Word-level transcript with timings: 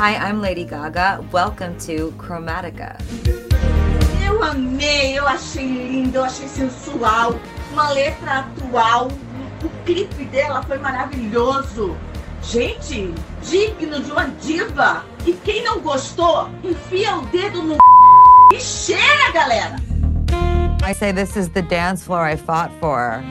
Hi, 0.00 0.16
I'm 0.16 0.40
Lady 0.40 0.64
Gaga. 0.64 1.22
Welcome 1.30 1.76
to 1.80 2.14
Chromatica. 2.16 2.96
Eu 4.24 4.42
amei, 4.42 5.18
eu 5.18 5.28
achei 5.28 5.66
lindo, 5.66 6.16
eu 6.16 6.24
achei 6.24 6.48
sensual, 6.48 7.38
uma 7.70 7.90
letra 7.90 8.38
atual. 8.38 9.08
O 9.62 9.68
clipe 9.84 10.24
dela 10.24 10.62
foi 10.62 10.78
maravilhoso. 10.78 11.98
Gente, 12.42 13.12
digno 13.42 14.00
de 14.00 14.10
uma 14.10 14.24
diva. 14.40 15.04
E 15.26 15.34
quem 15.34 15.62
não 15.64 15.80
gostou, 15.80 16.48
enfia 16.64 17.16
o 17.16 17.26
dedo 17.26 17.62
no 17.62 17.76
e 18.54 18.58
cheira, 18.58 19.30
galera. 19.34 19.76
I 20.82 20.94
say 20.94 21.12
this 21.12 21.36
is 21.36 21.50
the 21.50 21.60
dance 21.60 22.02
floor 22.02 22.26
I 22.26 22.38
fought 22.38 22.72
for. 22.80 23.22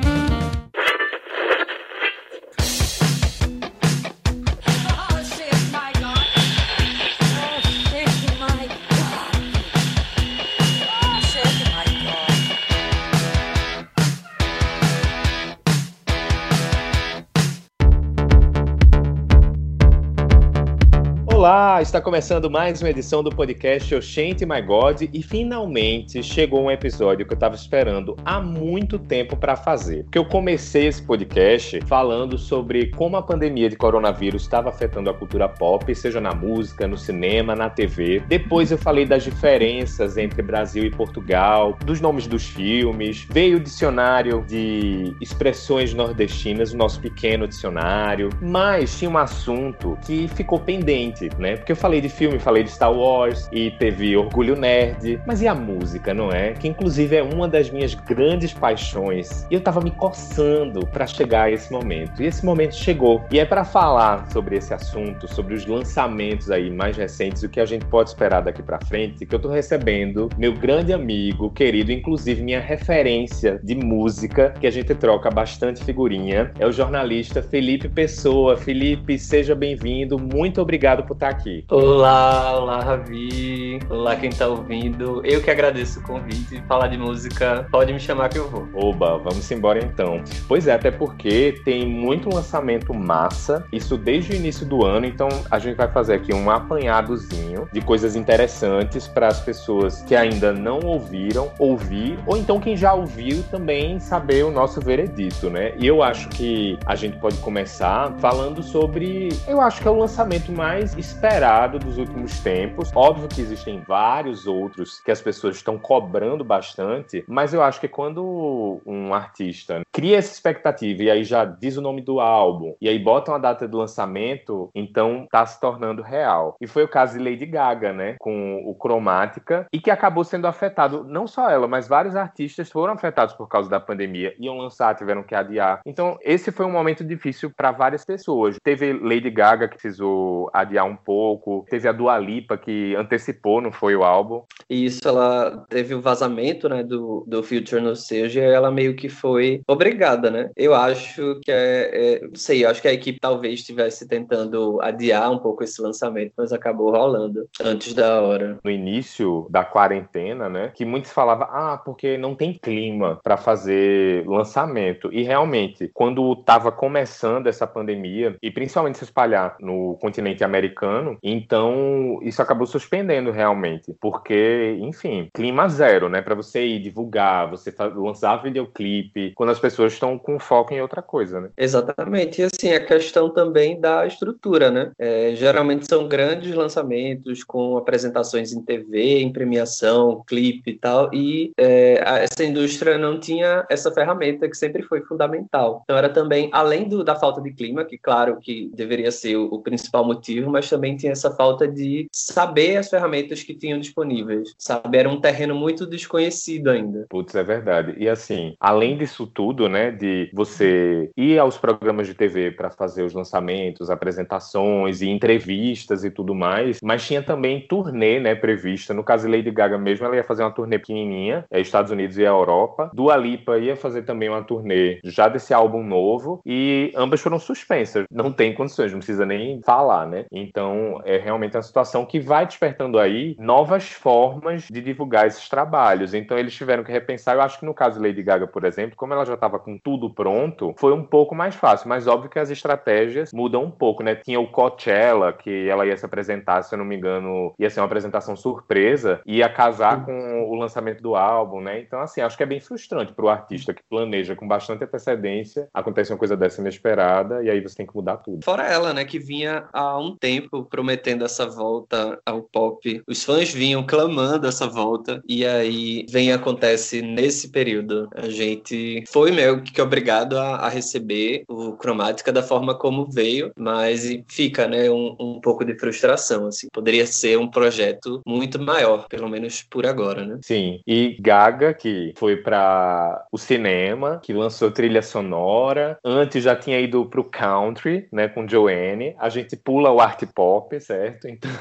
Está 21.82 22.02
começando 22.02 22.52
mais 22.52 22.82
uma 22.82 22.90
edição 22.90 23.24
do 23.24 23.30
podcast 23.30 23.96
Oxente 23.96 24.46
My 24.46 24.62
God 24.62 25.04
e 25.14 25.24
finalmente 25.24 26.22
chegou 26.22 26.62
um 26.62 26.70
episódio 26.70 27.26
que 27.26 27.32
eu 27.32 27.36
estava 27.36 27.56
esperando 27.56 28.18
há 28.26 28.42
muito 28.42 29.00
tempo 29.00 29.38
para 29.38 29.56
fazer. 29.56 30.04
Porque 30.04 30.18
eu 30.18 30.26
comecei 30.26 30.88
esse 30.88 31.02
podcast 31.02 31.80
falando 31.88 32.38
sobre 32.38 32.88
como 32.88 33.16
a 33.16 33.22
pandemia 33.22 33.70
de 33.70 33.78
coronavírus 33.78 34.42
estava 34.42 34.68
afetando 34.68 35.10
a 35.10 35.14
cultura 35.14 35.48
pop, 35.48 35.96
seja 35.96 36.20
na 36.20 36.34
música, 36.34 36.86
no 36.86 36.98
cinema, 36.98 37.56
na 37.56 37.70
TV. 37.70 38.22
Depois 38.28 38.72
eu 38.72 38.78
falei 38.78 39.06
das 39.06 39.24
diferenças 39.24 40.18
entre 40.18 40.42
Brasil 40.42 40.84
e 40.84 40.92
Portugal, 40.92 41.78
dos 41.86 42.02
nomes 42.02 42.28
dos 42.28 42.46
filmes, 42.46 43.26
veio 43.30 43.58
o 43.58 43.60
dicionário 43.60 44.44
de 44.46 45.16
expressões 45.22 45.94
nordestinas, 45.94 46.74
o 46.74 46.78
nosso 46.78 47.00
pequeno 47.00 47.48
dicionário, 47.48 48.30
mas 48.42 49.00
tinha 49.00 49.10
um 49.10 49.18
assunto 49.18 49.98
que 50.06 50.28
ficou 50.28 50.60
pendente 50.60 51.30
né? 51.38 51.58
Porque 51.70 51.78
eu 51.78 51.82
falei 51.84 52.02
de 52.02 52.10
filme, 52.10 52.40
falei 52.40 52.64
de 52.64 52.72
Star 52.72 52.92
Wars 52.92 53.48
e 53.52 53.70
teve 53.70 54.18
Orgulho 54.18 54.56
Nerd, 54.56 55.22
mas 55.24 55.40
e 55.40 55.48
a 55.48 55.54
música, 55.54 56.16
não 56.16 56.32
é? 56.32 56.54
Que 56.54 56.68
inclusive 56.68 57.16
é 57.16 57.22
uma 57.22 57.48
das 57.48 57.70
minhas 57.70 57.94
grandes 57.94 58.52
paixões. 58.52 59.46
E 59.52 59.54
eu 59.54 59.62
tava 59.62 59.80
me 59.80 59.92
coçando 59.92 60.88
para 60.88 61.06
chegar 61.06 61.44
a 61.44 61.52
esse 61.52 61.72
momento. 61.72 62.24
E 62.24 62.26
esse 62.26 62.44
momento 62.44 62.74
chegou. 62.74 63.24
E 63.32 63.40
é 63.40 63.46
para 63.46 63.64
falar 63.64 64.28
sobre 64.32 64.58
esse 64.58 64.74
assunto, 64.74 65.28
sobre 65.28 65.54
os 65.54 65.64
lançamentos 65.68 66.50
aí 66.50 66.72
mais 66.72 66.98
recentes, 66.98 67.44
o 67.44 67.50
que 67.50 67.60
a 67.60 67.66
gente 67.66 67.86
pode 67.86 68.10
esperar 68.10 68.42
daqui 68.42 68.64
para 68.64 68.84
frente, 68.88 69.24
que 69.24 69.36
eu 69.36 69.40
tô 69.40 69.50
recebendo 69.50 70.28
meu 70.40 70.54
grande 70.54 70.92
amigo, 70.92 71.52
querido, 71.52 71.92
inclusive 71.92 72.42
minha 72.42 72.60
referência 72.60 73.60
de 73.64 73.76
música, 73.76 74.56
que 74.60 74.66
a 74.66 74.72
gente 74.72 74.96
troca 74.96 75.30
bastante 75.30 75.84
figurinha, 75.84 76.52
é 76.58 76.66
o 76.66 76.72
jornalista 76.72 77.44
Felipe 77.44 77.88
Pessoa. 77.88 78.58
Felipe, 78.58 79.20
seja 79.20 79.54
bem-vindo. 79.54 80.18
Muito 80.18 80.60
obrigado 80.60 81.04
por 81.04 81.14
estar 81.14 81.30
aqui. 81.30 81.59
Olá, 81.68 82.58
olá, 82.58 82.80
Ravi. 82.82 83.80
Olá, 83.90 84.16
quem 84.16 84.30
tá 84.30 84.48
ouvindo. 84.48 85.22
Eu 85.26 85.42
que 85.42 85.50
agradeço 85.50 86.00
o 86.00 86.04
convite. 86.04 86.64
Falar 86.68 86.88
de 86.88 86.98
música, 86.98 87.68
pode 87.72 87.92
me 87.92 88.00
chamar 88.00 88.30
que 88.30 88.38
eu 88.38 88.48
vou. 88.50 88.68
Oba, 88.74 89.18
vamos 89.18 89.50
embora 89.52 89.84
então. 89.84 90.22
Pois 90.48 90.68
é, 90.68 90.74
até 90.74 90.92
porque 90.92 91.60
tem 91.66 91.88
muito 91.88 92.30
lançamento 92.34 92.94
massa, 92.94 93.66
isso 93.72 93.98
desde 93.98 94.34
o 94.34 94.36
início 94.36 94.66
do 94.66 94.86
ano, 94.86 95.06
então 95.06 95.28
a 95.50 95.58
gente 95.58 95.76
vai 95.76 95.88
fazer 95.92 96.14
aqui 96.14 96.34
um 96.34 96.50
apanhadozinho 96.50 97.68
de 97.72 97.82
coisas 97.82 98.16
interessantes 98.16 99.08
para 99.08 99.28
as 99.28 99.40
pessoas 99.40 100.02
que 100.04 100.16
ainda 100.16 100.54
não 100.54 100.80
ouviram 100.84 101.52
ouvir, 101.58 102.20
ou 102.26 102.38
então 102.38 102.60
quem 102.60 102.78
já 102.78 102.94
ouviu 102.94 103.44
também 103.50 104.00
saber 104.00 104.44
o 104.46 104.52
nosso 104.52 104.80
veredito, 104.80 105.50
né? 105.50 105.74
E 105.78 105.88
eu 105.88 106.04
acho 106.04 106.30
que 106.30 106.78
a 106.86 106.96
gente 106.96 107.18
pode 107.18 107.38
começar 107.38 108.14
falando 108.20 108.62
sobre, 108.62 109.30
eu 109.48 109.60
acho 109.60 109.82
que 109.82 109.88
é 109.88 109.92
o 109.92 109.98
lançamento 109.98 110.52
mais 110.52 110.96
esperado 110.98 111.49
dos 111.50 111.98
últimos 111.98 112.40
tempos. 112.42 112.92
Óbvio 112.94 113.28
que 113.28 113.42
existem 113.42 113.82
vários 113.82 114.46
outros 114.46 115.00
que 115.00 115.10
as 115.10 115.20
pessoas 115.20 115.56
estão 115.56 115.80
cobrando 115.80 116.44
bastante, 116.44 117.26
mas 117.28 117.56
eu 117.56 117.64
acho 117.64 117.82
que 117.82 117.88
quando 117.88 118.80
um 118.86 119.16
artista 119.16 119.82
cria 119.92 120.18
essa 120.18 120.32
expectativa 120.32 121.02
e 121.02 121.10
aí 121.10 121.24
já 121.24 121.46
diz 121.46 121.76
o 121.76 121.82
nome 121.82 122.02
do 122.02 122.20
álbum 122.20 122.76
e 122.80 122.88
aí 122.88 123.00
bota 123.00 123.32
uma 123.32 123.40
data 123.40 123.68
de 123.68 123.76
lançamento, 123.76 124.70
então 124.76 125.28
tá 125.32 125.44
se 125.44 125.60
tornando 125.60 126.04
real. 126.04 126.56
E 126.62 126.68
foi 126.68 126.84
o 126.84 126.88
caso 126.88 127.18
de 127.18 127.24
Lady 127.24 127.48
Gaga, 127.48 127.94
né, 127.94 128.16
com 128.20 128.62
o 128.64 128.76
Cromática 128.76 129.66
e 129.74 129.80
que 129.80 129.90
acabou 129.90 130.24
sendo 130.24 130.46
afetado, 130.46 131.04
não 131.04 131.26
só 131.26 131.50
ela, 131.50 131.68
mas 131.68 131.88
vários 131.88 132.16
artistas 132.16 132.70
foram 132.70 132.94
afetados 132.94 133.34
por 133.34 133.48
causa 133.48 133.68
da 133.68 133.80
pandemia, 133.80 134.36
iam 134.40 134.56
lançar, 134.56 134.94
tiveram 134.94 135.24
que 135.24 135.34
adiar. 135.34 135.82
Então, 135.84 136.16
esse 136.22 136.52
foi 136.52 136.68
um 136.68 136.72
momento 136.72 137.04
difícil 137.04 137.52
para 137.58 137.72
várias 137.72 138.06
pessoas. 138.06 138.58
Teve 138.64 138.94
Lady 138.94 139.32
Gaga 139.32 139.68
que 139.68 139.78
precisou 139.78 140.48
adiar 140.54 140.86
um 140.86 140.96
pouco. 140.96 141.39
Teve 141.70 141.88
a 141.88 141.92
Dua 141.92 142.18
Lipa 142.18 142.58
que 142.58 142.96
antecipou, 142.96 143.62
não 143.62 143.72
foi 143.72 143.96
o 143.96 144.04
álbum. 144.04 144.44
Isso, 144.70 145.08
ela 145.08 145.66
teve 145.70 145.94
o 145.94 146.02
vazamento, 146.02 146.70
né, 146.70 146.84
do, 146.84 147.24
do 147.28 147.44
Future 147.44 147.82
no 147.82 147.96
seja, 147.96 148.42
e 148.42 148.44
ela 148.44 148.72
meio 148.72 148.96
que 148.96 149.10
foi 149.10 149.62
obrigada, 149.68 150.30
né? 150.30 150.52
Eu 150.56 150.74
acho 150.74 151.40
que 151.44 151.52
é, 151.52 151.90
é, 151.94 152.28
não 152.28 152.36
sei, 152.36 152.64
eu 152.64 152.70
acho 152.70 152.82
que 152.82 152.88
a 152.88 152.94
equipe 152.94 153.20
talvez 153.20 153.60
estivesse 153.60 154.08
tentando 154.08 154.80
adiar 154.82 155.32
um 155.32 155.40
pouco 155.40 155.64
esse 155.64 155.82
lançamento, 155.82 156.34
mas 156.38 156.52
acabou 156.52 156.92
rolando 156.92 157.48
antes 157.62 157.94
da 157.94 158.22
hora. 158.22 158.58
No 158.64 158.72
início 158.72 159.48
da 159.50 159.64
quarentena, 159.64 160.50
né, 160.50 160.72
que 160.76 160.86
muitos 160.86 161.12
falavam, 161.12 161.48
ah, 161.50 161.82
porque 161.84 162.18
não 162.18 162.36
tem 162.36 162.54
clima 162.54 163.20
para 163.24 163.38
fazer 163.38 164.28
lançamento. 164.28 165.10
E 165.12 165.24
realmente, 165.24 165.90
quando 165.94 166.34
estava 166.34 166.72
começando 166.72 167.48
essa 167.48 167.66
pandemia, 167.66 168.36
e 168.42 168.52
principalmente 168.52 168.98
se 168.98 169.04
espalhar 169.04 169.56
no 169.60 169.98
continente 170.02 170.44
americano. 170.44 171.18
Então, 171.30 172.20
isso 172.24 172.42
acabou 172.42 172.66
suspendendo 172.66 173.32
realmente, 173.32 173.94
porque, 174.00 174.78
enfim, 174.80 175.30
clima 175.34 175.68
zero, 175.68 176.10
né? 176.10 176.22
Para 176.22 176.36
você 176.36 176.66
ir 176.66 176.80
divulgar, 176.80 177.50
você 177.50 177.74
lançar 177.96 178.42
videoclipe, 178.42 179.34
quando 179.36 179.52
as 179.52 179.60
pessoas 179.60 179.94
estão 179.94 180.18
com 180.18 180.40
foco 180.40 180.74
em 180.74 180.82
outra 180.82 181.02
coisa, 181.02 181.40
né? 181.40 181.50
Exatamente. 181.58 182.42
E 182.42 182.46
assim, 182.46 182.74
a 182.74 182.84
questão 182.84 183.30
também 183.30 183.80
da 183.80 184.06
estrutura, 184.06 184.72
né? 184.72 184.92
É, 184.98 185.34
geralmente 185.36 185.88
são 185.88 186.08
grandes 186.08 186.54
lançamentos 186.54 187.44
com 187.44 187.78
apresentações 187.78 188.52
em 188.52 188.62
TV, 188.62 189.20
em 189.20 189.32
premiação, 189.32 190.24
clipe 190.26 190.72
e 190.72 190.78
tal, 190.78 191.14
e 191.14 191.52
é, 191.58 192.02
essa 192.24 192.44
indústria 192.44 192.98
não 192.98 193.20
tinha 193.20 193.66
essa 193.70 193.92
ferramenta 193.92 194.50
que 194.50 194.58
sempre 194.58 194.84
foi 194.84 195.02
fundamental. 195.02 195.82
Então 195.84 195.98
era 195.98 196.10
também, 196.10 196.50
além 196.52 196.88
do, 196.88 197.04
da 197.04 197.16
falta 197.16 197.42
de 197.42 197.52
clima, 197.52 197.86
que 197.86 197.98
claro 197.98 198.38
que 198.40 198.70
deveria 198.74 199.12
ser 199.12 199.36
o, 199.36 199.46
o 199.46 199.62
principal 199.62 200.06
motivo, 200.06 200.50
mas 200.50 200.70
também 200.70 200.96
tinha 200.96 201.09
essa 201.10 201.32
falta 201.32 201.68
de 201.68 202.08
saber 202.12 202.78
as 202.78 202.90
ferramentas 202.90 203.44
que 203.44 203.54
tinham 203.54 203.80
disponíveis. 203.80 204.54
Sabe, 204.58 204.98
era 204.98 205.10
um 205.10 205.20
terreno 205.20 205.56
muito 205.56 205.86
desconhecido 205.86 206.70
ainda. 206.70 207.06
Putz, 207.10 207.36
é 207.36 207.44
verdade. 207.44 207.96
E 207.98 208.08
assim, 208.08 208.56
além 208.60 208.98
disso 208.98 209.28
tudo, 209.28 209.68
né, 209.68 209.92
de 209.92 210.30
você 210.34 211.10
ir 211.16 211.40
aos 211.40 211.58
programas 211.58 212.08
de 212.08 212.14
TV 212.14 212.52
para 212.52 212.70
fazer 212.70 213.04
os 213.04 213.14
lançamentos, 213.14 213.90
apresentações 213.90 215.02
e 215.02 215.10
entrevistas 215.10 216.04
e 216.04 216.12
tudo 216.12 216.34
mais, 216.34 216.80
mas 216.84 217.06
tinha 217.06 217.22
também 217.22 217.66
turnê, 217.68 218.20
né, 218.20 218.36
prevista. 218.36 218.94
No 218.94 219.04
caso 219.04 219.30
Lady 219.30 219.52
Gaga 219.52 219.78
mesmo, 219.78 220.06
ela 220.06 220.16
ia 220.16 220.24
fazer 220.24 220.44
uma 220.44 220.52
turnê 220.52 220.78
pequenininha, 220.80 221.46
é 221.52 221.60
Estados 221.60 221.92
Unidos 221.92 222.18
e 222.18 222.26
a 222.26 222.30
Europa. 222.30 222.90
Dua 222.94 223.16
Lipa 223.16 223.58
ia 223.58 223.76
fazer 223.76 224.04
também 224.04 224.30
uma 224.30 224.44
turnê 224.44 225.00
já 225.04 225.28
desse 225.28 225.54
álbum 225.54 225.84
novo 225.84 226.42
e 226.46 226.92
ambas 226.96 227.22
foram 227.22 227.40
suspensas. 227.40 228.06
Não 228.12 228.32
tem 228.32 228.54
condições, 228.54 228.92
não 228.92 229.00
precisa 229.00 229.26
nem 229.26 229.62
falar, 229.64 230.08
né? 230.08 230.26
Então 230.32 230.99
é 231.06 231.18
realmente 231.18 231.56
uma 231.56 231.62
situação 231.62 232.06
que 232.06 232.20
vai 232.20 232.46
despertando 232.46 232.98
aí 232.98 233.36
novas 233.38 233.92
formas 233.92 234.68
de 234.70 234.82
divulgar 234.82 235.28
esses 235.28 235.48
trabalhos. 235.48 236.14
Então, 236.14 236.38
eles 236.38 236.56
tiveram 236.56 236.84
que 236.84 236.92
repensar. 236.92 237.36
Eu 237.36 237.42
acho 237.42 237.60
que 237.60 237.66
no 237.66 237.74
caso 237.74 238.00
de 238.00 238.08
Lady 238.08 238.24
Gaga, 238.24 238.48
por 238.48 238.64
exemplo, 238.64 238.96
como 238.96 239.14
ela 239.14 239.26
já 239.26 239.34
estava 239.34 239.60
com 239.60 239.78
tudo 239.78 240.10
pronto, 240.10 240.74
foi 240.78 240.94
um 240.94 241.04
pouco 241.04 241.36
mais 241.36 241.56
fácil. 241.56 241.90
Mas 241.90 242.08
óbvio 242.08 242.30
que 242.30 242.40
as 242.40 242.50
estratégias 242.50 243.32
mudam 243.32 243.64
um 243.64 243.72
pouco, 243.72 244.04
né? 244.04 244.16
Tinha 244.16 244.40
o 244.40 244.48
Coachella, 244.48 245.34
que 245.34 245.68
ela 245.68 245.86
ia 245.86 245.98
se 245.98 246.06
apresentar, 246.06 246.64
se 246.64 246.74
eu 246.74 246.78
não 246.78 246.86
me 246.86 246.96
engano, 246.96 247.54
ia 247.60 247.70
ser 247.70 247.80
uma 247.80 247.86
apresentação 247.86 248.36
surpresa, 248.36 249.22
ia 249.26 249.50
casar 249.50 250.06
com 250.06 250.50
o 250.50 250.56
lançamento 250.56 251.02
do 251.02 251.16
álbum, 251.16 251.62
né? 251.62 251.80
Então, 251.80 252.00
assim, 252.02 252.22
acho 252.22 252.38
que 252.38 252.44
é 252.44 252.46
bem 252.46 252.60
frustrante 252.60 253.14
para 253.14 253.26
o 253.26 253.30
artista 253.30 253.74
que 253.74 253.84
planeja 253.90 254.36
com 254.36 254.48
bastante 254.48 254.84
antecedência, 254.84 255.68
acontece 255.74 256.12
uma 256.12 256.18
coisa 256.18 256.36
dessa 256.36 256.62
inesperada 256.62 257.44
e 257.44 257.50
aí 257.50 257.62
você 257.62 257.76
tem 257.76 257.86
que 257.86 257.96
mudar 257.96 258.18
tudo. 258.18 258.44
Fora 258.44 258.64
ela, 258.64 258.94
né, 258.94 259.06
que 259.06 259.20
vinha 259.20 259.66
há 259.74 259.98
um 259.98 260.16
tempo 260.16 260.30
tempo 260.30 260.64
prometendo 260.90 261.26
essa 261.26 261.46
volta 261.46 262.20
ao 262.26 262.42
pop. 262.42 263.02
Os 263.08 263.24
fãs 263.24 263.52
vinham 263.52 263.86
clamando 263.86 264.10
amando 264.10 264.48
essa 264.48 264.68
volta. 264.68 265.22
E 265.28 265.46
aí 265.46 266.06
vem 266.10 266.30
e 266.30 266.32
acontece 266.32 267.02
nesse 267.02 267.50
período. 267.50 268.10
A 268.16 268.30
gente 268.30 269.04
foi 269.08 269.32
meio 269.32 269.62
que 269.62 269.82
obrigado 269.82 270.38
a, 270.38 270.58
a 270.58 270.70
receber 270.70 271.44
o 271.48 271.74
Cromática 271.74 272.32
da 272.32 272.44
forma 272.44 272.78
como 272.78 273.06
veio, 273.06 273.52
mas 273.58 274.08
fica, 274.28 274.68
né, 274.68 274.90
um, 274.90 275.16
um 275.20 275.40
pouco 275.42 275.64
de 275.64 275.78
frustração, 275.78 276.48
assim. 276.48 276.68
Poderia 276.74 277.06
ser 277.06 277.38
um 277.38 277.48
projeto 277.48 278.22
muito 278.26 278.60
maior, 278.60 279.08
pelo 279.08 279.30
menos 279.30 279.64
por 279.64 279.86
agora, 279.86 280.26
né? 280.26 280.40
Sim. 280.44 280.80
E 280.86 281.18
Gaga, 281.20 281.74
que 281.74 282.14
foi 282.18 282.38
para 282.38 283.26
o 283.32 283.38
cinema, 283.38 284.20
que 284.22 284.34
lançou 284.34 284.72
trilha 284.72 285.02
sonora, 285.02 285.98
antes 286.04 286.44
já 286.44 286.56
tinha 286.56 286.80
ido 286.80 287.06
pro 287.06 287.24
country, 287.24 288.08
né, 288.12 288.28
com 288.28 288.48
Joanne. 288.48 289.16
A 289.20 289.30
gente 289.30 289.56
pula 289.56 289.92
o 289.92 290.00
art 290.00 290.24
pop, 290.34 290.79
certo? 290.80 291.28
Então, 291.28 291.52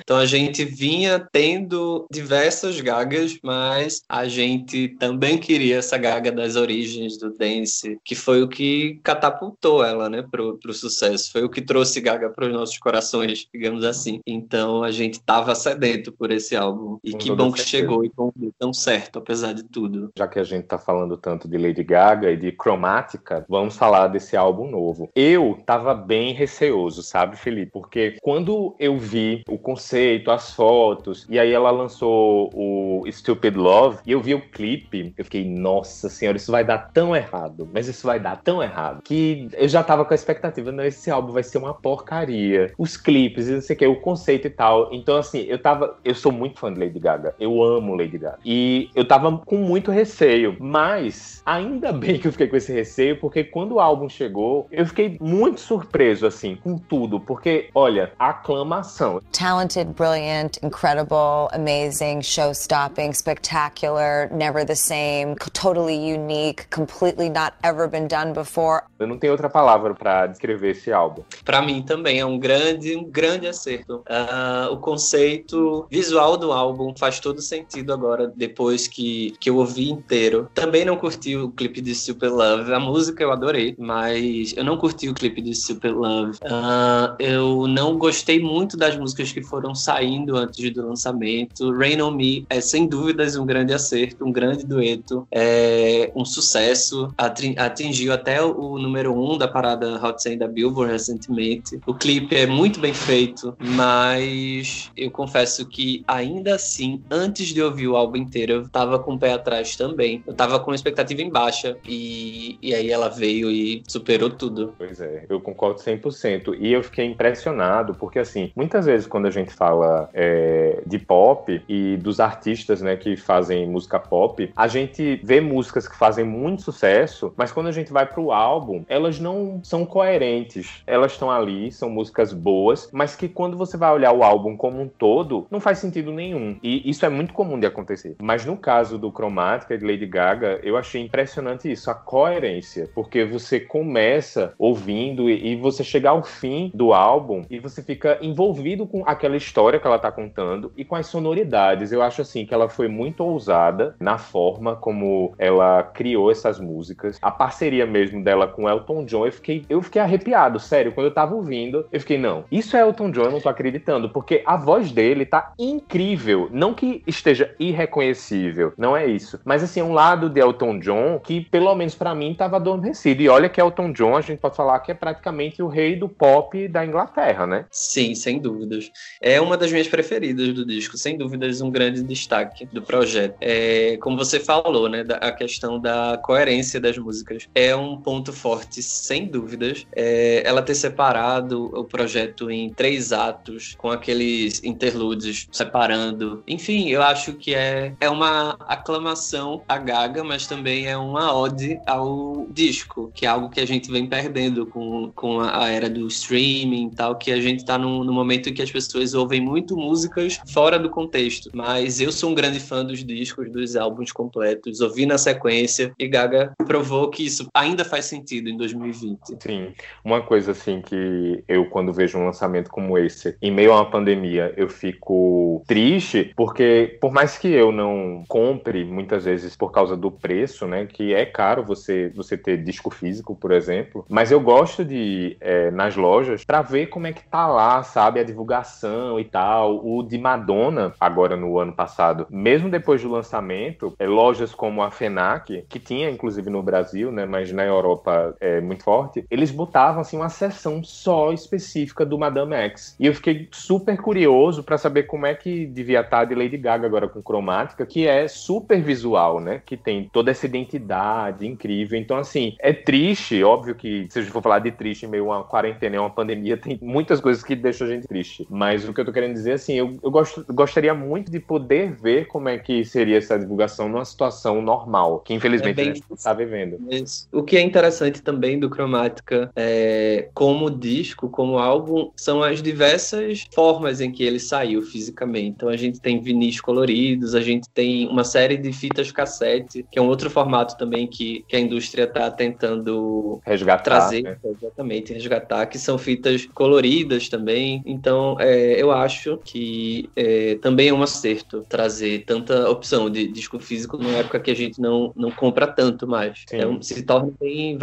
então 0.00 0.16
a 0.16 0.26
gente 0.26 0.64
vinha 0.64 1.18
tendo 1.32 2.06
diversas 2.10 2.80
gagas, 2.80 3.38
mas 3.42 4.02
a 4.08 4.26
gente 4.26 4.88
também 4.98 5.38
queria 5.38 5.78
essa 5.78 5.98
gaga 5.98 6.32
das 6.32 6.56
origens 6.56 7.18
do 7.18 7.30
dance, 7.30 7.98
que 8.04 8.14
foi 8.14 8.42
o 8.42 8.48
que 8.48 9.00
catapultou 9.02 9.84
ela, 9.84 10.08
né, 10.08 10.22
pro, 10.22 10.58
pro 10.58 10.72
sucesso. 10.72 11.30
Foi 11.32 11.44
o 11.44 11.50
que 11.50 11.60
trouxe 11.60 12.00
gaga 12.00 12.30
para 12.30 12.46
os 12.46 12.52
nossos 12.52 12.78
corações, 12.78 13.46
digamos 13.52 13.84
assim. 13.84 14.20
Então 14.26 14.82
a 14.82 14.90
gente 14.90 15.20
tava 15.20 15.54
sedento 15.54 16.12
por 16.12 16.30
esse 16.30 16.56
álbum. 16.56 16.98
E 17.02 17.12
com 17.12 17.18
que 17.18 17.30
bom 17.32 17.52
que 17.52 17.60
chegou 17.60 18.04
e 18.04 18.12
deu 18.36 18.52
tão 18.58 18.72
certo, 18.72 19.18
apesar 19.18 19.52
de 19.52 19.64
tudo. 19.64 20.10
Já 20.16 20.26
que 20.26 20.38
a 20.38 20.44
gente 20.44 20.66
tá 20.66 20.78
falando 20.78 21.16
tanto 21.16 21.48
de 21.48 21.56
Lady 21.56 21.82
Gaga 21.82 22.30
e 22.30 22.36
de 22.36 22.52
Chromatica, 22.52 23.44
vamos 23.48 23.76
falar 23.76 24.08
desse 24.08 24.36
álbum 24.36 24.70
novo. 24.70 25.10
Eu 25.14 25.60
tava 25.64 25.94
bem 25.94 26.32
receoso, 26.32 27.02
sabe, 27.02 27.36
Felipe? 27.36 27.72
Porque 27.72 28.16
quando 28.22 28.67
eu 28.78 28.98
vi 28.98 29.42
o 29.48 29.58
conceito, 29.58 30.30
as 30.30 30.52
fotos, 30.54 31.26
e 31.28 31.38
aí 31.38 31.52
ela 31.52 31.70
lançou 31.70 32.50
o 32.54 33.04
Stupid 33.10 33.56
Love, 33.56 33.98
e 34.06 34.12
eu 34.12 34.20
vi 34.20 34.34
o 34.34 34.40
clipe, 34.40 35.12
eu 35.16 35.24
fiquei, 35.24 35.44
nossa 35.44 36.08
senhora, 36.08 36.36
isso 36.36 36.52
vai 36.52 36.64
dar 36.64 36.90
tão 36.92 37.14
errado, 37.14 37.68
mas 37.72 37.88
isso 37.88 38.06
vai 38.06 38.18
dar 38.18 38.36
tão 38.42 38.62
errado, 38.62 39.02
que 39.02 39.48
eu 39.52 39.68
já 39.68 39.82
tava 39.82 40.04
com 40.04 40.12
a 40.12 40.14
expectativa, 40.14 40.72
não, 40.72 40.84
esse 40.84 41.10
álbum 41.10 41.32
vai 41.32 41.42
ser 41.42 41.58
uma 41.58 41.74
porcaria. 41.74 42.72
Os 42.78 42.96
clipes, 42.96 43.48
e 43.48 43.52
não 43.52 43.60
sei 43.60 43.76
o 43.76 43.78
que, 43.78 43.86
o 43.86 44.00
conceito 44.00 44.46
e 44.46 44.50
tal. 44.50 44.88
Então, 44.92 45.16
assim, 45.16 45.40
eu 45.40 45.58
tava, 45.58 45.98
eu 46.04 46.14
sou 46.14 46.32
muito 46.32 46.58
fã 46.58 46.72
de 46.72 46.80
Lady 46.80 46.98
Gaga, 46.98 47.34
eu 47.38 47.62
amo 47.62 47.94
Lady 47.94 48.18
Gaga. 48.18 48.38
E 48.44 48.90
eu 48.94 49.06
tava 49.06 49.38
com 49.38 49.56
muito 49.56 49.90
receio, 49.90 50.56
mas 50.58 51.42
ainda 51.44 51.92
bem 51.92 52.18
que 52.18 52.28
eu 52.28 52.32
fiquei 52.32 52.48
com 52.48 52.56
esse 52.56 52.72
receio, 52.72 53.18
porque 53.18 53.44
quando 53.44 53.72
o 53.72 53.80
álbum 53.80 54.08
chegou, 54.08 54.66
eu 54.70 54.86
fiquei 54.86 55.16
muito 55.20 55.60
surpreso, 55.60 56.26
assim, 56.26 56.56
com 56.56 56.76
tudo, 56.76 57.20
porque, 57.20 57.70
olha, 57.74 58.12
aclamação. 58.58 59.20
Talented, 59.32 59.94
brilliant, 59.94 60.58
incredible, 60.62 61.48
amazing, 61.52 62.22
show-stopping, 62.22 63.12
spectacular, 63.12 64.28
never 64.32 64.64
the 64.64 64.74
same, 64.74 65.36
totally 65.52 65.96
unique, 65.96 66.68
completely 66.70 67.28
not 67.28 67.54
ever 67.62 67.88
been 67.88 68.08
done 68.08 68.32
before. 68.32 68.82
Eu 68.98 69.06
não 69.06 69.18
tenho 69.18 69.32
outra 69.32 69.48
palavra 69.48 69.94
para 69.94 70.26
descrever 70.26 70.70
esse 70.70 70.92
álbum. 70.92 71.22
Para 71.44 71.62
mim 71.62 71.82
também 71.82 72.18
é 72.18 72.26
um 72.26 72.38
grande, 72.38 72.96
um 72.96 73.04
grande 73.04 73.46
acerto. 73.46 74.02
Uh, 74.08 74.72
o 74.72 74.78
conceito 74.78 75.86
visual 75.90 76.36
do 76.36 76.52
álbum 76.52 76.92
faz 76.98 77.20
todo 77.20 77.40
sentido 77.40 77.92
agora, 77.92 78.32
depois 78.34 78.88
que, 78.88 79.34
que 79.40 79.50
eu 79.50 79.56
ouvi 79.56 79.90
inteiro. 79.90 80.50
Também 80.54 80.84
não 80.84 80.96
curti 80.96 81.36
o 81.36 81.50
clipe 81.50 81.80
de 81.80 81.94
Super 81.94 82.30
Love. 82.30 82.72
A 82.72 82.80
música 82.80 83.22
eu 83.22 83.30
adorei, 83.30 83.76
mas 83.78 84.52
eu 84.56 84.64
não 84.64 84.76
curti 84.76 85.08
o 85.08 85.14
clipe 85.14 85.40
de 85.40 85.54
Super 85.54 85.92
Love. 85.92 86.38
Uh, 86.42 87.14
eu 87.18 87.66
não 87.68 87.96
gostei 87.96 88.40
muito 88.48 88.76
das 88.76 88.96
músicas 88.96 89.30
que 89.30 89.42
foram 89.42 89.74
saindo 89.74 90.36
antes 90.36 90.72
do 90.72 90.88
lançamento. 90.88 91.70
Rain 91.72 92.00
on 92.00 92.10
Me 92.10 92.46
é 92.48 92.60
sem 92.60 92.86
dúvidas 92.86 93.36
um 93.36 93.44
grande 93.44 93.72
acerto, 93.72 94.24
um 94.24 94.32
grande 94.32 94.64
dueto, 94.64 95.26
é 95.30 96.10
um 96.14 96.24
sucesso. 96.24 97.12
Atingiu 97.16 98.12
até 98.12 98.42
o 98.42 98.78
número 98.78 99.12
um 99.12 99.36
da 99.36 99.46
parada 99.46 100.04
Hot 100.04 100.22
100 100.22 100.38
da 100.38 100.48
Billboard 100.48 100.92
recentemente. 100.92 101.78
O 101.86 101.94
clipe 101.94 102.34
é 102.34 102.46
muito 102.46 102.80
bem 102.80 102.94
feito, 102.94 103.54
mas 103.60 104.90
eu 104.96 105.10
confesso 105.10 105.66
que 105.66 106.02
ainda 106.06 106.54
assim, 106.54 107.02
antes 107.10 107.48
de 107.48 107.62
ouvir 107.62 107.88
o 107.88 107.96
álbum 107.96 108.16
inteiro, 108.16 108.52
eu 108.52 108.68
tava 108.68 108.98
com 108.98 109.14
o 109.14 109.18
pé 109.18 109.32
atrás 109.32 109.76
também. 109.76 110.22
Eu 110.26 110.34
tava 110.34 110.58
com 110.60 110.72
expectativa 110.74 111.22
em 111.22 111.30
baixa 111.30 111.76
e, 111.86 112.58
e 112.62 112.74
aí 112.74 112.90
ela 112.90 113.08
veio 113.08 113.50
e 113.50 113.82
superou 113.86 114.30
tudo. 114.30 114.74
Pois 114.78 115.00
é, 115.00 115.26
eu 115.28 115.40
concordo 115.40 115.80
100%. 115.80 116.56
E 116.58 116.72
eu 116.72 116.82
fiquei 116.82 117.04
impressionado 117.04 117.94
porque, 117.94 118.18
assim, 118.18 118.37
muitas 118.54 118.86
vezes 118.86 119.06
quando 119.06 119.26
a 119.26 119.30
gente 119.30 119.52
fala 119.52 120.08
é, 120.12 120.82
de 120.86 120.98
pop 120.98 121.62
e 121.68 121.96
dos 121.96 122.20
artistas, 122.20 122.82
né, 122.82 122.96
que 122.96 123.16
fazem 123.16 123.68
música 123.68 123.98
pop, 123.98 124.50
a 124.56 124.68
gente 124.68 125.20
vê 125.22 125.40
músicas 125.40 125.88
que 125.88 125.96
fazem 125.96 126.24
muito 126.24 126.62
sucesso, 126.62 127.32
mas 127.36 127.52
quando 127.52 127.68
a 127.68 127.72
gente 127.72 127.92
vai 127.92 128.06
pro 128.06 128.32
álbum, 128.32 128.84
elas 128.88 129.18
não 129.18 129.60
são 129.62 129.84
coerentes. 129.84 130.82
Elas 130.86 131.12
estão 131.12 131.30
ali, 131.30 131.70
são 131.72 131.90
músicas 131.90 132.32
boas, 132.32 132.88
mas 132.92 133.14
que 133.16 133.28
quando 133.28 133.56
você 133.56 133.76
vai 133.76 133.92
olhar 133.92 134.12
o 134.12 134.22
álbum 134.22 134.56
como 134.56 134.80
um 134.80 134.88
todo, 134.88 135.46
não 135.50 135.60
faz 135.60 135.78
sentido 135.78 136.12
nenhum. 136.12 136.58
E 136.62 136.88
isso 136.88 137.04
é 137.04 137.08
muito 137.08 137.32
comum 137.32 137.58
de 137.58 137.66
acontecer. 137.66 138.16
Mas 138.20 138.44
no 138.44 138.56
caso 138.56 138.98
do 138.98 139.10
Chromatica 139.10 139.76
de 139.76 139.84
Lady 139.84 140.06
Gaga, 140.06 140.60
eu 140.62 140.76
achei 140.76 141.02
impressionante 141.02 141.70
isso, 141.70 141.90
a 141.90 141.94
coerência, 141.94 142.88
porque 142.94 143.24
você 143.24 143.60
começa 143.60 144.54
ouvindo 144.58 145.28
e, 145.28 145.56
você 145.56 145.82
chega 145.82 146.10
ao 146.10 146.22
fim 146.22 146.70
do 146.74 146.92
álbum 146.92 147.44
e 147.50 147.58
você 147.58 147.82
fica 147.82 148.17
envolvido 148.22 148.86
com 148.86 149.02
aquela 149.06 149.36
história 149.36 149.78
que 149.78 149.86
ela 149.86 149.98
tá 149.98 150.10
contando 150.10 150.72
e 150.76 150.84
com 150.84 150.94
as 150.94 151.06
sonoridades. 151.06 151.92
Eu 151.92 152.02
acho 152.02 152.22
assim 152.22 152.44
que 152.44 152.54
ela 152.54 152.68
foi 152.68 152.88
muito 152.88 153.22
ousada 153.24 153.94
na 154.00 154.18
forma 154.18 154.76
como 154.76 155.34
ela 155.38 155.82
criou 155.82 156.30
essas 156.30 156.60
músicas. 156.60 157.18
A 157.22 157.30
parceria 157.30 157.86
mesmo 157.86 158.22
dela 158.22 158.46
com 158.46 158.68
Elton 158.68 159.04
John, 159.04 159.26
eu 159.26 159.32
fiquei, 159.32 159.64
eu 159.68 159.82
fiquei 159.82 160.00
arrepiado, 160.00 160.58
sério. 160.58 160.92
Quando 160.92 161.06
eu 161.06 161.14
tava 161.14 161.34
ouvindo, 161.34 161.86
eu 161.92 162.00
fiquei, 162.00 162.18
não, 162.18 162.44
isso 162.50 162.76
é 162.76 162.80
Elton 162.80 163.10
John, 163.10 163.24
eu 163.24 163.30
não 163.30 163.40
tô 163.40 163.48
acreditando, 163.48 164.08
porque 164.10 164.42
a 164.46 164.56
voz 164.56 164.92
dele 164.92 165.24
tá 165.24 165.52
incrível. 165.58 166.48
Não 166.50 166.74
que 166.74 167.02
esteja 167.06 167.54
irreconhecível, 167.58 168.72
não 168.76 168.96
é 168.96 169.06
isso. 169.06 169.40
Mas 169.44 169.62
assim, 169.62 169.80
é 169.80 169.84
um 169.84 169.92
lado 169.92 170.28
de 170.28 170.40
Elton 170.40 170.78
John 170.78 171.20
que, 171.22 171.40
pelo 171.42 171.74
menos 171.74 171.94
para 171.94 172.14
mim, 172.14 172.34
tava 172.34 172.56
adormecido. 172.56 173.22
E 173.22 173.28
olha 173.28 173.48
que 173.48 173.60
Elton 173.60 173.92
John, 173.92 174.16
a 174.16 174.20
gente 174.20 174.38
pode 174.38 174.56
falar 174.56 174.78
que 174.80 174.90
é 174.90 174.94
praticamente 174.94 175.62
o 175.62 175.68
rei 175.68 175.96
do 175.96 176.08
pop 176.08 176.68
da 176.68 176.84
Inglaterra, 176.84 177.46
né? 177.46 177.64
Sim, 177.70 178.07
sem 178.14 178.38
dúvidas. 178.38 178.90
É 179.20 179.40
uma 179.40 179.56
das 179.56 179.70
minhas 179.70 179.88
preferidas 179.88 180.52
do 180.54 180.64
disco, 180.64 180.96
sem 180.96 181.16
dúvidas, 181.16 181.60
um 181.60 181.70
grande 181.70 182.02
destaque 182.02 182.66
do 182.66 182.82
projeto. 182.82 183.36
É, 183.40 183.96
como 183.98 184.16
você 184.16 184.40
falou, 184.40 184.88
né, 184.88 185.04
a 185.20 185.32
questão 185.32 185.80
da 185.80 186.18
coerência 186.22 186.80
das 186.80 186.96
músicas 186.98 187.48
é 187.54 187.74
um 187.74 187.96
ponto 187.96 188.32
forte, 188.32 188.82
sem 188.82 189.26
dúvidas. 189.26 189.86
É, 189.94 190.42
ela 190.44 190.62
ter 190.62 190.74
separado 190.74 191.66
o 191.74 191.84
projeto 191.84 192.50
em 192.50 192.70
três 192.70 193.12
atos, 193.12 193.74
com 193.76 193.90
aqueles 193.90 194.62
interlúdios 194.64 195.48
separando. 195.50 196.42
Enfim, 196.46 196.88
eu 196.88 197.02
acho 197.02 197.34
que 197.34 197.54
é, 197.54 197.94
é 198.00 198.08
uma 198.08 198.56
aclamação 198.60 199.62
à 199.68 199.78
Gaga, 199.78 200.22
mas 200.24 200.46
também 200.46 200.86
é 200.86 200.96
uma 200.96 201.34
ode 201.34 201.78
ao 201.86 202.46
disco, 202.50 203.10
que 203.14 203.26
é 203.26 203.28
algo 203.28 203.48
que 203.48 203.60
a 203.60 203.66
gente 203.66 203.90
vem 203.90 204.06
perdendo 204.06 204.66
com, 204.66 205.10
com 205.14 205.40
a, 205.40 205.68
era 205.68 205.88
do 205.88 206.06
streaming 206.06 206.88
e 206.88 206.94
tal, 206.94 207.16
que 207.16 207.30
a 207.30 207.40
gente 207.40 207.64
tá 207.64 207.78
num, 207.78 207.97
num 208.04 208.12
momento 208.12 208.48
em 208.48 208.54
que 208.54 208.62
as 208.62 208.70
pessoas 208.70 209.14
ouvem 209.14 209.40
muito 209.40 209.76
músicas 209.76 210.40
fora 210.52 210.78
do 210.78 210.90
contexto. 210.90 211.50
Mas 211.54 212.00
eu 212.00 212.12
sou 212.12 212.30
um 212.30 212.34
grande 212.34 212.60
fã 212.60 212.84
dos 212.84 213.04
discos, 213.04 213.50
dos 213.50 213.76
álbuns 213.76 214.12
completos, 214.12 214.80
ouvi 214.80 215.06
na 215.06 215.18
sequência 215.18 215.92
e 215.98 216.08
Gaga 216.08 216.52
provou 216.66 217.08
que 217.10 217.24
isso 217.24 217.48
ainda 217.54 217.84
faz 217.84 218.04
sentido 218.04 218.48
em 218.48 218.56
2020. 218.56 219.18
Sim, 219.40 219.72
uma 220.04 220.20
coisa 220.20 220.52
assim 220.52 220.80
que 220.80 221.42
eu 221.48 221.66
quando 221.66 221.92
vejo 221.92 222.18
um 222.18 222.26
lançamento 222.26 222.70
como 222.70 222.98
esse, 222.98 223.36
em 223.40 223.50
meio 223.50 223.72
a 223.72 223.76
uma 223.76 223.90
pandemia, 223.90 224.52
eu 224.56 224.68
fico 224.68 225.62
triste 225.66 226.32
porque 226.36 226.98
por 227.00 227.12
mais 227.12 227.38
que 227.38 227.48
eu 227.48 227.72
não 227.72 228.24
compre 228.28 228.84
muitas 228.84 229.24
vezes 229.24 229.56
por 229.56 229.70
causa 229.70 229.96
do 229.96 230.10
preço, 230.10 230.66
né, 230.66 230.86
que 230.86 231.14
é 231.14 231.24
caro 231.24 231.64
você 231.64 232.10
você 232.14 232.36
ter 232.36 232.62
disco 232.62 232.90
físico, 232.90 233.34
por 233.34 233.52
exemplo, 233.52 234.04
mas 234.08 234.30
eu 234.30 234.40
gosto 234.40 234.84
de 234.84 235.36
é, 235.40 235.70
nas 235.70 235.96
lojas 235.96 236.44
para 236.44 236.62
ver 236.62 236.86
como 236.86 237.06
é 237.06 237.12
que 237.12 237.26
tá 237.28 237.46
lá, 237.46 237.82
sabe, 237.88 238.20
a 238.20 238.24
divulgação 238.24 239.18
e 239.18 239.24
tal. 239.24 239.84
O 239.84 240.02
de 240.02 240.18
Madonna 240.18 240.92
agora 241.00 241.36
no 241.36 241.58
ano 241.58 241.72
passado, 241.72 242.26
mesmo 242.30 242.70
depois 242.70 243.02
do 243.02 243.10
lançamento, 243.10 243.94
é, 243.98 244.06
lojas 244.06 244.54
como 244.54 244.82
a 244.82 244.90
Fenac, 244.90 245.64
que 245.68 245.78
tinha 245.78 246.10
inclusive 246.10 246.50
no 246.50 246.62
Brasil, 246.62 247.10
né, 247.12 247.26
mas 247.26 247.52
na 247.52 247.64
Europa 247.64 248.34
é 248.40 248.60
muito 248.60 248.84
forte, 248.84 249.24
eles 249.30 249.50
botavam 249.50 250.00
assim 250.00 250.16
uma 250.16 250.28
seção 250.28 250.82
só 250.82 251.32
específica 251.32 252.04
do 252.04 252.18
Madame 252.18 252.54
X. 252.54 252.96
E 252.98 253.06
eu 253.06 253.14
fiquei 253.14 253.48
super 253.52 253.96
curioso 253.96 254.62
para 254.62 254.78
saber 254.78 255.04
como 255.04 255.26
é 255.26 255.34
que 255.34 255.66
devia 255.66 256.00
estar 256.00 256.24
de 256.24 256.34
Lady 256.34 256.56
Gaga 256.56 256.86
agora 256.86 257.08
com 257.08 257.22
cromática, 257.22 257.86
que 257.86 258.06
é 258.06 258.26
super 258.28 258.80
visual, 258.82 259.40
né? 259.40 259.62
Que 259.64 259.76
tem 259.76 260.08
toda 260.12 260.30
essa 260.30 260.46
identidade 260.46 261.46
incrível. 261.46 261.98
Então, 261.98 262.16
assim, 262.16 262.56
é 262.60 262.72
triste, 262.72 263.42
óbvio 263.42 263.74
que 263.74 264.06
se 264.10 264.18
a 264.18 264.22
gente 264.22 264.32
for 264.32 264.42
falar 264.42 264.58
de 264.60 264.70
triste 264.72 265.06
em 265.06 265.08
meio 265.08 265.32
a 265.32 265.38
uma 265.38 265.44
quarentena, 265.44 266.00
uma 266.00 266.10
pandemia, 266.10 266.56
tem 266.58 266.78
muitas 266.82 267.20
coisas 267.20 267.42
que 267.42 267.54
deixam 267.54 267.77
a 267.84 267.86
gente 267.86 268.06
triste. 268.06 268.46
Mas 268.50 268.88
o 268.88 268.92
que 268.92 269.00
eu 269.00 269.04
tô 269.04 269.12
querendo 269.12 269.34
dizer, 269.34 269.52
assim, 269.52 269.74
eu, 269.74 269.98
eu 270.02 270.10
gosto, 270.10 270.44
gostaria 270.52 270.94
muito 270.94 271.30
de 271.30 271.40
poder 271.40 271.92
ver 271.92 272.26
como 272.26 272.48
é 272.48 272.58
que 272.58 272.84
seria 272.84 273.18
essa 273.18 273.38
divulgação 273.38 273.88
numa 273.88 274.04
situação 274.04 274.60
normal, 274.62 275.20
que 275.20 275.34
infelizmente 275.34 275.78
É 275.78 275.82
a 275.82 275.84
bem 275.84 275.94
gente 275.94 276.04
não 276.08 276.16
está 276.16 276.32
vivendo. 276.32 276.78
Isso. 276.90 277.28
O 277.32 277.42
que 277.42 277.56
é 277.56 277.60
interessante 277.60 278.22
também 278.22 278.58
do 278.58 278.70
Cromática 278.70 279.50
é, 279.56 280.28
como 280.34 280.70
disco, 280.70 281.28
como 281.28 281.58
álbum, 281.58 282.10
são 282.16 282.42
as 282.42 282.62
diversas 282.62 283.46
formas 283.54 284.00
em 284.00 284.10
que 284.10 284.22
ele 284.22 284.38
saiu 284.40 284.82
fisicamente. 284.82 285.48
Então 285.48 285.68
a 285.68 285.76
gente 285.76 286.00
tem 286.00 286.20
vinis 286.20 286.60
coloridos, 286.60 287.34
a 287.34 287.40
gente 287.40 287.68
tem 287.72 288.08
uma 288.08 288.24
série 288.24 288.56
de 288.56 288.72
fitas 288.72 289.12
cassete, 289.12 289.84
que 289.90 289.98
é 289.98 290.02
um 290.02 290.08
outro 290.08 290.30
formato 290.30 290.76
também 290.76 291.06
que, 291.06 291.44
que 291.48 291.56
a 291.56 291.60
indústria 291.60 292.04
está 292.04 292.30
tentando 292.30 293.40
Resgatar. 293.44 293.82
trazer, 293.82 294.22
né? 294.22 294.36
exatamente, 294.44 295.12
resgatar, 295.12 295.66
que 295.66 295.78
são 295.78 295.98
fitas 295.98 296.46
coloridas 296.46 297.28
também. 297.28 297.67
Então, 297.84 298.36
é, 298.40 298.80
eu 298.80 298.90
acho 298.90 299.38
que 299.44 300.10
é, 300.16 300.56
também 300.56 300.88
é 300.88 300.92
um 300.92 301.02
acerto 301.02 301.62
trazer 301.68 302.24
tanta 302.24 302.68
opção 302.70 303.08
de 303.10 303.26
disco 303.30 303.58
físico 303.58 303.96
numa 303.96 304.18
época 304.18 304.40
que 304.40 304.50
a 304.50 304.54
gente 304.54 304.80
não, 304.80 305.12
não 305.16 305.30
compra 305.30 305.66
tanto 305.66 306.06
mais. 306.06 306.44
Um- 306.52 306.80
se 306.82 307.02
torna 307.04 307.32
bem 307.40 307.76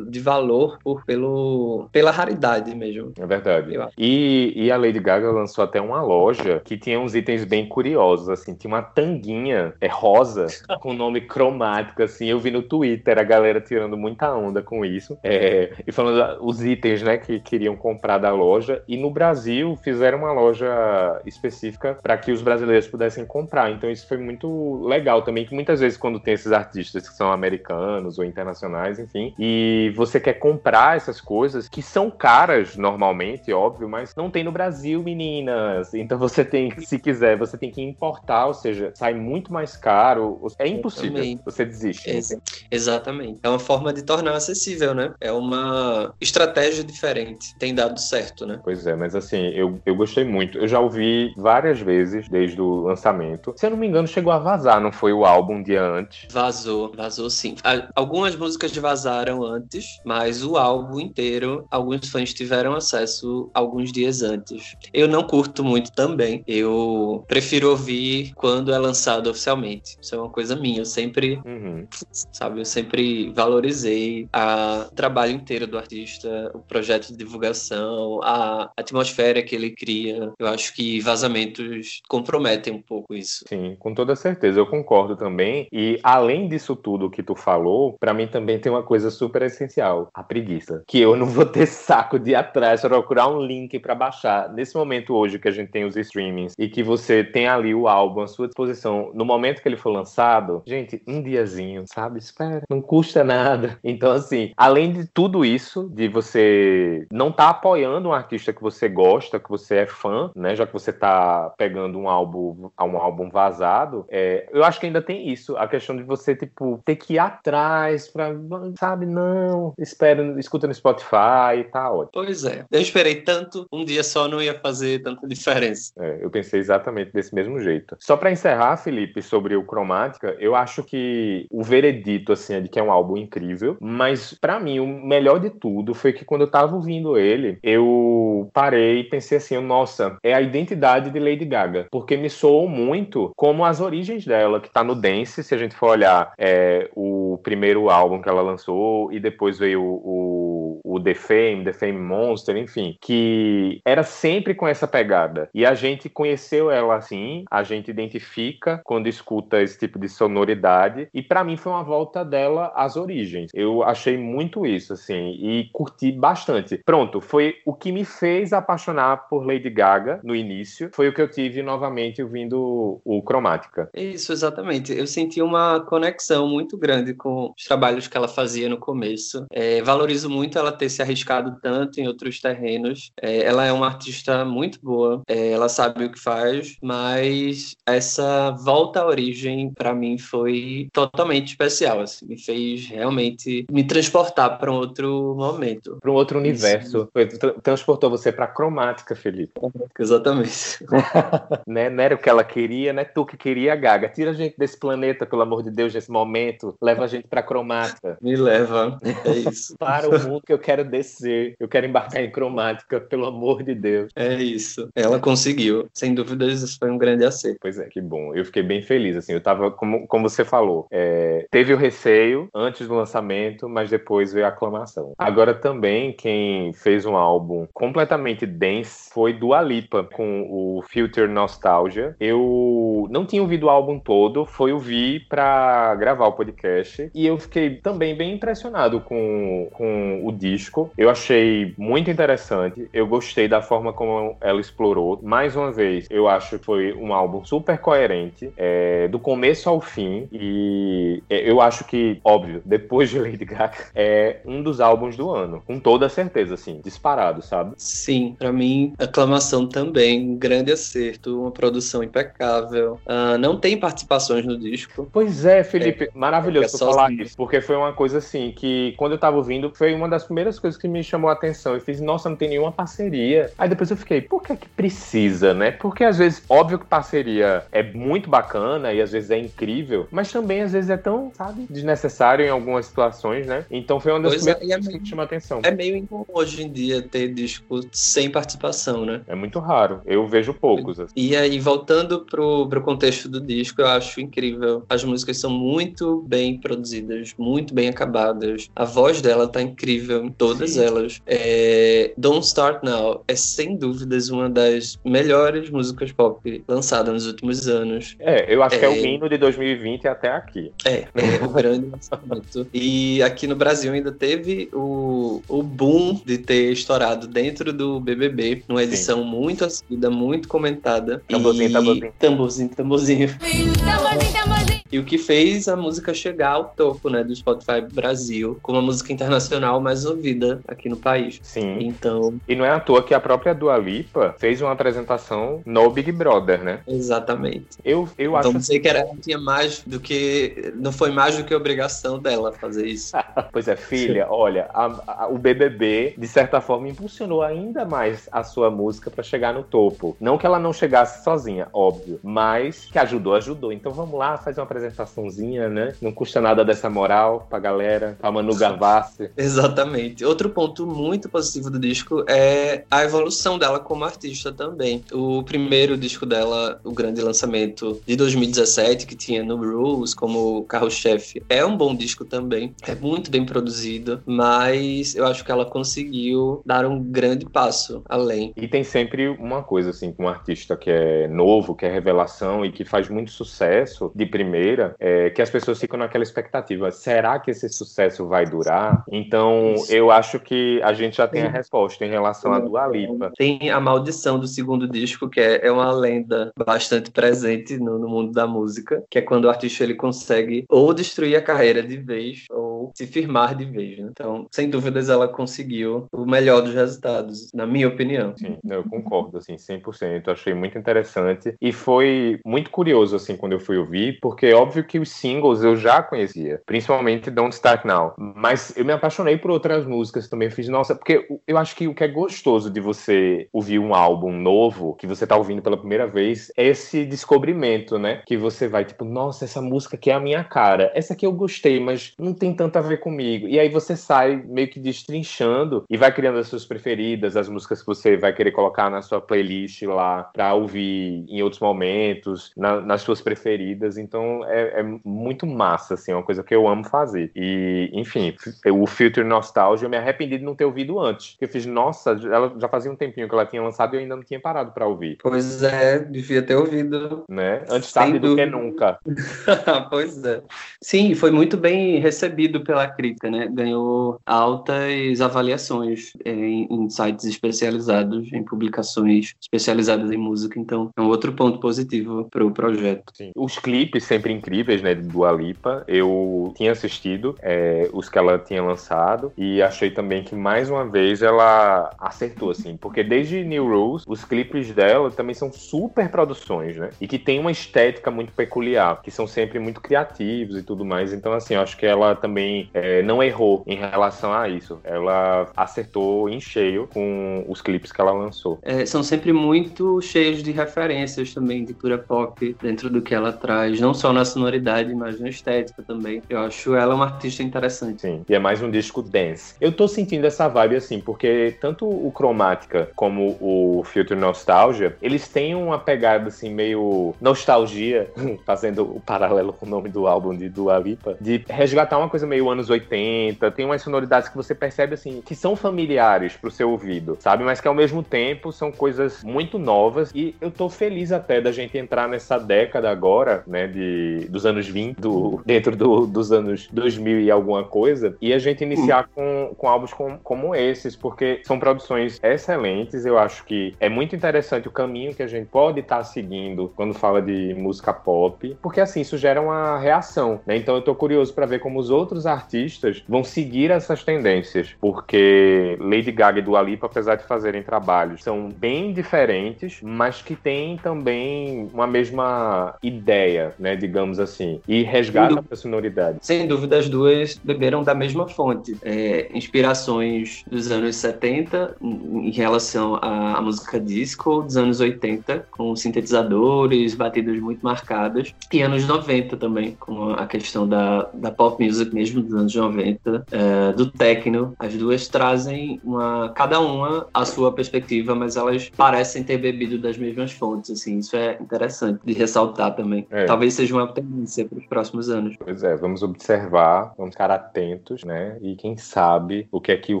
de 0.08 0.20
valor 0.20 0.78
por, 0.82 1.04
pelo, 1.04 1.88
pela 1.92 2.10
raridade 2.10 2.74
mesmo. 2.74 3.12
É 3.18 3.26
verdade. 3.26 3.76
E, 3.98 4.52
e 4.56 4.70
a 4.70 4.76
Lady 4.76 4.98
Gaga 5.00 5.30
lançou 5.30 5.64
até 5.64 5.80
uma 5.80 6.02
loja 6.02 6.60
que 6.64 6.76
tinha 6.76 6.98
uns 6.98 7.14
itens 7.14 7.44
bem 7.44 7.66
curiosos, 7.68 8.28
assim, 8.28 8.54
tinha 8.54 8.72
uma 8.72 8.82
tanguinha 8.82 9.74
é 9.80 9.88
rosa 9.88 10.46
com 10.80 10.92
nome 10.92 11.20
cromático, 11.22 12.02
assim, 12.02 12.26
eu 12.26 12.38
vi 12.38 12.50
no 12.50 12.62
Twitter 12.62 13.18
a 13.18 13.22
galera 13.22 13.60
tirando 13.60 13.96
muita 13.96 14.32
onda 14.34 14.62
com 14.62 14.84
isso, 14.84 15.18
é, 15.22 15.72
e 15.86 15.92
falando 15.92 16.18
da- 16.18 16.38
os 16.40 16.62
itens, 16.64 17.02
né, 17.02 17.18
que 17.18 17.40
queriam 17.40 17.76
comprar 17.76 18.18
da 18.18 18.30
loja, 18.32 18.82
e 18.88 18.96
no 18.96 19.10
Brasil 19.10 19.39
fizeram 19.82 20.18
uma 20.18 20.32
loja 20.32 21.20
específica 21.24 21.98
para 22.02 22.16
que 22.16 22.32
os 22.32 22.42
brasileiros 22.42 22.86
pudessem 22.88 23.24
comprar, 23.24 23.70
então 23.70 23.90
isso 23.90 24.06
foi 24.06 24.16
muito 24.18 24.82
legal 24.86 25.22
também, 25.22 25.44
que 25.44 25.54
muitas 25.54 25.80
vezes 25.80 25.98
quando 25.98 26.20
tem 26.20 26.34
esses 26.34 26.52
artistas 26.52 27.08
que 27.08 27.14
são 27.14 27.32
americanos 27.32 28.18
ou 28.18 28.24
internacionais, 28.24 28.98
enfim, 28.98 29.34
e 29.38 29.92
você 29.96 30.18
quer 30.20 30.34
comprar 30.34 30.96
essas 30.96 31.20
coisas 31.20 31.68
que 31.68 31.82
são 31.82 32.10
caras 32.10 32.76
normalmente, 32.76 33.52
óbvio, 33.52 33.88
mas 33.88 34.14
não 34.14 34.30
tem 34.30 34.44
no 34.44 34.52
Brasil, 34.52 35.02
meninas. 35.02 35.92
Então 35.94 36.18
você 36.18 36.44
tem, 36.44 36.72
se 36.80 36.98
quiser, 36.98 37.36
você 37.36 37.56
tem 37.56 37.70
que 37.70 37.82
importar, 37.82 38.46
ou 38.46 38.54
seja, 38.54 38.92
sai 38.94 39.14
muito 39.14 39.52
mais 39.52 39.76
caro. 39.76 40.40
É 40.58 40.66
impossível. 40.66 41.18
Exatamente. 41.18 41.42
Você 41.44 41.64
desiste. 41.64 42.10
Ex- 42.10 42.36
exatamente. 42.70 43.38
É 43.42 43.48
uma 43.48 43.58
forma 43.58 43.92
de 43.92 44.02
tornar 44.02 44.34
acessível, 44.34 44.94
né? 44.94 45.12
É 45.20 45.32
uma 45.32 46.14
estratégia 46.20 46.84
diferente. 46.84 47.54
Tem 47.58 47.74
dado 47.74 47.98
certo, 48.00 48.46
né? 48.46 48.60
Pois 48.62 48.86
é, 48.86 48.94
mas 48.94 49.14
assim, 49.14 49.29
eu, 49.38 49.80
eu 49.84 49.94
gostei 49.94 50.24
muito. 50.24 50.58
Eu 50.58 50.66
já 50.68 50.80
ouvi 50.80 51.32
várias 51.36 51.80
vezes 51.80 52.28
desde 52.28 52.60
o 52.60 52.82
lançamento. 52.82 53.54
Se 53.56 53.66
eu 53.66 53.70
não 53.70 53.76
me 53.76 53.86
engano, 53.86 54.06
chegou 54.08 54.32
a 54.32 54.38
vazar, 54.38 54.80
não 54.80 54.92
foi 54.92 55.12
o 55.12 55.24
álbum 55.24 55.54
um 55.56 55.62
dia 55.62 55.82
antes. 55.82 56.26
Vazou, 56.30 56.92
vazou 56.96 57.28
sim. 57.30 57.54
Algumas 57.94 58.34
músicas 58.36 58.74
vazaram 58.76 59.42
antes, 59.44 59.98
mas 60.04 60.44
o 60.44 60.56
álbum 60.56 61.00
inteiro, 61.00 61.66
alguns 61.70 62.08
fãs 62.08 62.32
tiveram 62.32 62.74
acesso 62.74 63.50
alguns 63.54 63.92
dias 63.92 64.22
antes. 64.22 64.74
Eu 64.92 65.06
não 65.08 65.22
curto 65.24 65.62
muito 65.64 65.90
também. 65.92 66.42
Eu 66.46 67.24
prefiro 67.28 67.70
ouvir 67.70 68.32
quando 68.34 68.72
é 68.72 68.78
lançado 68.78 69.28
oficialmente. 69.28 69.96
Isso 70.02 70.14
é 70.14 70.18
uma 70.18 70.30
coisa 70.30 70.56
minha. 70.56 70.78
Eu 70.80 70.84
sempre, 70.84 71.40
Uhum. 71.44 71.86
sabe, 72.32 72.60
eu 72.60 72.64
sempre 72.64 73.30
valorizei 73.32 74.26
a- 74.32 74.86
o 74.90 74.94
trabalho 74.94 75.32
inteiro 75.32 75.66
do 75.66 75.76
artista, 75.78 76.50
o 76.54 76.60
projeto 76.60 77.08
de 77.08 77.16
divulgação, 77.16 78.20
a 78.22 78.70
atmosfera 78.76 79.19
que 79.42 79.54
ele 79.54 79.70
cria. 79.70 80.32
Eu 80.38 80.46
acho 80.46 80.74
que 80.74 81.00
vazamentos 81.00 82.00
comprometem 82.08 82.72
um 82.72 82.82
pouco 82.82 83.14
isso. 83.14 83.44
Sim, 83.48 83.76
com 83.78 83.94
toda 83.94 84.16
certeza, 84.16 84.58
eu 84.58 84.66
concordo 84.66 85.16
também. 85.16 85.68
E 85.72 85.98
além 86.02 86.48
disso 86.48 86.76
tudo 86.76 87.10
que 87.10 87.22
tu 87.22 87.34
falou, 87.34 87.96
pra 87.98 88.14
mim 88.14 88.26
também 88.26 88.58
tem 88.58 88.70
uma 88.70 88.82
coisa 88.82 89.10
super 89.10 89.42
essencial, 89.42 90.10
a 90.14 90.22
preguiça. 90.22 90.82
Que 90.86 91.00
eu 91.00 91.16
não 91.16 91.26
vou 91.26 91.46
ter 91.46 91.66
saco 91.68 92.18
de 92.18 92.30
ir 92.30 92.34
atrás 92.34 92.80
procurar 92.80 93.28
um 93.28 93.40
link 93.40 93.78
pra 93.78 93.94
baixar. 93.94 94.52
Nesse 94.52 94.76
momento 94.76 95.14
hoje 95.14 95.38
que 95.38 95.48
a 95.48 95.50
gente 95.50 95.70
tem 95.70 95.84
os 95.84 95.96
streamings 95.96 96.54
e 96.58 96.68
que 96.68 96.82
você 96.82 97.22
tem 97.24 97.48
ali 97.48 97.74
o 97.74 97.88
álbum 97.88 98.20
à 98.20 98.26
sua 98.26 98.46
disposição, 98.46 99.10
no 99.14 99.24
momento 99.24 99.62
que 99.62 99.68
ele 99.68 99.76
for 99.76 99.90
lançado, 99.90 100.62
gente, 100.66 101.02
um 101.06 101.22
diazinho, 101.22 101.84
sabe? 101.86 102.18
Espera, 102.18 102.62
não 102.68 102.80
custa 102.80 103.24
nada. 103.24 103.78
Então 103.90 104.12
assim, 104.12 104.52
além 104.56 104.92
de 104.92 105.06
tudo 105.06 105.44
isso, 105.44 105.90
de 105.92 106.06
você 106.06 107.06
não 107.12 107.32
tá 107.32 107.50
apoiando 107.50 108.08
um 108.08 108.12
artista 108.12 108.52
que 108.52 108.62
você 108.62 108.88
gosta, 108.88 108.99
que 109.42 109.48
você 109.48 109.76
é 109.76 109.86
fã, 109.86 110.30
né? 110.34 110.54
Já 110.54 110.66
que 110.66 110.72
você 110.72 110.92
tá 110.92 111.52
pegando 111.56 111.98
um 111.98 112.08
álbum, 112.08 112.70
um 112.80 112.96
álbum 112.96 113.28
vazado, 113.28 114.06
é, 114.08 114.48
eu 114.52 114.64
acho 114.64 114.80
que 114.80 114.86
ainda 114.86 115.02
tem 115.02 115.28
isso, 115.28 115.56
a 115.56 115.66
questão 115.66 115.96
de 115.96 116.02
você, 116.02 116.34
tipo, 116.34 116.80
ter 116.84 116.96
que 116.96 117.14
ir 117.14 117.18
atrás 117.18 118.08
pra, 118.08 118.30
sabe, 118.78 119.06
não, 119.06 119.74
espera, 119.78 120.38
escuta 120.38 120.66
no 120.66 120.74
Spotify, 120.74 121.64
tá 121.72 121.90
ótimo. 121.90 122.10
Pois 122.12 122.44
é. 122.44 122.64
Eu 122.70 122.80
esperei 122.80 123.16
tanto, 123.22 123.66
um 123.72 123.84
dia 123.84 124.02
só 124.02 124.28
não 124.28 124.42
ia 124.42 124.58
fazer 124.58 125.02
tanta 125.02 125.26
diferença. 125.26 125.92
É, 125.98 126.18
eu 126.22 126.30
pensei 126.30 126.60
exatamente 126.60 127.12
desse 127.12 127.34
mesmo 127.34 127.58
jeito. 127.60 127.96
Só 127.98 128.16
pra 128.16 128.32
encerrar, 128.32 128.76
Felipe, 128.76 129.22
sobre 129.22 129.56
o 129.56 129.64
Cromática, 129.64 130.36
eu 130.38 130.54
acho 130.54 130.82
que 130.82 131.46
o 131.50 131.62
veredito, 131.62 132.32
assim, 132.32 132.54
é 132.54 132.60
de 132.60 132.68
que 132.68 132.78
é 132.78 132.82
um 132.82 132.92
álbum 132.92 133.16
incrível, 133.16 133.76
mas 133.80 134.34
pra 134.34 134.60
mim, 134.60 134.80
o 134.80 134.86
melhor 134.86 135.38
de 135.40 135.50
tudo 135.50 135.94
foi 135.94 136.12
que 136.12 136.24
quando 136.24 136.42
eu 136.42 136.50
tava 136.50 136.74
ouvindo 136.74 137.18
ele, 137.18 137.58
eu 137.62 138.50
parei 138.52 138.89
e 138.94 139.04
pensei 139.04 139.38
assim, 139.38 139.58
nossa, 139.60 140.16
é 140.22 140.34
a 140.34 140.40
identidade 140.40 141.10
de 141.10 141.18
Lady 141.18 141.44
Gaga, 141.44 141.86
porque 141.90 142.16
me 142.16 142.28
soou 142.28 142.68
muito 142.68 143.32
como 143.36 143.64
as 143.64 143.80
origens 143.80 144.24
dela, 144.24 144.60
que 144.60 144.70
tá 144.70 144.82
no 144.82 144.94
Dance, 144.94 145.42
se 145.42 145.54
a 145.54 145.58
gente 145.58 145.74
for 145.74 145.90
olhar 145.90 146.32
é, 146.38 146.90
o 146.94 147.38
primeiro 147.42 147.90
álbum 147.90 148.20
que 148.20 148.28
ela 148.28 148.42
lançou, 148.42 149.12
e 149.12 149.20
depois 149.20 149.58
veio 149.58 149.82
o, 149.82 150.49
o 150.90 151.00
The 151.00 151.14
Fame, 151.14 151.64
The 151.64 151.72
Fame 151.72 151.98
Monster, 151.98 152.56
enfim, 152.56 152.96
que 153.00 153.80
era 153.84 154.02
sempre 154.02 154.54
com 154.54 154.66
essa 154.66 154.86
pegada. 154.86 155.48
E 155.54 155.64
a 155.64 155.74
gente 155.74 156.08
conheceu 156.08 156.70
ela 156.70 156.96
assim, 156.96 157.44
a 157.50 157.62
gente 157.62 157.90
identifica 157.90 158.80
quando 158.84 159.06
escuta 159.06 159.62
esse 159.62 159.78
tipo 159.78 159.98
de 159.98 160.08
sonoridade, 160.08 161.08
e 161.14 161.22
pra 161.22 161.44
mim 161.44 161.56
foi 161.56 161.72
uma 161.72 161.84
volta 161.84 162.24
dela 162.24 162.72
às 162.74 162.96
origens. 162.96 163.50
Eu 163.54 163.82
achei 163.82 164.16
muito 164.16 164.66
isso, 164.66 164.92
assim, 164.92 165.30
e 165.40 165.68
curti 165.72 166.10
bastante. 166.10 166.80
Pronto, 166.84 167.20
foi 167.20 167.56
o 167.64 167.72
que 167.72 167.92
me 167.92 168.04
fez 168.04 168.52
apaixonar 168.52 169.28
por 169.28 169.46
Lady 169.46 169.70
Gaga 169.70 170.20
no 170.24 170.34
início, 170.34 170.90
foi 170.92 171.08
o 171.08 171.14
que 171.14 171.22
eu 171.22 171.30
tive 171.30 171.62
novamente 171.62 172.22
ouvindo 172.22 173.00
o 173.04 173.22
Cromática. 173.22 173.88
Isso, 173.94 174.32
exatamente. 174.32 174.92
Eu 174.92 175.06
senti 175.06 175.40
uma 175.40 175.80
conexão 175.80 176.48
muito 176.48 176.76
grande 176.76 177.14
com 177.14 177.52
os 177.56 177.64
trabalhos 177.64 178.08
que 178.08 178.16
ela 178.16 178.28
fazia 178.28 178.68
no 178.68 178.78
começo. 178.78 179.46
É, 179.52 179.82
valorizo 179.82 180.28
muito 180.28 180.58
ela 180.58 180.72
ter 180.80 180.88
se 180.88 181.02
arriscado 181.02 181.58
tanto 181.62 182.00
em 182.00 182.08
outros 182.08 182.40
terrenos. 182.40 183.12
É, 183.20 183.44
ela 183.44 183.66
é 183.66 183.72
uma 183.72 183.86
artista 183.86 184.44
muito 184.46 184.78
boa, 184.82 185.20
é, 185.28 185.50
ela 185.50 185.68
sabe 185.68 186.04
o 186.06 186.10
que 186.10 186.18
faz, 186.18 186.76
mas 186.82 187.74
essa 187.86 188.50
volta 188.52 189.00
à 189.00 189.06
origem, 189.06 189.70
para 189.72 189.94
mim, 189.94 190.16
foi 190.16 190.88
totalmente 190.92 191.48
especial. 191.48 192.00
Assim, 192.00 192.26
me 192.26 192.38
fez 192.40 192.86
realmente 192.86 193.66
me 193.70 193.84
transportar 193.84 194.58
para 194.58 194.72
um 194.72 194.76
outro 194.76 195.34
momento. 195.36 195.98
Para 196.00 196.10
um 196.10 196.14
outro 196.14 196.38
universo. 196.38 197.08
Foi- 197.12 197.26
tra- 197.26 197.54
transportou 197.62 198.08
você 198.08 198.32
pra 198.32 198.46
cromática, 198.46 199.14
Felipe. 199.14 199.60
Exatamente. 199.98 200.78
né? 201.66 201.90
Não 201.90 202.02
era 202.02 202.14
o 202.14 202.18
que 202.18 202.28
ela 202.30 202.42
queria, 202.44 202.92
não 202.92 203.02
é 203.02 203.04
tu 203.04 203.26
que 203.26 203.36
queria, 203.36 203.76
Gaga. 203.76 204.08
Tira 204.08 204.30
a 204.30 204.34
gente 204.34 204.54
desse 204.56 204.78
planeta, 204.78 205.26
pelo 205.26 205.42
amor 205.42 205.62
de 205.62 205.70
Deus, 205.70 205.92
nesse 205.92 206.10
momento. 206.10 206.74
Leva 206.80 207.04
a 207.04 207.06
gente 207.06 207.28
pra 207.28 207.42
cromática. 207.42 208.16
Me 208.22 208.34
leva. 208.36 208.98
É 209.24 209.50
isso. 209.50 209.74
Para 209.78 210.08
o 210.08 210.12
mundo 210.28 210.42
que 210.46 210.52
eu 210.52 210.58
quero 210.58 210.69
descer. 210.78 211.54
Eu 211.58 211.68
quero 211.68 211.86
embarcar 211.86 212.22
em 212.22 212.30
cromática, 212.30 213.00
pelo 213.00 213.26
amor 213.26 213.62
de 213.62 213.74
Deus. 213.74 214.10
É 214.14 214.34
isso. 214.34 214.88
Ela 214.94 215.18
conseguiu. 215.18 215.88
Sem 215.92 216.14
dúvidas, 216.14 216.62
isso 216.62 216.78
foi 216.78 216.90
um 216.90 216.98
grande 216.98 217.24
acerto. 217.24 217.58
Pois 217.60 217.78
é, 217.78 217.86
que 217.88 218.00
bom. 218.00 218.34
Eu 218.34 218.44
fiquei 218.44 218.62
bem 218.62 218.82
feliz, 218.82 219.16
assim. 219.16 219.32
Eu 219.32 219.40
tava, 219.40 219.70
como, 219.70 220.06
como 220.06 220.28
você 220.28 220.44
falou, 220.44 220.86
é, 220.90 221.46
teve 221.50 221.72
o 221.72 221.76
receio 221.76 222.48
antes 222.54 222.86
do 222.86 222.94
lançamento, 222.94 223.68
mas 223.68 223.90
depois 223.90 224.32
veio 224.32 224.46
a 224.46 224.48
aclamação. 224.48 225.12
Agora 225.18 225.54
também, 225.54 226.12
quem 226.12 226.72
fez 226.72 227.04
um 227.06 227.16
álbum 227.16 227.66
completamente 227.72 228.46
dance 228.46 229.10
foi 229.12 229.32
Dua 229.32 229.60
Lipa, 229.62 230.04
com 230.04 230.46
o 230.50 230.82
Filter 230.82 231.28
Nostalgia. 231.28 232.14
Eu 232.20 233.08
não 233.10 233.24
tinha 233.26 233.42
ouvido 233.42 233.66
o 233.66 233.70
álbum 233.70 233.98
todo, 233.98 234.44
foi 234.44 234.72
ouvir 234.72 235.26
pra 235.28 235.94
gravar 235.96 236.26
o 236.26 236.32
podcast, 236.32 237.10
e 237.14 237.26
eu 237.26 237.38
fiquei 237.38 237.76
também 237.76 238.16
bem 238.16 238.34
impressionado 238.34 239.00
com, 239.00 239.68
com 239.72 240.20
o 240.24 240.32
disco 240.32 240.59
disco. 240.60 240.90
Eu 240.96 241.08
achei 241.08 241.74
muito 241.76 242.10
interessante. 242.10 242.88
Eu 242.92 243.06
gostei 243.06 243.48
da 243.48 243.62
forma 243.62 243.92
como 243.92 244.36
ela 244.40 244.60
explorou. 244.60 245.18
Mais 245.22 245.56
uma 245.56 245.72
vez, 245.72 246.06
eu 246.10 246.28
acho 246.28 246.58
que 246.58 246.64
foi 246.64 246.92
um 246.92 247.12
álbum 247.12 247.44
super 247.44 247.78
coerente, 247.78 248.52
é, 248.56 249.08
do 249.08 249.18
começo 249.18 249.68
ao 249.68 249.80
fim. 249.80 250.28
E 250.30 251.22
é, 251.28 251.50
eu 251.50 251.60
acho 251.60 251.84
que, 251.84 252.20
óbvio, 252.22 252.62
depois 252.64 253.08
de 253.08 253.18
Lady 253.18 253.44
Gaga, 253.44 253.76
é 253.94 254.40
um 254.44 254.62
dos 254.62 254.80
álbuns 254.80 255.16
do 255.16 255.30
ano. 255.30 255.62
Com 255.66 255.80
toda 255.80 256.08
certeza, 256.08 256.54
assim, 256.54 256.80
disparado, 256.84 257.42
sabe? 257.42 257.74
Sim, 257.76 258.36
para 258.38 258.52
mim, 258.52 258.92
aclamação 258.98 259.66
também. 259.66 260.20
Um 260.20 260.36
grande 260.36 260.72
acerto, 260.72 261.40
uma 261.40 261.50
produção 261.50 262.02
impecável. 262.02 263.00
Uh, 263.06 263.38
não 263.38 263.58
tem 263.58 263.78
participações 263.78 264.44
no 264.44 264.58
disco. 264.58 265.08
Pois 265.12 265.44
é, 265.44 265.64
Felipe, 265.64 266.04
é, 266.04 266.08
maravilhoso 266.14 266.76
é 266.76 266.78
falar 266.78 267.12
isso. 267.12 267.36
Porque 267.36 267.60
foi 267.60 267.76
uma 267.76 267.92
coisa 267.92 268.18
assim 268.18 268.52
que, 268.52 268.94
quando 268.96 269.12
eu 269.12 269.18
tava 269.18 269.36
ouvindo, 269.36 269.72
foi 269.74 269.94
uma 269.94 270.08
das 270.08 270.24
primeiras 270.24 270.49
coisas 270.58 270.80
que 270.80 270.88
me 270.88 271.02
chamou 271.02 271.30
a 271.30 271.32
atenção. 271.32 271.74
Eu 271.74 271.80
fiz, 271.80 272.00
nossa, 272.00 272.28
não 272.28 272.36
tem 272.36 272.48
nenhuma 272.48 272.72
parceria. 272.72 273.50
Aí 273.58 273.68
depois 273.68 273.90
eu 273.90 273.96
fiquei, 273.96 274.20
por 274.20 274.42
que 274.42 274.56
que 274.56 274.68
precisa, 274.68 275.54
né? 275.54 275.70
Porque 275.70 276.04
às 276.04 276.18
vezes, 276.18 276.42
óbvio 276.48 276.78
que 276.78 276.86
parceria 276.86 277.64
é 277.72 277.82
muito 277.82 278.28
bacana 278.28 278.92
e 278.92 279.00
às 279.00 279.12
vezes 279.12 279.30
é 279.30 279.38
incrível, 279.38 280.08
mas 280.10 280.30
também 280.30 280.62
às 280.62 280.72
vezes 280.72 280.90
é 280.90 280.96
tão, 280.96 281.32
sabe, 281.34 281.66
desnecessário 281.68 282.44
em 282.44 282.48
algumas 282.48 282.86
situações, 282.86 283.46
né? 283.46 283.64
Então 283.70 284.00
foi 284.00 284.12
uma 284.12 284.20
das 284.20 284.32
pois 284.32 284.46
é, 284.46 284.54
primeiras 284.54 284.86
é, 284.86 284.88
coisas 284.88 284.98
que 284.98 285.02
me 285.02 285.08
chamou 285.08 285.22
a 285.22 285.26
atenção. 285.26 285.60
É 285.62 285.70
meio 285.70 285.96
incomum 285.96 286.24
hoje 286.32 286.62
em 286.62 286.70
dia 286.70 287.02
ter 287.02 287.28
disco 287.32 287.80
sem 287.92 288.30
participação, 288.30 289.04
né? 289.04 289.22
É 289.26 289.34
muito 289.34 289.58
raro. 289.58 290.00
Eu 290.04 290.26
vejo 290.26 290.54
poucos. 290.54 291.00
Assim. 291.00 291.12
E 291.16 291.36
aí, 291.36 291.58
voltando 291.58 292.20
pro, 292.20 292.68
pro 292.68 292.80
contexto 292.82 293.28
do 293.28 293.40
disco, 293.40 293.80
eu 293.80 293.86
acho 293.86 294.20
incrível. 294.20 294.84
As 294.88 295.04
músicas 295.04 295.38
são 295.38 295.50
muito 295.50 296.22
bem 296.26 296.58
produzidas, 296.58 297.34
muito 297.38 297.74
bem 297.74 297.88
acabadas. 297.88 298.68
A 298.74 298.84
voz 298.84 299.20
dela 299.20 299.48
tá 299.48 299.60
incrível 299.60 300.24
todas 300.40 300.70
Sim. 300.70 300.84
elas. 300.84 301.20
É... 301.26 302.14
Don't 302.16 302.46
Start 302.46 302.82
Now 302.82 303.22
é 303.28 303.36
sem 303.36 303.76
dúvidas 303.76 304.30
uma 304.30 304.48
das 304.48 304.98
melhores 305.04 305.68
músicas 305.68 306.10
pop 306.12 306.64
lançadas 306.66 307.12
nos 307.12 307.26
últimos 307.26 307.68
anos. 307.68 308.16
É, 308.18 308.52
eu 308.52 308.62
acho 308.62 308.76
é... 308.76 308.78
que 308.78 308.84
é 308.86 308.88
o 308.88 308.92
é. 308.92 309.00
hino 309.02 309.28
de 309.28 309.36
2020 309.36 310.08
até 310.08 310.30
aqui. 310.30 310.72
É, 310.86 311.04
é 311.14 311.44
o 311.44 311.48
grande 311.52 311.88
lançamento. 311.90 312.66
E 312.72 313.22
aqui 313.22 313.46
no 313.46 313.54
Brasil 313.54 313.92
ainda 313.92 314.10
teve 314.10 314.70
o, 314.72 315.42
o 315.46 315.62
boom 315.62 316.18
de 316.24 316.38
ter 316.38 316.72
estourado 316.72 317.26
dentro 317.26 317.70
do 317.70 318.00
BBB, 318.00 318.64
numa 318.66 318.82
edição 318.82 319.22
Sim. 319.22 319.28
muito 319.28 319.64
assistida, 319.66 320.10
muito 320.10 320.48
comentada. 320.48 321.22
Tamborzinho, 321.28 321.68
e... 321.68 321.72
tamborzinho. 321.72 322.12
Tamborzinho, 322.18 322.68
tamborzinho. 322.70 323.28
Tamborzinho, 323.28 324.32
tamborzinho. 324.32 324.59
E 324.90 324.98
o 324.98 325.04
que 325.04 325.18
fez 325.18 325.68
a 325.68 325.76
música 325.76 326.12
chegar 326.12 326.50
ao 326.50 326.64
topo, 326.64 327.08
né, 327.08 327.22
do 327.22 327.34
Spotify 327.34 327.80
Brasil, 327.80 328.58
como 328.62 328.78
a 328.78 328.82
música 328.82 329.12
internacional 329.12 329.80
mais 329.80 330.04
ouvida 330.04 330.60
aqui 330.66 330.88
no 330.88 330.96
país. 330.96 331.38
Sim. 331.42 331.78
Então. 331.80 332.38
E 332.48 332.54
não 332.54 332.64
é 332.64 332.70
à 332.70 332.80
toa 332.80 333.02
que 333.02 333.14
a 333.14 333.20
própria 333.20 333.54
Dua 333.54 333.76
Lipa 333.78 334.34
fez 334.38 334.60
uma 334.60 334.72
apresentação 334.72 335.62
no 335.64 335.90
Big 335.90 336.10
Brother, 336.12 336.62
né? 336.62 336.80
Exatamente. 336.86 337.78
Eu, 337.84 338.08
eu 338.18 338.36
acho. 338.36 338.48
Então, 338.48 338.60
sei 338.60 338.80
que 338.80 338.88
era, 338.88 339.06
tinha 339.20 339.38
mais 339.38 339.82
do 339.84 340.00
que. 340.00 340.72
Não 340.76 340.92
foi 340.92 341.10
mais 341.10 341.36
do 341.36 341.44
que 341.44 341.54
obrigação 341.54 342.18
dela 342.18 342.52
fazer 342.52 342.86
isso. 342.86 343.16
pois 343.52 343.68
é, 343.68 343.76
filha, 343.76 344.26
olha, 344.28 344.68
a, 344.74 345.24
a, 345.24 345.28
o 345.28 345.38
BBB, 345.38 346.14
de 346.16 346.28
certa 346.28 346.60
forma, 346.60 346.88
impulsionou 346.88 347.42
ainda 347.42 347.84
mais 347.84 348.28
a 348.32 348.42
sua 348.42 348.70
música 348.70 349.10
para 349.10 349.22
chegar 349.22 349.54
no 349.54 349.62
topo. 349.62 350.16
Não 350.20 350.36
que 350.36 350.46
ela 350.46 350.58
não 350.58 350.72
chegasse 350.72 351.22
sozinha, 351.22 351.68
óbvio, 351.72 352.18
mas 352.22 352.86
que 352.86 352.98
ajudou, 352.98 353.34
ajudou. 353.34 353.72
Então 353.72 353.92
vamos 353.92 354.18
lá, 354.18 354.36
fazer 354.36 354.60
uma 354.60 354.66
apresentaçãozinha, 354.80 355.68
né? 355.68 355.92
Não 356.00 356.12
custa 356.12 356.40
nada 356.40 356.64
dessa 356.64 356.88
moral 356.88 357.46
pra 357.48 357.58
galera, 357.58 358.16
pra 358.18 358.32
Manu 358.32 358.56
Gavassi. 358.56 359.30
Exatamente. 359.36 360.24
Outro 360.24 360.50
ponto 360.50 360.86
muito 360.86 361.28
positivo 361.28 361.70
do 361.70 361.78
disco 361.78 362.24
é 362.28 362.84
a 362.90 363.04
evolução 363.04 363.58
dela 363.58 363.78
como 363.78 364.04
artista 364.04 364.52
também. 364.52 365.04
O 365.12 365.42
primeiro 365.42 365.96
disco 365.96 366.24
dela, 366.24 366.80
o 366.84 366.92
grande 366.92 367.20
lançamento 367.20 368.00
de 368.06 368.16
2017, 368.16 369.06
que 369.06 369.14
tinha 369.14 369.44
No 369.44 369.56
Rules 369.56 370.14
como 370.14 370.64
carro-chefe, 370.64 371.42
é 371.48 371.64
um 371.64 371.76
bom 371.76 371.94
disco 371.94 372.24
também. 372.24 372.74
É 372.86 372.94
muito 372.94 373.30
bem 373.30 373.44
produzido, 373.44 374.22
mas 374.24 375.14
eu 375.14 375.26
acho 375.26 375.44
que 375.44 375.52
ela 375.52 375.64
conseguiu 375.64 376.62
dar 376.64 376.86
um 376.86 377.02
grande 377.02 377.46
passo 377.46 378.02
além. 378.08 378.52
E 378.56 378.66
tem 378.66 378.82
sempre 378.82 379.28
uma 379.28 379.62
coisa, 379.62 379.90
assim, 379.90 380.12
com 380.12 380.24
um 380.24 380.28
artista 380.28 380.76
que 380.76 380.90
é 380.90 381.28
novo, 381.28 381.74
que 381.74 381.84
é 381.84 381.90
revelação 381.90 382.64
e 382.64 382.72
que 382.72 382.84
faz 382.84 383.08
muito 383.08 383.30
sucesso 383.30 384.10
de 384.14 384.24
primeira, 384.70 384.94
é 384.98 385.30
que 385.30 385.42
as 385.42 385.50
pessoas 385.50 385.78
ficam 385.78 385.98
naquela 385.98 386.22
expectativa: 386.22 386.90
será 386.90 387.38
que 387.38 387.50
esse 387.50 387.68
sucesso 387.68 388.26
vai 388.26 388.46
durar? 388.46 389.04
Então, 389.10 389.74
Isso. 389.74 389.92
eu 389.92 390.10
acho 390.10 390.38
que 390.38 390.80
a 390.82 390.92
gente 390.92 391.16
já 391.16 391.26
tem 391.26 391.42
a 391.42 391.50
resposta 391.50 392.04
em 392.04 392.10
relação 392.10 392.52
à 392.52 392.58
Dua 392.58 392.86
Lipa. 392.86 393.32
Tem 393.36 393.70
a 393.70 393.80
maldição 393.80 394.38
do 394.38 394.46
segundo 394.46 394.88
disco, 394.88 395.28
que 395.28 395.40
é, 395.40 395.66
é 395.66 395.72
uma 395.72 395.90
lenda 395.92 396.52
bastante 396.56 397.10
presente 397.10 397.76
no, 397.78 397.98
no 397.98 398.08
mundo 398.08 398.32
da 398.32 398.46
música, 398.46 399.02
que 399.10 399.18
é 399.18 399.22
quando 399.22 399.44
o 399.44 399.48
artista 399.48 399.84
ele 399.84 399.94
consegue 399.94 400.64
ou 400.68 400.92
destruir 400.94 401.36
a 401.36 401.42
carreira 401.42 401.82
de 401.82 401.96
vez 401.96 402.44
ou 402.50 402.69
se 402.94 403.06
firmar 403.06 403.54
de 403.54 403.64
vez. 403.64 403.98
Né? 403.98 404.08
Então, 404.10 404.46
sem 404.50 404.68
dúvidas, 404.68 405.08
ela 405.08 405.28
conseguiu 405.28 406.06
o 406.12 406.24
melhor 406.24 406.60
dos 406.62 406.74
resultados, 406.74 407.50
na 407.54 407.66
minha 407.66 407.88
opinião. 407.88 408.34
Sim, 408.36 408.58
eu 408.68 408.84
concordo, 408.84 409.38
assim, 409.38 409.56
100%. 409.56 410.26
Eu 410.26 410.32
achei 410.32 410.54
muito 410.54 410.78
interessante 410.78 411.54
e 411.60 411.72
foi 411.72 412.40
muito 412.44 412.70
curioso, 412.70 413.16
assim, 413.16 413.36
quando 413.36 413.52
eu 413.52 413.60
fui 413.60 413.76
ouvir, 413.76 414.18
porque 414.20 414.46
é 414.46 414.54
óbvio 414.54 414.84
que 414.84 414.98
os 414.98 415.10
singles 415.10 415.62
eu 415.62 415.76
já 415.76 416.02
conhecia, 416.02 416.60
principalmente 416.66 417.30
Don't 417.30 417.54
Start 417.54 417.84
Now, 417.84 418.14
mas 418.18 418.76
eu 418.76 418.84
me 418.84 418.92
apaixonei 418.92 419.36
por 419.36 419.50
outras 419.50 419.86
músicas 419.86 420.28
também. 420.28 420.50
Fiz, 420.50 420.68
nossa, 420.68 420.94
porque 420.94 421.26
eu 421.46 421.58
acho 421.58 421.76
que 421.76 421.86
o 421.86 421.94
que 421.94 422.04
é 422.04 422.08
gostoso 422.08 422.70
de 422.70 422.80
você 422.80 423.48
ouvir 423.52 423.78
um 423.78 423.94
álbum 423.94 424.32
novo, 424.32 424.94
que 424.94 425.06
você 425.06 425.26
tá 425.26 425.36
ouvindo 425.36 425.62
pela 425.62 425.76
primeira 425.76 426.06
vez, 426.06 426.52
é 426.56 426.66
esse 426.66 427.04
descobrimento, 427.04 427.98
né? 427.98 428.22
Que 428.26 428.36
você 428.36 428.68
vai, 428.68 428.84
tipo, 428.84 429.04
nossa, 429.04 429.44
essa 429.44 429.60
música 429.60 429.96
aqui 429.96 430.10
é 430.10 430.14
a 430.14 430.20
minha 430.20 430.44
cara. 430.44 430.90
Essa 430.94 431.12
aqui 431.12 431.26
eu 431.26 431.32
gostei, 431.32 431.80
mas 431.80 432.12
não 432.18 432.34
tem 432.34 432.54
tanto 432.54 432.69
a 432.78 432.82
ver 432.82 432.98
comigo. 432.98 433.46
E 433.46 433.58
aí 433.58 433.68
você 433.68 433.96
sai 433.96 434.42
meio 434.46 434.68
que 434.68 434.80
destrinchando 434.80 435.84
e 435.88 435.96
vai 435.96 436.12
criando 436.12 436.38
as 436.38 436.48
suas 436.48 436.64
preferidas, 436.64 437.36
as 437.36 437.48
músicas 437.48 437.80
que 437.80 437.86
você 437.86 438.16
vai 438.16 438.32
querer 438.32 438.52
colocar 438.52 438.90
na 438.90 439.02
sua 439.02 439.20
playlist 439.20 439.82
lá 439.82 440.24
pra 440.24 440.54
ouvir 440.54 441.24
em 441.28 441.42
outros 441.42 441.60
momentos, 441.60 442.52
na, 442.56 442.80
nas 442.80 443.02
suas 443.02 443.20
preferidas. 443.20 443.98
Então 443.98 444.44
é, 444.46 444.80
é, 444.80 444.82
muito 445.04 445.46
massa, 445.46 445.94
assim, 445.94 446.12
é 446.12 446.14
uma 446.14 446.22
coisa 446.22 446.42
que 446.42 446.54
eu 446.54 446.68
amo 446.68 446.84
fazer. 446.84 447.30
E, 447.34 447.90
enfim, 447.92 448.34
o 448.72 448.86
Filter 448.86 449.24
Nostalgia 449.24 449.86
eu 449.86 449.90
me 449.90 449.96
arrependi 449.96 450.38
de 450.38 450.44
não 450.44 450.54
ter 450.54 450.64
ouvido 450.64 450.98
antes. 450.98 451.36
Eu 451.40 451.48
fiz, 451.48 451.66
nossa, 451.66 452.10
ela 452.10 452.54
já 452.58 452.68
fazia 452.68 452.90
um 452.90 452.96
tempinho 452.96 453.28
que 453.28 453.34
ela 453.34 453.46
tinha 453.46 453.62
lançado 453.62 453.94
e 453.94 453.96
eu 453.96 454.00
ainda 454.00 454.16
não 454.16 454.22
tinha 454.22 454.40
parado 454.40 454.72
para 454.72 454.86
ouvir. 454.86 455.18
Pois 455.22 455.62
é, 455.62 455.98
devia 455.98 456.42
ter 456.42 456.56
ouvido. 456.56 457.24
Né? 457.28 457.62
Antes 457.68 457.92
tarde 457.92 458.18
do 458.18 458.36
que 458.36 458.46
nunca. 458.46 458.98
pois 459.90 460.22
é. 460.24 460.42
Sim, 460.80 461.14
foi 461.14 461.30
muito 461.30 461.56
bem 461.56 461.98
recebido 461.98 462.59
pela 462.62 462.86
crítica, 462.86 463.30
né? 463.30 463.48
Ganhou 463.50 464.18
altas 464.26 465.20
avaliações 465.20 466.12
em, 466.24 466.66
em 466.70 466.88
sites 466.88 467.24
especializados, 467.24 468.32
em 468.32 468.42
publicações 468.42 469.34
especializadas 469.40 470.10
em 470.10 470.16
música, 470.16 470.58
então 470.58 470.90
é 470.96 471.00
um 471.00 471.08
outro 471.08 471.32
ponto 471.32 471.60
positivo 471.60 472.28
para 472.30 472.44
o 472.44 472.50
projeto. 472.50 473.12
Sim. 473.14 473.30
Os 473.36 473.58
clipes 473.58 474.04
sempre 474.04 474.32
incríveis, 474.32 474.82
né, 474.82 474.94
de 474.94 475.02
Dua 475.02 475.32
Lipa, 475.32 475.84
eu 475.86 476.52
tinha 476.56 476.72
assistido 476.72 477.34
é, 477.42 477.88
os 477.92 478.08
que 478.08 478.18
ela 478.18 478.38
tinha 478.38 478.62
lançado 478.62 479.32
e 479.36 479.62
achei 479.62 479.90
também 479.90 480.22
que 480.22 480.34
mais 480.34 480.70
uma 480.70 480.84
vez 480.84 481.22
ela 481.22 481.90
acertou, 481.98 482.50
assim, 482.50 482.76
porque 482.76 483.02
desde 483.02 483.44
New 483.44 483.68
Rules, 483.68 484.04
os 484.06 484.24
clipes 484.24 484.72
dela 484.72 485.10
também 485.10 485.34
são 485.34 485.52
super 485.52 486.08
produções, 486.10 486.76
né, 486.76 486.90
e 487.00 487.06
que 487.06 487.18
tem 487.18 487.38
uma 487.38 487.50
estética 487.50 488.10
muito 488.10 488.32
peculiar, 488.32 489.00
que 489.02 489.10
são 489.10 489.26
sempre 489.26 489.58
muito 489.58 489.80
criativos 489.80 490.56
e 490.56 490.62
tudo 490.62 490.84
mais, 490.84 491.12
então 491.12 491.32
assim, 491.32 491.54
eu 491.54 491.60
acho 491.60 491.76
que 491.76 491.86
ela 491.86 492.14
também 492.14 492.49
é, 492.72 493.02
não 493.02 493.22
errou 493.22 493.62
em 493.66 493.76
relação 493.76 494.32
a 494.32 494.48
isso, 494.48 494.80
ela 494.84 495.50
acertou 495.56 496.28
em 496.28 496.40
cheio 496.40 496.88
com 496.92 497.44
os 497.48 497.60
clipes 497.60 497.92
que 497.92 498.00
ela 498.00 498.12
lançou. 498.12 498.58
É, 498.62 498.84
são 498.86 499.02
sempre 499.02 499.32
muito 499.32 500.00
cheios 500.00 500.42
de 500.42 500.50
referências 500.50 501.34
também 501.34 501.64
de 501.64 501.72
cultura 501.72 501.98
pop 501.98 502.56
dentro 502.60 502.90
do 502.90 503.00
que 503.00 503.14
ela 503.14 503.32
traz, 503.32 503.80
não 503.80 503.94
só 503.94 504.12
na 504.12 504.24
sonoridade, 504.24 504.94
mas 504.94 505.20
na 505.20 505.28
estética 505.28 505.82
também. 505.82 506.22
Eu 506.28 506.40
acho 506.40 506.74
ela 506.74 506.94
uma 506.94 507.06
artista 507.06 507.42
interessante. 507.42 508.02
Sim, 508.02 508.24
e 508.28 508.34
é 508.34 508.38
mais 508.38 508.62
um 508.62 508.70
disco 508.70 509.02
dance. 509.02 509.54
Eu 509.60 509.72
tô 509.72 509.88
sentindo 509.88 510.26
essa 510.26 510.48
vibe 510.48 510.76
assim, 510.76 511.00
porque 511.00 511.56
tanto 511.60 511.86
o 511.86 512.10
Cromática 512.12 512.90
como 512.94 513.36
o 513.40 513.82
Filter 513.84 514.16
Nostalgia, 514.16 514.96
eles 515.00 515.28
têm 515.28 515.54
uma 515.54 515.78
pegada 515.78 516.28
assim 516.28 516.52
meio 516.52 517.14
nostalgia, 517.20 518.10
fazendo 518.44 518.82
o 518.82 519.00
paralelo 519.00 519.52
com 519.52 519.66
o 519.66 519.68
nome 519.68 519.88
do 519.88 520.06
álbum 520.06 520.36
de 520.36 520.48
Dua 520.48 520.78
Lipa, 520.78 521.16
de 521.20 521.44
resgatar 521.48 521.98
uma 521.98 522.08
coisa 522.08 522.26
meio 522.26 522.39
meio 522.40 522.50
anos 522.50 522.70
80, 522.70 523.50
tem 523.50 523.66
umas 523.66 523.82
sonoridades 523.82 524.28
que 524.28 524.36
você 524.36 524.54
percebe 524.54 524.94
assim, 524.94 525.20
que 525.24 525.34
são 525.34 525.54
familiares 525.54 526.36
pro 526.36 526.50
seu 526.50 526.70
ouvido, 526.70 527.18
sabe? 527.20 527.44
Mas 527.44 527.60
que 527.60 527.68
ao 527.68 527.74
mesmo 527.74 528.02
tempo 528.02 528.50
são 528.50 528.72
coisas 528.72 529.22
muito 529.22 529.58
novas 529.58 530.10
e 530.14 530.34
eu 530.40 530.50
tô 530.50 530.68
feliz 530.68 531.12
até 531.12 531.40
da 531.40 531.52
gente 531.52 531.76
entrar 531.76 532.08
nessa 532.08 532.38
década 532.38 532.90
agora, 532.90 533.44
né, 533.46 533.66
de, 533.66 534.26
dos 534.30 534.46
anos 534.46 534.66
20, 534.66 534.98
do, 534.98 535.42
dentro 535.44 535.76
do, 535.76 536.06
dos 536.06 536.32
anos 536.32 536.68
2000 536.72 537.20
e 537.20 537.30
alguma 537.30 537.64
coisa, 537.64 538.16
e 538.20 538.32
a 538.32 538.38
gente 538.38 538.64
iniciar 538.64 539.08
com, 539.14 539.54
com 539.56 539.68
álbuns 539.68 539.92
com, 539.92 540.16
como 540.18 540.54
esses, 540.54 540.96
porque 540.96 541.40
são 541.44 541.58
produções 541.58 542.18
excelentes, 542.22 543.04
eu 543.04 543.18
acho 543.18 543.44
que 543.44 543.74
é 543.78 543.88
muito 543.88 544.16
interessante 544.16 544.66
o 544.66 544.70
caminho 544.70 545.14
que 545.14 545.22
a 545.22 545.26
gente 545.26 545.46
pode 545.46 545.80
estar 545.80 545.98
tá 545.98 546.04
seguindo 546.04 546.72
quando 546.74 546.94
fala 546.94 547.20
de 547.20 547.54
música 547.54 547.92
pop, 547.92 548.56
porque 548.62 548.80
assim, 548.80 549.00
isso 549.00 549.18
gera 549.18 549.40
uma 549.40 549.78
reação, 549.78 550.40
né? 550.46 550.56
Então 550.56 550.74
eu 550.74 550.82
tô 550.82 550.94
curioso 550.94 551.34
para 551.34 551.46
ver 551.46 551.58
como 551.58 551.78
os 551.78 551.90
outros 551.90 552.26
artistas 552.30 553.02
vão 553.08 553.22
seguir 553.22 553.70
essas 553.70 554.02
tendências, 554.02 554.74
porque 554.80 555.76
Lady 555.80 556.12
Gaga 556.12 556.38
e 556.38 556.42
Dua 556.42 556.62
Lipa, 556.62 556.86
apesar 556.86 557.16
de 557.16 557.24
fazerem 557.24 557.62
trabalhos, 557.62 558.22
são 558.22 558.48
bem 558.48 558.92
diferentes, 558.92 559.80
mas 559.82 560.22
que 560.22 560.34
têm 560.34 560.76
também 560.76 561.68
uma 561.72 561.86
mesma 561.86 562.74
ideia, 562.82 563.54
né, 563.58 563.76
digamos 563.76 564.18
assim, 564.18 564.60
e 564.66 564.82
resgatam 564.82 565.44
a 565.50 565.56
sonoridade. 565.56 566.18
Sem 566.22 566.46
dúvida, 566.46 566.78
as 566.78 566.88
duas 566.88 567.38
beberam 567.42 567.82
da 567.82 567.94
mesma 567.94 568.28
fonte. 568.28 568.76
É, 568.82 569.30
inspirações 569.34 570.44
dos 570.50 570.70
anos 570.70 570.96
70 570.96 571.76
em 571.82 572.30
relação 572.30 572.96
à 572.96 573.40
música 573.40 573.80
disco, 573.80 574.42
dos 574.42 574.56
anos 574.56 574.80
80, 574.80 575.48
com 575.50 575.74
sintetizadores, 575.74 576.94
batidas 576.94 577.38
muito 577.40 577.62
marcadas, 577.62 578.34
e 578.52 578.62
anos 578.62 578.86
90 578.86 579.36
também, 579.36 579.76
com 579.78 580.10
a 580.10 580.26
questão 580.26 580.68
da, 580.68 581.08
da 581.14 581.30
pop 581.30 581.62
music 581.62 581.94
mesmo 581.94 582.19
dos 582.22 582.34
anos 582.34 582.54
90, 582.54 583.26
é, 583.30 583.72
do 583.72 583.90
techno. 583.90 584.54
As 584.58 584.74
duas 584.74 585.08
trazem 585.08 585.80
uma, 585.84 586.30
cada 586.30 586.60
uma 586.60 587.06
a 587.12 587.24
sua 587.24 587.52
perspectiva, 587.52 588.14
mas 588.14 588.36
elas 588.36 588.70
parecem 588.70 589.22
ter 589.22 589.38
bebido 589.38 589.78
das 589.78 589.96
mesmas 589.96 590.32
fontes, 590.32 590.70
assim, 590.70 590.98
isso 590.98 591.16
é 591.16 591.38
interessante 591.40 592.00
de 592.04 592.12
ressaltar 592.12 592.74
também. 592.74 593.06
É. 593.10 593.24
Talvez 593.24 593.54
seja 593.54 593.74
uma 593.74 593.86
tendência 593.88 594.44
para 594.44 594.58
os 594.58 594.66
próximos 594.66 595.08
anos. 595.08 595.36
Pois 595.38 595.62
é, 595.62 595.76
vamos 595.76 596.02
observar, 596.02 596.92
vamos 596.96 597.14
ficar 597.14 597.30
atentos, 597.30 598.04
né? 598.04 598.36
E 598.40 598.56
quem 598.56 598.76
sabe 598.76 599.48
o 599.50 599.60
que 599.60 599.72
é 599.72 599.76
que 599.76 599.94
o 599.94 600.00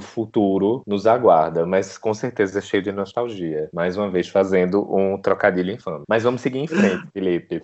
futuro 0.00 0.82
nos 0.86 1.06
aguarda, 1.06 1.66
mas 1.66 1.98
com 1.98 2.14
certeza 2.14 2.58
é 2.58 2.62
cheio 2.62 2.82
de 2.82 2.92
nostalgia. 2.92 3.68
Mais 3.72 3.96
uma 3.96 4.10
vez 4.10 4.28
fazendo 4.28 4.86
um 4.94 5.18
trocadilho 5.18 5.72
infame. 5.72 6.04
Mas 6.08 6.22
vamos 6.22 6.40
seguir 6.40 6.58
em 6.58 6.66
frente, 6.66 7.04
Felipe. 7.12 7.62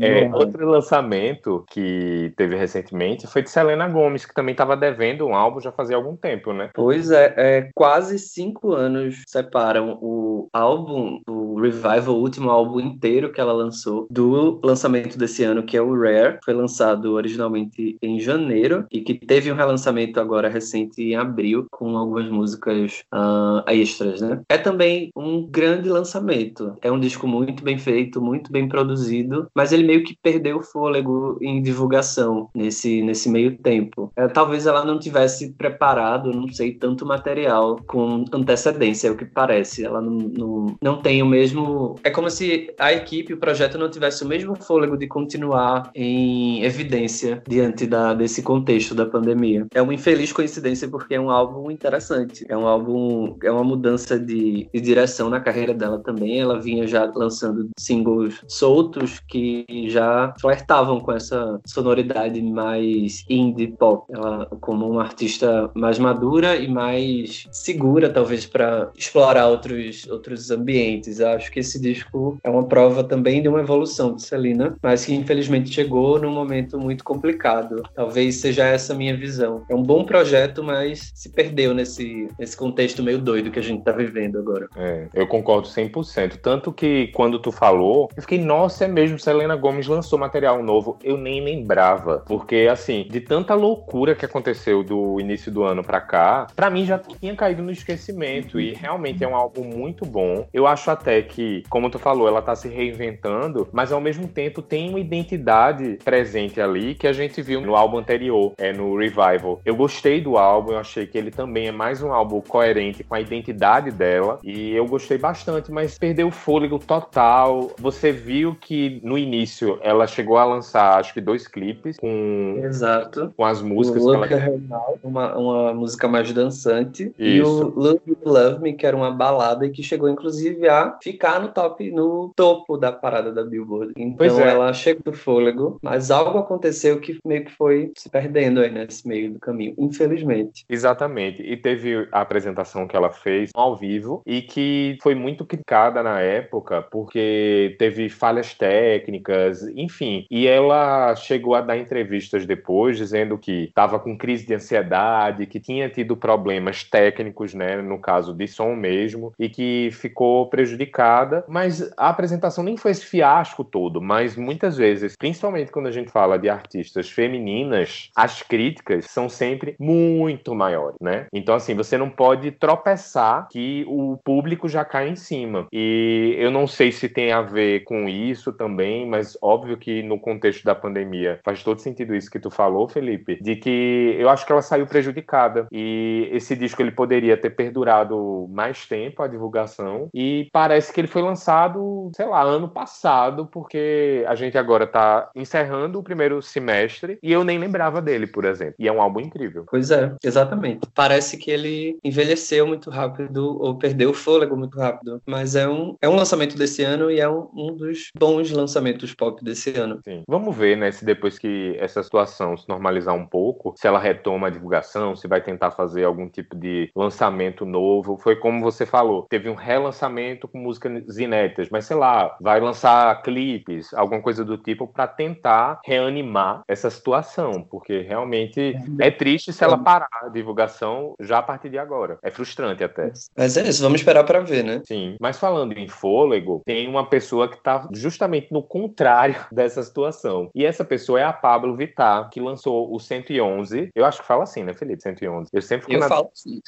É, 0.00 0.24
é, 0.24 0.34
outro 0.34 0.66
lançamento 0.68 1.64
que 1.70 2.32
teve 2.36 2.56
recentemente 2.56 3.26
foi 3.26 3.42
de 3.42 3.50
Selena 3.50 3.85
Gomes, 3.88 4.24
que 4.24 4.34
também 4.34 4.52
estava 4.52 4.76
devendo 4.76 5.26
um 5.26 5.34
álbum 5.34 5.60
já 5.60 5.72
fazia 5.72 5.96
algum 5.96 6.16
tempo, 6.16 6.52
né? 6.52 6.70
Pois 6.74 7.10
é, 7.10 7.34
é 7.36 7.70
quase 7.74 8.18
cinco 8.18 8.72
anos 8.72 9.22
separam 9.26 9.98
o 10.00 10.48
álbum, 10.52 11.20
o 11.28 11.60
Revival, 11.60 12.14
o 12.14 12.20
último 12.20 12.50
álbum 12.50 12.80
inteiro 12.80 13.32
que 13.32 13.40
ela 13.40 13.52
lançou, 13.52 14.06
do 14.10 14.60
lançamento 14.62 15.18
desse 15.18 15.42
ano, 15.42 15.62
que 15.62 15.76
é 15.76 15.82
o 15.82 15.94
Rare. 15.98 16.38
Foi 16.44 16.54
lançado 16.54 17.12
originalmente 17.12 17.96
em 18.02 18.20
janeiro 18.20 18.84
e 18.90 19.00
que 19.00 19.14
teve 19.14 19.50
um 19.50 19.56
relançamento 19.56 20.20
agora 20.20 20.48
recente 20.48 21.02
em 21.02 21.16
abril, 21.16 21.66
com 21.70 21.96
algumas 21.96 22.28
músicas 22.28 23.02
uh, 23.12 23.68
extras, 23.68 24.20
né? 24.20 24.40
É 24.48 24.58
também 24.58 25.10
um 25.16 25.46
grande 25.46 25.88
lançamento. 25.88 26.74
É 26.82 26.90
um 26.90 27.00
disco 27.00 27.26
muito 27.26 27.62
bem 27.62 27.78
feito, 27.78 28.20
muito 28.20 28.50
bem 28.50 28.68
produzido, 28.68 29.48
mas 29.54 29.72
ele 29.72 29.86
meio 29.86 30.04
que 30.04 30.16
perdeu 30.22 30.58
o 30.58 30.62
fôlego 30.62 31.38
em 31.40 31.62
divulgação 31.62 32.48
nesse, 32.54 33.02
nesse 33.02 33.28
meio 33.28 33.56
tempo. 33.58 33.75
É, 34.16 34.28
talvez 34.28 34.66
ela 34.66 34.84
não 34.84 34.98
tivesse 34.98 35.52
preparado, 35.52 36.30
não 36.30 36.48
sei, 36.48 36.72
tanto 36.72 37.06
material 37.06 37.80
com 37.86 38.24
antecedência, 38.32 39.08
é 39.08 39.10
o 39.10 39.16
que 39.16 39.24
parece. 39.24 39.84
Ela 39.84 40.00
não, 40.00 40.12
não, 40.12 40.76
não 40.82 41.02
tem 41.02 41.22
o 41.22 41.26
mesmo. 41.26 41.96
É 42.02 42.10
como 42.10 42.30
se 42.30 42.74
a 42.78 42.92
equipe, 42.92 43.34
o 43.34 43.38
projeto, 43.38 43.78
não 43.78 43.90
tivesse 43.90 44.24
o 44.24 44.28
mesmo 44.28 44.54
fôlego 44.56 44.96
de 44.96 45.06
continuar 45.06 45.90
em 45.94 46.62
evidência 46.62 47.42
diante 47.48 47.86
da, 47.86 48.14
desse 48.14 48.42
contexto 48.42 48.94
da 48.94 49.06
pandemia. 49.06 49.66
É 49.74 49.82
uma 49.82 49.94
infeliz 49.94 50.32
coincidência 50.32 50.88
porque 50.88 51.14
é 51.14 51.20
um 51.20 51.30
álbum 51.30 51.70
interessante. 51.70 52.44
É 52.48 52.56
um 52.56 52.66
álbum, 52.66 53.36
é 53.42 53.50
uma 53.50 53.64
mudança 53.64 54.18
de, 54.18 54.68
de 54.72 54.80
direção 54.80 55.28
na 55.28 55.40
carreira 55.40 55.74
dela 55.74 55.98
também. 55.98 56.40
Ela 56.40 56.60
vinha 56.60 56.86
já 56.86 57.10
lançando 57.14 57.68
singles 57.78 58.40
soltos 58.48 59.20
que 59.28 59.64
já 59.88 60.34
flertavam 60.40 61.00
com 61.00 61.12
essa 61.12 61.60
sonoridade 61.66 62.40
mais 62.42 63.24
indie 63.28 63.65
pop. 63.72 64.06
Ela, 64.12 64.46
como 64.60 64.88
uma 64.88 65.02
artista 65.02 65.70
mais 65.74 65.98
madura 65.98 66.56
e 66.56 66.68
mais 66.68 67.46
segura, 67.50 68.08
talvez, 68.08 68.46
para 68.46 68.90
explorar 68.96 69.48
outros, 69.48 70.06
outros 70.08 70.50
ambientes. 70.50 71.20
Eu 71.20 71.28
acho 71.28 71.50
que 71.50 71.60
esse 71.60 71.80
disco 71.80 72.38
é 72.42 72.50
uma 72.50 72.64
prova 72.64 73.04
também 73.04 73.42
de 73.42 73.48
uma 73.48 73.60
evolução 73.60 74.14
de 74.14 74.22
Celina, 74.22 74.76
mas 74.82 75.04
que 75.04 75.14
infelizmente 75.14 75.70
chegou 75.70 76.18
num 76.18 76.32
momento 76.32 76.78
muito 76.78 77.04
complicado. 77.04 77.82
Talvez 77.94 78.36
seja 78.36 78.64
essa 78.66 78.92
a 78.92 78.96
minha 78.96 79.16
visão. 79.16 79.64
É 79.68 79.74
um 79.74 79.82
bom 79.82 80.04
projeto, 80.04 80.62
mas 80.62 81.12
se 81.14 81.28
perdeu 81.30 81.74
nesse, 81.74 82.28
nesse 82.38 82.56
contexto 82.56 83.02
meio 83.02 83.18
doido 83.18 83.50
que 83.50 83.58
a 83.58 83.62
gente 83.62 83.82
tá 83.82 83.92
vivendo 83.92 84.38
agora. 84.38 84.68
É, 84.76 85.08
eu 85.14 85.26
concordo 85.26 85.68
100%. 85.68 86.36
Tanto 86.36 86.72
que 86.72 87.08
quando 87.08 87.38
tu 87.38 87.52
falou, 87.52 88.08
eu 88.16 88.22
fiquei, 88.22 88.38
nossa, 88.38 88.84
é 88.84 88.88
mesmo, 88.88 89.18
Selena 89.18 89.56
Gomes 89.56 89.86
lançou 89.86 90.18
material 90.18 90.62
novo. 90.62 90.98
Eu 91.02 91.16
nem 91.16 91.42
lembrava. 91.42 92.22
Porque, 92.26 92.68
assim, 92.70 93.06
de 93.08 93.20
tanta 93.20 93.55
loucura 93.56 94.14
que 94.14 94.24
aconteceu 94.24 94.82
do 94.82 95.20
início 95.20 95.50
do 95.50 95.64
ano 95.64 95.82
pra 95.82 96.00
cá, 96.00 96.46
pra 96.54 96.70
mim 96.70 96.84
já 96.84 96.98
tinha 96.98 97.34
caído 97.34 97.62
no 97.62 97.70
esquecimento. 97.70 98.60
E 98.60 98.72
realmente 98.72 99.24
é 99.24 99.28
um 99.28 99.34
álbum 99.34 99.64
muito 99.64 100.04
bom. 100.04 100.46
Eu 100.52 100.66
acho 100.66 100.90
até 100.90 101.22
que, 101.22 101.62
como 101.68 101.90
tu 101.90 101.98
falou, 101.98 102.28
ela 102.28 102.42
tá 102.42 102.54
se 102.54 102.68
reinventando, 102.68 103.68
mas 103.72 103.92
ao 103.92 104.00
mesmo 104.00 104.28
tempo 104.28 104.62
tem 104.62 104.90
uma 104.90 105.00
identidade 105.00 105.98
presente 106.04 106.60
ali 106.60 106.94
que 106.94 107.06
a 107.06 107.12
gente 107.12 107.42
viu 107.42 107.60
no 107.60 107.74
álbum 107.74 107.98
anterior, 107.98 108.52
é 108.58 108.72
no 108.72 108.96
Revival. 108.96 109.60
Eu 109.64 109.74
gostei 109.74 110.20
do 110.20 110.36
álbum, 110.36 110.72
eu 110.72 110.78
achei 110.78 111.06
que 111.06 111.16
ele 111.16 111.30
também 111.30 111.68
é 111.68 111.72
mais 111.72 112.02
um 112.02 112.12
álbum 112.12 112.40
coerente 112.40 113.02
com 113.02 113.14
a 113.14 113.20
identidade 113.20 113.90
dela 113.90 114.38
e 114.42 114.74
eu 114.74 114.86
gostei 114.86 115.18
bastante, 115.18 115.70
mas 115.72 115.98
perdeu 115.98 116.28
o 116.28 116.30
fôlego 116.30 116.78
total. 116.78 117.70
Você 117.78 118.12
viu 118.12 118.54
que 118.54 119.00
no 119.02 119.16
início 119.16 119.78
ela 119.82 120.06
chegou 120.06 120.36
a 120.38 120.44
lançar 120.44 120.98
acho 120.98 121.14
que 121.14 121.20
dois 121.20 121.46
clipes 121.46 121.96
com 121.98 122.60
Exato. 122.62 123.32
com 123.36 123.44
as 123.46 123.62
músicas 123.62 124.02
o 124.04 124.20
que 124.22 124.34
ela... 124.34 124.58
uma, 125.02 125.36
uma 125.36 125.74
música 125.74 126.08
mais 126.08 126.32
dançante 126.32 127.12
Isso. 127.18 127.20
e 127.20 127.42
o 127.42 127.72
Love, 127.74 128.00
Love 128.24 128.62
Me 128.62 128.72
que 128.72 128.86
era 128.86 128.96
uma 128.96 129.10
balada 129.10 129.66
e 129.66 129.70
que 129.70 129.82
chegou 129.82 130.08
inclusive 130.08 130.68
a 130.68 130.98
ficar 131.02 131.40
no 131.40 131.48
top 131.48 131.90
no 131.90 132.32
topo 132.34 132.76
da 132.76 132.92
parada 132.92 133.32
da 133.32 133.44
Billboard. 133.44 133.92
Então 133.96 134.40
é. 134.40 134.48
ela 134.48 134.72
chegou 134.72 135.02
do 135.04 135.12
fôlego, 135.12 135.78
mas 135.82 136.10
algo 136.10 136.38
aconteceu 136.38 137.00
que 137.00 137.18
meio 137.24 137.44
que 137.44 137.52
foi 137.52 137.92
se 137.96 138.08
perdendo 138.08 138.60
aí 138.60 138.70
nesse 138.70 139.06
meio 139.06 139.32
do 139.32 139.38
caminho, 139.38 139.74
infelizmente. 139.78 140.64
Exatamente. 140.68 141.42
E 141.42 141.56
teve 141.56 142.08
a 142.12 142.20
apresentação 142.20 142.86
que 142.86 142.96
ela 142.96 143.10
fez 143.10 143.50
ao 143.54 143.76
vivo 143.76 144.22
e 144.26 144.42
que 144.42 144.98
foi 145.02 145.14
muito 145.14 145.44
criticada 145.44 146.02
na 146.02 146.20
época 146.20 146.82
porque 146.82 147.76
teve 147.78 148.08
falhas 148.08 148.54
técnicas, 148.54 149.62
enfim. 149.76 150.26
E 150.30 150.46
ela 150.46 151.14
chegou 151.16 151.54
a 151.54 151.60
dar 151.60 151.76
entrevistas 151.76 152.46
depois 152.46 152.96
dizendo 152.96 153.35
que 153.38 153.64
estava 153.64 153.98
com 153.98 154.16
crise 154.16 154.46
de 154.46 154.54
ansiedade, 154.54 155.46
que 155.46 155.60
tinha 155.60 155.88
tido 155.88 156.16
problemas 156.16 156.84
técnicos, 156.84 157.54
né, 157.54 157.80
no 157.82 157.98
caso 157.98 158.34
de 158.34 158.46
som 158.46 158.74
mesmo, 158.74 159.32
e 159.38 159.48
que 159.48 159.90
ficou 159.92 160.48
prejudicada. 160.48 161.44
Mas 161.48 161.92
a 161.96 162.08
apresentação 162.08 162.64
nem 162.64 162.76
foi 162.76 162.90
esse 162.90 163.06
fiasco 163.06 163.64
todo, 163.64 164.00
mas 164.00 164.36
muitas 164.36 164.76
vezes, 164.76 165.14
principalmente 165.16 165.72
quando 165.72 165.86
a 165.86 165.92
gente 165.92 166.10
fala 166.10 166.38
de 166.38 166.48
artistas 166.48 167.10
femininas, 167.10 168.10
as 168.14 168.42
críticas 168.42 169.06
são 169.06 169.28
sempre 169.28 169.76
muito 169.78 170.54
maiores, 170.54 170.96
né? 171.00 171.26
Então, 171.32 171.54
assim, 171.54 171.74
você 171.74 171.98
não 171.98 172.10
pode 172.10 172.50
tropeçar 172.52 173.48
que 173.50 173.84
o 173.88 174.16
público 174.24 174.68
já 174.68 174.84
cai 174.84 175.08
em 175.08 175.16
cima. 175.16 175.66
E 175.72 176.34
eu 176.38 176.50
não 176.50 176.66
sei 176.66 176.92
se 176.92 177.08
tem 177.08 177.32
a 177.32 177.42
ver 177.42 177.84
com 177.84 178.08
isso 178.08 178.52
também, 178.52 179.06
mas 179.06 179.36
óbvio 179.42 179.76
que 179.76 180.02
no 180.02 180.18
contexto 180.18 180.64
da 180.64 180.74
pandemia 180.74 181.40
faz 181.44 181.62
todo 181.62 181.80
sentido 181.80 182.14
isso 182.14 182.30
que 182.30 182.38
tu 182.38 182.50
falou, 182.50 182.88
Felipe, 182.88 183.25
de 183.34 183.56
que 183.56 184.16
eu 184.18 184.28
acho 184.28 184.46
que 184.46 184.52
ela 184.52 184.62
saiu 184.62 184.86
prejudicada. 184.86 185.66
E 185.72 186.28
esse 186.32 186.54
disco 186.54 186.80
ele 186.80 186.92
poderia 186.92 187.36
ter 187.36 187.50
perdurado 187.50 188.46
mais 188.50 188.86
tempo 188.86 189.22
a 189.22 189.28
divulgação 189.28 190.08
e 190.14 190.48
parece 190.52 190.86
parece 190.86 190.92
que 190.92 191.00
ele 191.00 191.08
foi 191.08 191.22
lançado, 191.22 192.10
sei 192.14 192.26
lá, 192.26 192.42
ano 192.42 192.68
passado, 192.68 193.46
porque 193.46 194.24
a 194.28 194.34
gente 194.34 194.56
agora 194.56 194.86
tá 194.86 195.30
encerrando 195.34 195.98
o 195.98 196.02
primeiro 196.02 196.42
semestre 196.42 197.18
e 197.22 197.32
eu 197.32 197.42
nem 197.42 197.58
lembrava 197.58 198.02
dele, 198.02 198.26
por 198.26 198.44
exemplo. 198.44 198.74
E 198.78 198.86
é 198.86 198.92
um 198.92 199.00
álbum 199.00 199.20
incrível. 199.20 199.64
Pois 199.68 199.90
é, 199.90 200.14
exatamente. 200.22 200.86
Parece 200.94 201.36
que 201.38 201.50
ele 201.50 201.98
envelheceu 202.04 202.66
muito 202.66 202.90
rápido 202.90 203.58
ou 203.60 203.78
perdeu 203.78 204.10
o 204.10 204.14
fôlego 204.14 204.56
muito 204.56 204.78
rápido, 204.78 205.20
mas 205.26 205.56
é 205.56 205.68
um, 205.68 205.96
é 206.00 206.08
um 206.08 206.16
lançamento 206.16 206.56
desse 206.56 206.82
ano 206.82 207.10
e 207.10 207.20
é 207.20 207.28
um, 207.28 207.48
um 207.54 207.74
dos 207.74 208.10
bons 208.18 208.50
lançamentos 208.50 209.14
pop 209.14 209.42
desse 209.42 209.70
ano. 209.78 210.00
Sim. 210.04 210.22
Vamos 210.28 210.54
ver, 210.54 210.76
né, 210.76 210.92
se 210.92 211.04
depois 211.04 211.38
que 211.38 211.74
essa 211.78 212.02
situação 212.02 212.56
se 212.56 212.68
normalizar 212.68 213.14
um 213.16 213.26
pouco, 213.26 213.74
se 213.76 213.86
ela 213.86 213.98
retoma 213.98 214.46
a 214.46 214.50
divulgação, 214.50 215.16
se 215.16 215.26
vai 215.28 215.40
tentar 215.40 215.70
fazer 215.70 216.04
algum 216.04 216.28
tipo 216.28 216.56
de 216.56 216.90
lançamento 216.94 217.64
novo. 217.64 218.16
Foi 218.16 218.36
como 218.36 218.60
você 218.60 218.86
falou, 218.86 219.26
teve 219.28 219.48
um 219.48 219.54
relançamento 219.54 220.46
com 220.48 220.58
músicas 220.58 221.18
inéditas, 221.18 221.68
mas 221.70 221.86
sei 221.86 221.96
lá, 221.96 222.36
vai 222.40 222.60
lançar 222.60 223.22
clipes, 223.22 223.92
alguma 223.94 224.20
coisa 224.20 224.44
do 224.44 224.56
tipo 224.58 224.86
para 224.86 225.06
tentar 225.06 225.80
reanimar 225.84 226.62
essa 226.68 226.90
situação, 226.90 227.62
porque 227.70 228.00
realmente 228.00 228.76
é 229.00 229.10
triste 229.10 229.52
se 229.52 229.64
ela 229.64 229.78
parar 229.78 230.08
a 230.22 230.28
divulgação 230.28 231.14
já 231.20 231.38
a 231.38 231.42
partir 231.42 231.68
de 231.68 231.78
agora. 231.78 232.18
É 232.22 232.30
frustrante 232.30 232.84
até. 232.84 233.12
Mas 233.36 233.56
é 233.56 233.68
isso, 233.68 233.82
vamos 233.82 234.00
esperar 234.00 234.24
para 234.24 234.40
ver, 234.40 234.62
né? 234.62 234.82
Sim, 234.84 235.16
mas 235.20 235.38
falando 235.38 235.72
em 235.72 235.88
fôlego, 235.88 236.62
tem 236.64 236.88
uma 236.88 237.06
pessoa 237.08 237.48
que 237.48 237.62
tá 237.62 237.88
justamente 237.92 238.52
no 238.52 238.62
contrário 238.62 239.36
dessa 239.52 239.82
situação. 239.82 240.50
E 240.54 240.64
essa 240.64 240.84
pessoa 240.84 241.20
é 241.20 241.24
a 241.24 241.32
Pablo 241.32 241.76
Vittar, 241.76 242.28
que 242.30 242.40
lançou 242.40 242.92
o 242.92 242.98
111. 243.06 243.90
Eu 243.94 244.04
acho 244.04 244.20
que 244.20 244.26
fala 244.26 244.44
assim, 244.44 244.62
né, 244.62 244.74
Felipe? 244.74 245.02
111. 245.02 245.50
Eu 245.52 245.62
sempre 245.62 245.94
Eu 245.94 246.00
na... 246.00 246.08
falo 246.08 246.30
sim. 246.34 246.60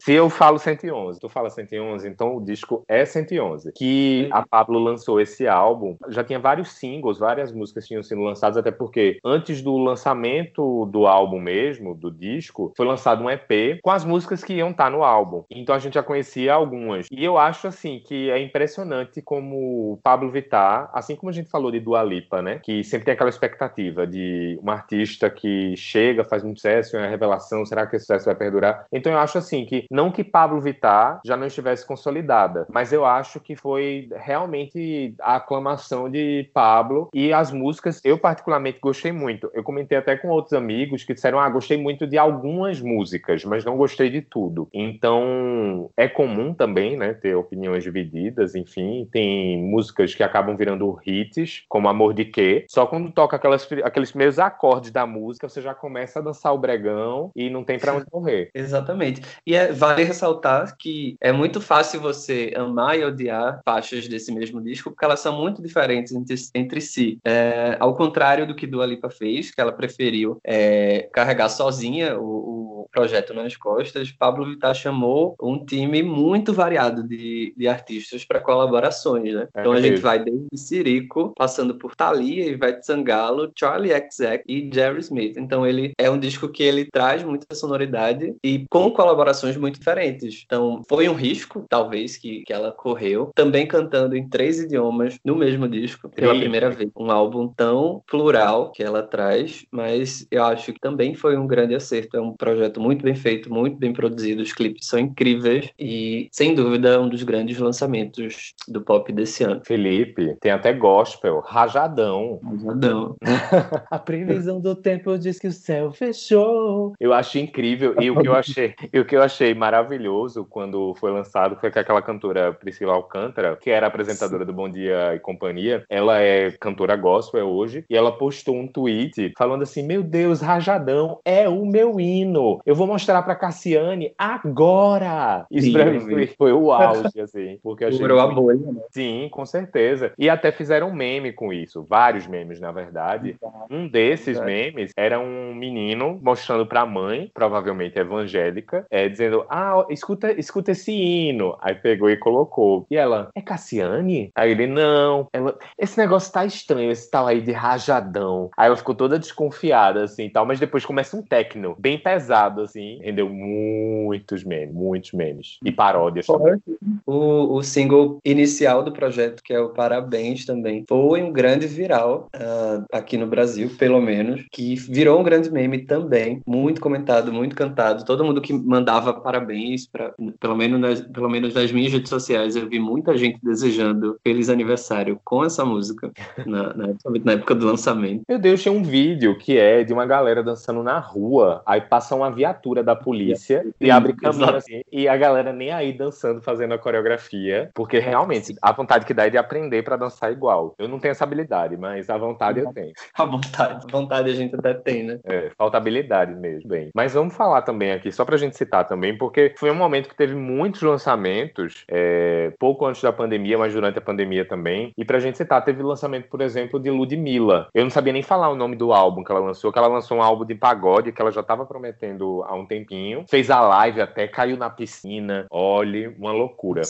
Se 0.00 0.12
eu 0.12 0.28
falo 0.30 0.58
111, 0.58 1.20
tu 1.20 1.28
fala 1.28 1.50
111, 1.50 2.08
então 2.08 2.36
o 2.36 2.44
disco 2.44 2.84
é 2.88 3.04
111. 3.04 3.72
Que 3.72 4.28
a 4.32 4.46
Pablo 4.46 4.78
lançou 4.78 5.20
esse 5.20 5.46
álbum, 5.46 5.96
já 6.08 6.24
tinha 6.24 6.38
vários 6.38 6.72
singles, 6.72 7.18
várias 7.18 7.52
músicas 7.52 7.86
tinham 7.86 8.02
sido 8.02 8.20
lançadas, 8.20 8.56
até 8.56 8.70
porque 8.70 9.18
antes 9.24 9.62
do 9.62 9.76
lançamento 9.76 10.86
do 10.86 11.06
álbum 11.06 11.40
mesmo, 11.40 11.94
do 11.94 12.10
disco, 12.10 12.72
foi 12.76 12.86
lançado 12.86 13.22
um 13.22 13.30
EP 13.30 13.80
com 13.82 13.90
as 13.90 14.04
músicas 14.04 14.42
que 14.42 14.54
iam 14.54 14.70
estar 14.70 14.90
no 14.90 15.04
álbum. 15.04 15.44
Então 15.50 15.74
a 15.74 15.78
gente 15.78 15.94
já 15.94 16.02
conhecia 16.02 16.54
algumas. 16.54 17.06
E 17.10 17.24
eu 17.24 17.38
acho, 17.38 17.66
assim, 17.66 18.00
que 18.04 18.30
é 18.30 18.38
impressionante 18.38 19.20
como 19.22 19.92
o 19.92 20.00
Pablo 20.02 20.30
Vittar, 20.30 20.90
assim 20.92 21.16
como 21.16 21.30
a 21.30 21.32
gente 21.32 21.50
falou 21.50 21.70
de 21.70 21.80
Dua 21.80 22.02
Lipa, 22.02 22.42
né? 22.42 22.60
Que 22.62 22.82
sempre 22.84 23.06
tem 23.06 23.14
aquela 23.14 23.30
expectativa 23.30 24.06
de 24.06 24.58
uma 24.62 24.74
artista 24.74 25.30
que 25.32 25.76
chega, 25.76 26.24
faz 26.24 26.42
muito 26.42 26.58
sucesso, 26.58 26.96
é 26.96 27.00
uma 27.00 27.08
revelação, 27.08 27.64
será 27.66 27.86
que 27.86 27.96
esse 27.96 28.06
sucesso 28.06 28.26
vai 28.26 28.34
perdurar? 28.34 28.86
Então 28.92 29.12
eu 29.12 29.18
acho 29.18 29.38
assim 29.38 29.64
que 29.64 29.86
não 29.90 30.10
que 30.10 30.22
Pablo 30.22 30.60
Vittar 30.60 31.20
já 31.24 31.36
não 31.36 31.46
estivesse 31.46 31.86
consolidada, 31.86 32.66
mas 32.70 32.92
eu 32.92 33.04
acho 33.04 33.40
que 33.40 33.56
foi 33.56 34.08
realmente 34.14 35.14
a 35.20 35.36
aclamação 35.36 36.10
de 36.10 36.50
Pablo 36.52 37.08
e 37.12 37.32
as 37.32 37.50
músicas 37.50 38.00
eu 38.04 38.18
particularmente 38.18 38.78
gostei 38.80 39.12
muito. 39.12 39.50
Eu 39.54 39.62
comentei 39.62 39.98
até 39.98 40.16
com 40.16 40.28
outros 40.28 40.52
amigos 40.52 41.04
que 41.04 41.14
disseram: 41.14 41.38
"Ah, 41.38 41.48
gostei 41.48 41.76
muito 41.76 42.06
de 42.06 42.18
algumas 42.18 42.80
músicas, 42.80 43.44
mas 43.44 43.64
não 43.64 43.76
gostei 43.76 44.10
de 44.10 44.20
tudo". 44.22 44.68
Então, 44.72 45.90
é 45.96 46.08
comum 46.08 46.54
também, 46.54 46.96
né, 46.96 47.14
ter 47.14 47.34
opiniões 47.34 47.82
divididas, 47.82 48.54
enfim, 48.54 49.08
tem 49.10 49.62
músicas 49.62 50.14
que 50.14 50.22
acabam 50.22 50.56
virando 50.56 50.98
hits, 51.06 51.64
como 51.68 51.88
Amor 51.88 52.14
de 52.14 52.24
Quê, 52.24 52.64
só 52.68 52.86
quando 52.86 53.10
toca 53.10 53.36
aquelas, 53.36 53.68
aqueles 53.84 54.10
primeiros 54.10 54.38
acordes 54.38 54.90
da 54.90 55.06
música, 55.06 55.21
você 55.40 55.60
já 55.60 55.74
começa 55.74 56.18
a 56.18 56.22
dançar 56.22 56.52
o 56.52 56.58
bregão 56.58 57.30
e 57.34 57.50
não 57.50 57.64
tem 57.64 57.78
pra 57.78 57.94
onde 57.94 58.06
correr. 58.06 58.50
Exatamente. 58.54 59.22
E 59.46 59.54
é, 59.54 59.72
vale 59.72 60.04
ressaltar 60.04 60.76
que 60.76 61.16
é 61.20 61.32
muito 61.32 61.60
fácil 61.60 62.00
você 62.00 62.52
amar 62.56 62.98
e 62.98 63.04
odiar 63.04 63.60
faixas 63.64 64.08
desse 64.08 64.32
mesmo 64.32 64.60
disco, 64.60 64.90
porque 64.90 65.04
elas 65.04 65.20
são 65.20 65.38
muito 65.38 65.62
diferentes 65.62 66.12
entre, 66.12 66.34
entre 66.54 66.80
si. 66.80 67.18
É, 67.24 67.76
ao 67.78 67.94
contrário 67.94 68.46
do 68.46 68.54
que 68.54 68.66
Dua 68.66 68.86
Lipa 68.86 69.10
fez, 69.10 69.50
que 69.50 69.60
ela 69.60 69.72
preferiu 69.72 70.38
é, 70.44 71.08
carregar 71.12 71.48
sozinha 71.48 72.18
o, 72.18 72.24
o, 72.24 72.88
projeto 72.92 73.32
nas 73.32 73.56
costas, 73.56 74.12
Pablo 74.12 74.44
Vittar 74.44 74.74
chamou 74.74 75.34
um 75.40 75.64
time 75.64 76.02
muito 76.02 76.52
variado 76.52 77.02
de, 77.02 77.54
de 77.56 77.66
artistas 77.66 78.24
para 78.24 78.40
colaborações, 78.40 79.32
né? 79.32 79.48
É 79.54 79.60
então 79.60 79.72
a 79.72 79.80
gente 79.80 80.00
vai 80.00 80.22
desde 80.22 80.46
Sirico, 80.56 81.32
passando 81.36 81.76
por 81.76 81.96
Thalia, 81.96 82.46
Ivete 82.46 82.84
Sangalo, 82.84 83.50
Charlie 83.58 83.92
XCX 83.92 84.44
e 84.46 84.70
Jerry 84.72 85.02
Smith. 85.12 85.36
Então 85.36 85.66
ele 85.66 85.92
é 85.98 86.10
um 86.10 86.18
disco 86.18 86.48
que 86.48 86.62
ele 86.62 86.86
traz 86.90 87.22
muita 87.22 87.54
sonoridade 87.54 88.34
e 88.42 88.64
com 88.70 88.90
colaborações 88.90 89.56
muito 89.56 89.78
diferentes. 89.78 90.42
Então 90.44 90.82
foi 90.88 91.08
um 91.08 91.14
risco, 91.14 91.64
talvez, 91.68 92.16
que, 92.16 92.42
que 92.46 92.52
ela 92.52 92.72
correu. 92.72 93.30
Também 93.34 93.66
cantando 93.66 94.16
em 94.16 94.28
três 94.28 94.58
idiomas 94.58 95.18
no 95.24 95.36
mesmo 95.36 95.68
disco. 95.68 96.08
Pela 96.08 96.34
primeira 96.34 96.70
vez. 96.70 96.90
Um 96.96 97.10
álbum 97.10 97.48
tão 97.48 98.02
plural 98.06 98.72
que 98.72 98.82
ela 98.82 99.02
traz, 99.02 99.64
mas 99.70 100.26
eu 100.30 100.44
acho 100.44 100.72
que 100.72 100.80
também 100.80 101.14
foi 101.14 101.36
um 101.36 101.46
grande 101.46 101.74
acerto. 101.74 102.16
É 102.16 102.20
um 102.20 102.32
projeto 102.32 102.80
muito 102.80 103.04
bem 103.04 103.14
feito, 103.14 103.52
muito 103.52 103.76
bem 103.76 103.92
produzido. 103.92 104.42
Os 104.42 104.52
clipes 104.52 104.86
são 104.86 104.98
incríveis 104.98 105.70
e, 105.78 106.28
sem 106.32 106.54
dúvida, 106.54 107.00
um 107.00 107.08
dos 107.08 107.22
grandes 107.22 107.58
lançamentos 107.58 108.54
do 108.68 108.80
pop 108.80 109.12
desse 109.12 109.44
ano. 109.44 109.62
Felipe, 109.64 110.36
tem 110.40 110.52
até 110.52 110.72
gospel, 110.72 111.40
rajadão. 111.40 112.40
Adão. 112.68 113.16
A 113.90 113.98
previsão 113.98 114.60
do 114.60 114.74
tempo 114.74 115.01
diz 115.18 115.38
que 115.38 115.46
o 115.46 115.52
céu 115.52 115.92
fechou. 115.92 116.94
Eu 116.98 117.12
acho 117.12 117.38
incrível. 117.38 117.94
E 118.00 118.10
o 118.10 118.20
que 118.20 118.28
eu 118.28 118.34
achei, 118.34 118.74
e 118.92 118.98
o 118.98 119.04
que 119.04 119.16
eu 119.16 119.22
achei 119.22 119.54
maravilhoso 119.54 120.46
quando 120.48 120.94
foi 120.94 121.10
lançado 121.10 121.56
foi 121.56 121.70
que 121.70 121.78
aquela 121.78 122.02
cantora 122.02 122.52
Priscila 122.52 122.94
Alcântara, 122.94 123.56
que 123.56 123.70
era 123.70 123.86
apresentadora 123.86 124.44
do 124.44 124.52
Bom 124.52 124.68
Dia 124.68 125.14
e 125.14 125.18
Companhia, 125.18 125.84
ela 125.88 126.20
é 126.20 126.50
cantora 126.52 126.96
gospel 126.96 127.46
hoje, 127.48 127.84
e 127.88 127.96
ela 127.96 128.12
postou 128.12 128.56
um 128.56 128.66
tweet 128.66 129.32
falando 129.36 129.62
assim: 129.62 129.82
Meu 129.82 130.02
Deus, 130.02 130.40
Rajadão 130.40 131.20
é 131.24 131.48
o 131.48 131.64
meu 131.64 131.98
hino. 131.98 132.60
Eu 132.64 132.74
vou 132.74 132.86
mostrar 132.86 133.22
pra 133.22 133.34
Cassiane 133.34 134.12
agora. 134.16 135.46
Isso 135.50 135.66
Sim, 135.66 135.72
pra 135.72 135.90
mim 135.90 136.26
foi, 136.38 136.52
o 136.52 136.72
auge, 136.72 137.20
assim. 137.20 137.58
Porque 137.62 137.84
achei 137.84 137.98
Furou 137.98 138.20
a 138.20 138.26
bolha, 138.26 138.72
né? 138.72 138.82
Sim, 138.90 139.28
com 139.30 139.44
certeza. 139.46 140.12
E 140.18 140.28
até 140.28 140.50
fizeram 140.52 140.88
um 140.88 140.94
meme 140.94 141.32
com 141.32 141.52
isso. 141.52 141.86
Vários 141.88 142.26
memes, 142.26 142.60
na 142.60 142.72
verdade. 142.72 143.36
Um 143.70 143.88
desses 143.88 144.28
Exato. 144.28 144.46
memes 144.46 144.91
era 144.96 145.18
um 145.18 145.54
menino 145.54 146.18
mostrando 146.22 146.66
pra 146.66 146.86
mãe, 146.86 147.30
provavelmente 147.32 147.98
evangélica, 147.98 148.86
é, 148.90 149.08
dizendo: 149.08 149.44
Ah, 149.48 149.84
escuta, 149.90 150.32
escuta 150.38 150.72
esse 150.72 150.92
hino. 150.92 151.56
Aí 151.60 151.74
pegou 151.74 152.10
e 152.10 152.16
colocou. 152.16 152.86
E 152.90 152.96
ela, 152.96 153.30
é 153.34 153.40
Cassiane? 153.40 154.30
Aí 154.34 154.50
ele, 154.50 154.66
não. 154.66 155.28
Ela, 155.32 155.56
esse 155.78 155.98
negócio 155.98 156.32
tá 156.32 156.44
estranho, 156.44 156.90
esse 156.90 157.10
tal 157.10 157.26
aí 157.26 157.40
de 157.40 157.52
rajadão. 157.52 158.50
Aí 158.56 158.66
ela 158.66 158.76
ficou 158.76 158.94
toda 158.94 159.18
desconfiada, 159.18 160.04
assim 160.04 160.28
tal. 160.28 160.46
Mas 160.46 160.60
depois 160.60 160.84
começa 160.84 161.16
um 161.16 161.22
techno 161.22 161.76
bem 161.78 161.98
pesado, 161.98 162.62
assim. 162.62 162.98
Rendeu 163.02 163.28
muitos 163.28 164.44
memes, 164.44 164.74
muitos 164.74 165.12
memes. 165.12 165.58
E 165.64 165.70
paródias 165.70 166.26
também. 166.26 166.60
O, 167.06 167.56
o 167.56 167.62
single 167.62 168.18
inicial 168.24 168.82
do 168.82 168.92
projeto, 168.92 169.42
que 169.42 169.52
é 169.52 169.60
o 169.60 169.70
Parabéns 169.70 170.44
também, 170.44 170.84
foi 170.88 171.22
um 171.22 171.32
grande 171.32 171.66
viral 171.66 172.28
ah, 172.32 172.84
aqui 172.92 173.16
no 173.16 173.26
Brasil, 173.26 173.70
pelo 173.78 174.00
menos, 174.00 174.44
que 174.50 174.72
virou 174.88 175.20
um 175.20 175.22
grande 175.22 175.50
meme 175.50 175.78
também, 175.84 176.40
muito 176.46 176.80
comentado, 176.80 177.32
muito 177.32 177.54
cantado. 177.54 178.04
Todo 178.04 178.24
mundo 178.24 178.40
que 178.40 178.52
mandava 178.52 179.12
parabéns, 179.12 179.86
pra, 179.86 180.12
pelo, 180.38 180.56
menos 180.56 180.80
nas, 180.80 181.00
pelo 181.00 181.28
menos 181.28 181.54
nas 181.54 181.72
minhas 181.72 181.92
redes 181.92 182.08
sociais, 182.08 182.56
eu 182.56 182.68
vi 182.68 182.78
muita 182.78 183.16
gente 183.16 183.38
desejando 183.42 184.18
feliz 184.22 184.48
aniversário 184.48 185.20
com 185.24 185.44
essa 185.44 185.64
música, 185.64 186.10
na, 186.46 186.74
na, 186.74 186.86
na 187.24 187.32
época 187.32 187.54
do 187.54 187.66
lançamento. 187.66 188.22
Meu 188.28 188.38
Deus, 188.38 188.62
tem 188.62 188.72
um 188.72 188.82
vídeo 188.82 189.36
que 189.38 189.58
é 189.58 189.84
de 189.84 189.92
uma 189.92 190.06
galera 190.06 190.42
dançando 190.42 190.82
na 190.82 190.98
rua, 190.98 191.62
aí 191.66 191.80
passa 191.80 192.14
uma 192.14 192.30
viatura 192.30 192.82
da 192.82 192.94
polícia 192.94 193.66
e 193.80 193.90
abre 193.90 194.12
caminho 194.14 194.56
assim, 194.56 194.82
e 194.90 195.08
a 195.08 195.16
galera 195.16 195.52
nem 195.52 195.70
aí 195.70 195.92
dançando, 195.92 196.40
fazendo 196.40 196.74
a 196.74 196.78
coreografia, 196.78 197.70
porque 197.74 197.98
realmente 197.98 198.54
a 198.60 198.72
vontade 198.72 199.06
que 199.06 199.14
dá 199.14 199.26
é 199.26 199.30
de 199.30 199.38
aprender 199.38 199.82
pra 199.82 199.96
dançar 199.96 200.32
igual. 200.32 200.74
Eu 200.78 200.88
não 200.88 200.98
tenho 200.98 201.12
essa 201.12 201.24
habilidade, 201.24 201.76
mas 201.76 202.08
a 202.10 202.16
vontade 202.16 202.60
eu 202.60 202.72
tenho. 202.72 202.92
A 203.14 203.24
vontade, 203.24 203.86
a 203.86 203.92
vontade 203.92 204.30
a 204.30 204.34
gente 204.34 204.54
até 204.54 204.71
tem, 204.74 205.02
né? 205.02 205.18
É, 205.24 205.50
falta 205.56 205.76
habilidade 205.76 206.34
mesmo. 206.34 206.68
Bem, 206.68 206.90
mas 206.94 207.14
vamos 207.14 207.34
falar 207.34 207.62
também 207.62 207.92
aqui, 207.92 208.10
só 208.12 208.24
pra 208.24 208.36
gente 208.36 208.56
citar 208.56 208.86
também, 208.86 209.16
porque 209.16 209.54
foi 209.56 209.70
um 209.70 209.74
momento 209.74 210.08
que 210.08 210.16
teve 210.16 210.34
muitos 210.34 210.82
lançamentos, 210.82 211.84
é, 211.88 212.52
pouco 212.58 212.86
antes 212.86 213.02
da 213.02 213.12
pandemia, 213.12 213.58
mas 213.58 213.72
durante 213.72 213.98
a 213.98 214.02
pandemia 214.02 214.44
também. 214.44 214.92
E 214.96 215.04
pra 215.04 215.18
gente 215.18 215.38
citar, 215.38 215.64
teve 215.64 215.82
o 215.82 215.86
lançamento, 215.86 216.28
por 216.28 216.40
exemplo, 216.40 216.78
de 216.80 216.90
Ludmilla. 216.90 217.68
Eu 217.74 217.84
não 217.84 217.90
sabia 217.90 218.12
nem 218.12 218.22
falar 218.22 218.48
o 218.50 218.56
nome 218.56 218.76
do 218.76 218.92
álbum 218.92 219.24
que 219.24 219.30
ela 219.30 219.40
lançou, 219.40 219.72
que 219.72 219.78
ela 219.78 219.88
lançou 219.88 220.18
um 220.18 220.22
álbum 220.22 220.44
de 220.44 220.54
pagode 220.54 221.12
que 221.12 221.20
ela 221.20 221.30
já 221.30 221.42
tava 221.42 221.66
prometendo 221.66 222.42
há 222.46 222.54
um 222.54 222.66
tempinho. 222.66 223.24
Fez 223.28 223.50
a 223.50 223.60
live 223.60 224.00
até, 224.00 224.26
caiu 224.28 224.56
na 224.56 224.70
piscina. 224.70 225.46
Olhe, 225.50 226.08
uma 226.08 226.32
loucura. 226.32 226.82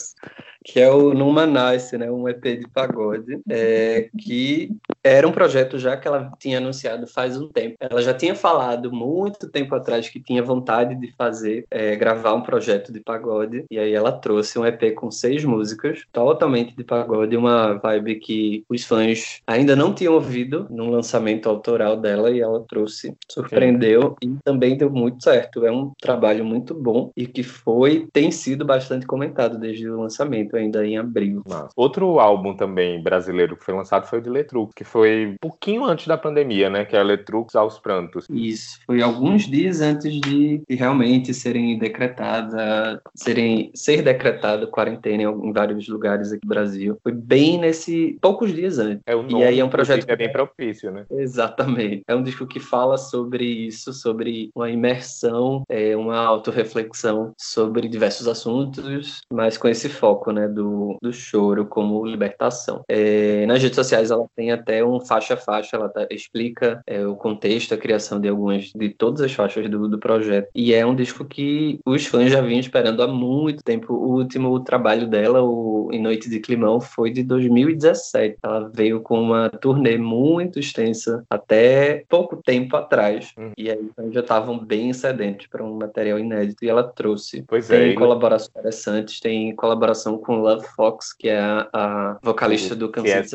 que 0.63 0.79
é 0.79 0.89
o 0.89 1.13
Numa 1.13 1.45
Nice, 1.45 1.97
né? 1.97 2.09
Um 2.09 2.27
EP 2.27 2.43
de 2.43 2.67
pagode, 2.67 3.39
é, 3.49 4.09
que 4.17 4.71
era 5.03 5.27
um 5.27 5.31
projeto 5.31 5.77
já 5.77 5.97
que 5.97 6.07
ela 6.07 6.31
tinha 6.39 6.57
anunciado 6.57 7.07
faz 7.07 7.37
um 7.37 7.49
tempo. 7.49 7.72
Ela 7.79 8.01
já 8.01 8.13
tinha 8.13 8.35
falado 8.35 8.91
muito 8.91 9.49
tempo 9.49 9.75
atrás 9.75 10.09
que 10.09 10.19
tinha 10.19 10.43
vontade 10.43 10.95
de 10.95 11.11
fazer, 11.17 11.65
é, 11.69 11.95
gravar 11.95 12.33
um 12.33 12.41
projeto 12.41 12.91
de 12.91 12.99
pagode, 12.99 13.65
e 13.69 13.77
aí 13.79 13.93
ela 13.93 14.11
trouxe 14.11 14.57
um 14.57 14.65
EP 14.65 14.93
com 14.95 15.11
seis 15.11 15.43
músicas, 15.43 16.03
totalmente 16.11 16.75
de 16.75 16.83
pagode, 16.83 17.35
uma 17.35 17.73
vibe 17.75 18.15
que 18.15 18.63
os 18.69 18.83
fãs 18.83 19.41
ainda 19.47 19.75
não 19.75 19.93
tinham 19.93 20.13
ouvido 20.13 20.67
num 20.69 20.89
lançamento 20.89 21.49
autoral 21.49 21.97
dela, 21.97 22.31
e 22.31 22.39
ela 22.39 22.63
trouxe, 22.67 23.15
surpreendeu 23.29 24.15
e 24.21 24.35
também 24.43 24.77
deu 24.77 24.89
muito 24.89 25.23
certo. 25.23 25.65
É 25.65 25.71
um 25.71 25.91
trabalho 25.99 26.45
muito 26.45 26.73
bom 26.73 27.11
e 27.15 27.25
que 27.27 27.43
foi, 27.43 28.07
tem 28.11 28.31
sido 28.31 28.65
bastante 28.65 29.05
comentado 29.05 29.57
desde 29.57 29.89
o 29.89 30.01
lançamento, 30.01 30.55
ainda 30.55 30.85
em 30.85 30.97
abril. 30.97 31.41
Nossa. 31.47 31.69
Outro 31.75 32.19
álbum 32.19 32.55
também 32.55 33.01
brasileiro 33.01 33.55
que 33.55 33.63
foi 33.63 33.73
lançado 33.73 34.07
foi 34.07 34.19
o 34.19 34.21
de 34.21 34.29
Letrux, 34.29 34.73
que 34.75 34.83
foi 34.83 35.27
um 35.27 35.35
pouquinho 35.41 35.85
antes 35.85 36.07
da 36.07 36.17
pandemia, 36.17 36.69
né? 36.69 36.85
Que 36.85 36.95
é 36.95 37.03
Letrux 37.03 37.52
aos 37.55 37.79
prantos. 37.79 38.27
Isso, 38.29 38.79
foi 38.85 39.01
alguns 39.01 39.47
dias 39.47 39.81
antes 39.81 40.13
de, 40.19 40.61
realmente 40.69 41.33
serem 41.33 41.77
decretada, 41.77 43.01
serem 43.15 43.71
ser 43.73 44.01
decretada 44.01 44.67
quarentena 44.67 45.23
em, 45.23 45.53
vários 45.53 45.87
lugares 45.87 46.31
aqui 46.31 46.41
no 46.43 46.49
Brasil. 46.49 46.97
Foi 47.03 47.11
bem 47.11 47.59
nesse 47.59 48.17
poucos 48.21 48.53
dias 48.53 48.79
antes. 48.79 49.01
É 49.05 49.15
o 49.15 49.23
nome, 49.23 49.41
e 49.41 49.43
aí 49.43 49.59
é 49.59 49.65
um 49.65 49.69
projeto 49.69 50.05
que 50.05 50.11
é 50.11 50.15
bem 50.15 50.31
propício, 50.31 50.91
né? 50.91 51.05
Exatamente. 51.11 52.03
É 52.07 52.15
um 52.15 52.23
disco 52.23 52.47
que 52.47 52.59
fala 52.59 52.97
sobre 52.97 53.45
isso, 53.45 53.93
sobre 53.93 54.49
uma 54.55 54.69
imersão, 54.69 55.63
é 55.69 55.95
uma 55.95 56.17
autorreflexão 56.17 57.33
sobre 57.37 57.87
diversos 57.87 58.27
assuntos, 58.27 59.21
mas 59.31 59.57
com 59.57 59.67
esse 59.67 59.89
foco, 59.89 60.31
né, 60.31 60.47
do, 60.47 60.97
do 61.01 61.13
choro 61.13 61.65
como 61.65 62.05
libertação. 62.05 62.83
É, 62.87 63.45
nas 63.45 63.61
redes 63.61 63.75
sociais 63.75 64.11
ela 64.11 64.25
tem 64.35 64.51
até 64.51 64.83
um 64.83 64.99
faixa 64.99 65.33
a 65.33 65.37
faixa, 65.37 65.75
ela 65.75 65.89
tá, 65.89 66.07
explica 66.09 66.81
é, 66.87 67.05
o 67.05 67.15
contexto, 67.15 67.42
a 67.73 67.77
criação 67.77 68.19
de 68.19 68.27
algumas, 68.27 68.71
de 68.73 68.89
todas 68.89 69.21
as 69.21 69.33
faixas 69.33 69.69
do, 69.69 69.87
do 69.87 69.99
projeto. 69.99 70.49
E 70.55 70.73
é 70.73 70.85
um 70.85 70.95
disco 70.95 71.25
que 71.25 71.79
os 71.85 72.05
fãs 72.05 72.31
já 72.31 72.41
vinham 72.41 72.59
esperando 72.59 73.01
há 73.03 73.07
muito 73.07 73.63
tempo. 73.63 73.93
O 73.93 74.17
último 74.17 74.59
trabalho 74.61 75.07
dela, 75.07 75.41
o 75.41 75.89
Em 75.91 76.01
Noite 76.01 76.29
de 76.29 76.39
Climão, 76.39 76.79
foi 76.79 77.11
de 77.11 77.23
2017. 77.23 78.37
Ela 78.41 78.71
veio 78.73 79.01
com 79.01 79.21
uma 79.21 79.49
turnê 79.49 79.97
muito 79.97 80.59
extensa 80.59 81.23
até 81.29 82.03
pouco 82.07 82.37
tempo 82.37 82.75
atrás. 82.77 83.33
Hum. 83.37 83.51
E 83.57 83.69
aí 83.69 83.89
já 84.11 84.21
estavam 84.21 84.57
bem 84.57 84.93
sedentos 84.93 85.47
para 85.47 85.63
um 85.63 85.77
material 85.77 86.19
inédito 86.19 86.63
e 86.63 86.69
ela 86.69 86.83
trouxe. 86.83 87.43
Pois 87.47 87.67
tem 87.67 87.91
é, 87.91 87.93
colaborações 87.93 88.49
interessantes, 88.49 89.19
tem 89.19 89.55
colaboração 89.55 90.17
com 90.17 90.37
Love 90.37 90.65
Fox, 90.75 91.13
que 91.13 91.29
é 91.29 91.39
a, 91.39 91.67
a 91.73 92.17
vocalista 92.21 92.75
do 92.75 92.89
Kansas. 92.89 93.31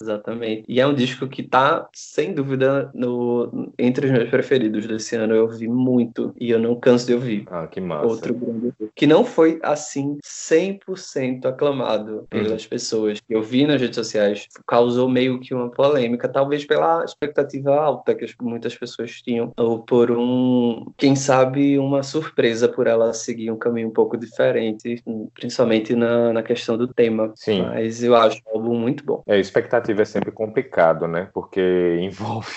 Exatamente. 0.00 0.64
E 0.68 0.80
é 0.80 0.86
um 0.86 0.94
disco 0.94 1.26
que 1.28 1.42
tá, 1.42 1.88
sem 1.92 2.32
dúvida, 2.32 2.90
no, 2.94 3.27
entre 3.78 4.06
os 4.06 4.12
meus 4.12 4.28
preferidos 4.30 4.86
desse 4.86 5.16
ano. 5.16 5.34
Eu 5.34 5.44
ouvi 5.44 5.68
muito 5.68 6.32
e 6.38 6.50
eu 6.50 6.58
não 6.58 6.74
canso 6.76 7.06
de 7.06 7.14
ouvir. 7.14 7.44
Ah, 7.50 7.66
que 7.66 7.80
massa. 7.80 8.06
Outro 8.06 8.34
grande 8.34 8.72
que 8.94 9.06
não 9.06 9.24
foi 9.24 9.60
assim 9.62 10.18
100% 10.24 11.46
aclamado 11.46 12.26
pelas 12.28 12.64
uhum. 12.64 12.68
pessoas 12.68 13.20
que 13.20 13.34
eu 13.34 13.42
vi 13.42 13.66
nas 13.66 13.80
redes 13.80 13.94
sociais. 13.94 14.48
Causou 14.66 15.08
meio 15.08 15.38
que 15.40 15.54
uma 15.54 15.70
polêmica, 15.70 16.28
talvez 16.28 16.64
pela 16.64 17.04
expectativa 17.04 17.74
alta 17.74 18.14
que 18.14 18.26
muitas 18.42 18.76
pessoas 18.76 19.22
tinham, 19.22 19.52
ou 19.56 19.78
por 19.78 20.10
um, 20.10 20.86
quem 20.96 21.14
sabe, 21.14 21.78
uma 21.78 22.02
surpresa 22.02 22.68
por 22.68 22.88
ela 22.88 23.12
seguir 23.12 23.50
um 23.50 23.56
caminho 23.56 23.88
um 23.88 23.92
pouco 23.92 24.16
diferente, 24.16 25.02
principalmente 25.32 25.94
na, 25.94 26.32
na 26.32 26.42
questão 26.42 26.76
do 26.76 26.88
tema. 26.88 27.32
Sim. 27.36 27.62
Mas 27.62 28.02
eu 28.02 28.16
acho 28.16 28.40
o 28.46 28.58
álbum 28.58 28.74
muito 28.74 29.04
bom. 29.04 29.22
É, 29.26 29.38
expectativa 29.38 30.02
é 30.02 30.04
sempre 30.04 30.32
complicado, 30.32 31.06
né? 31.06 31.28
Porque 31.32 31.60
envolve 32.02 32.52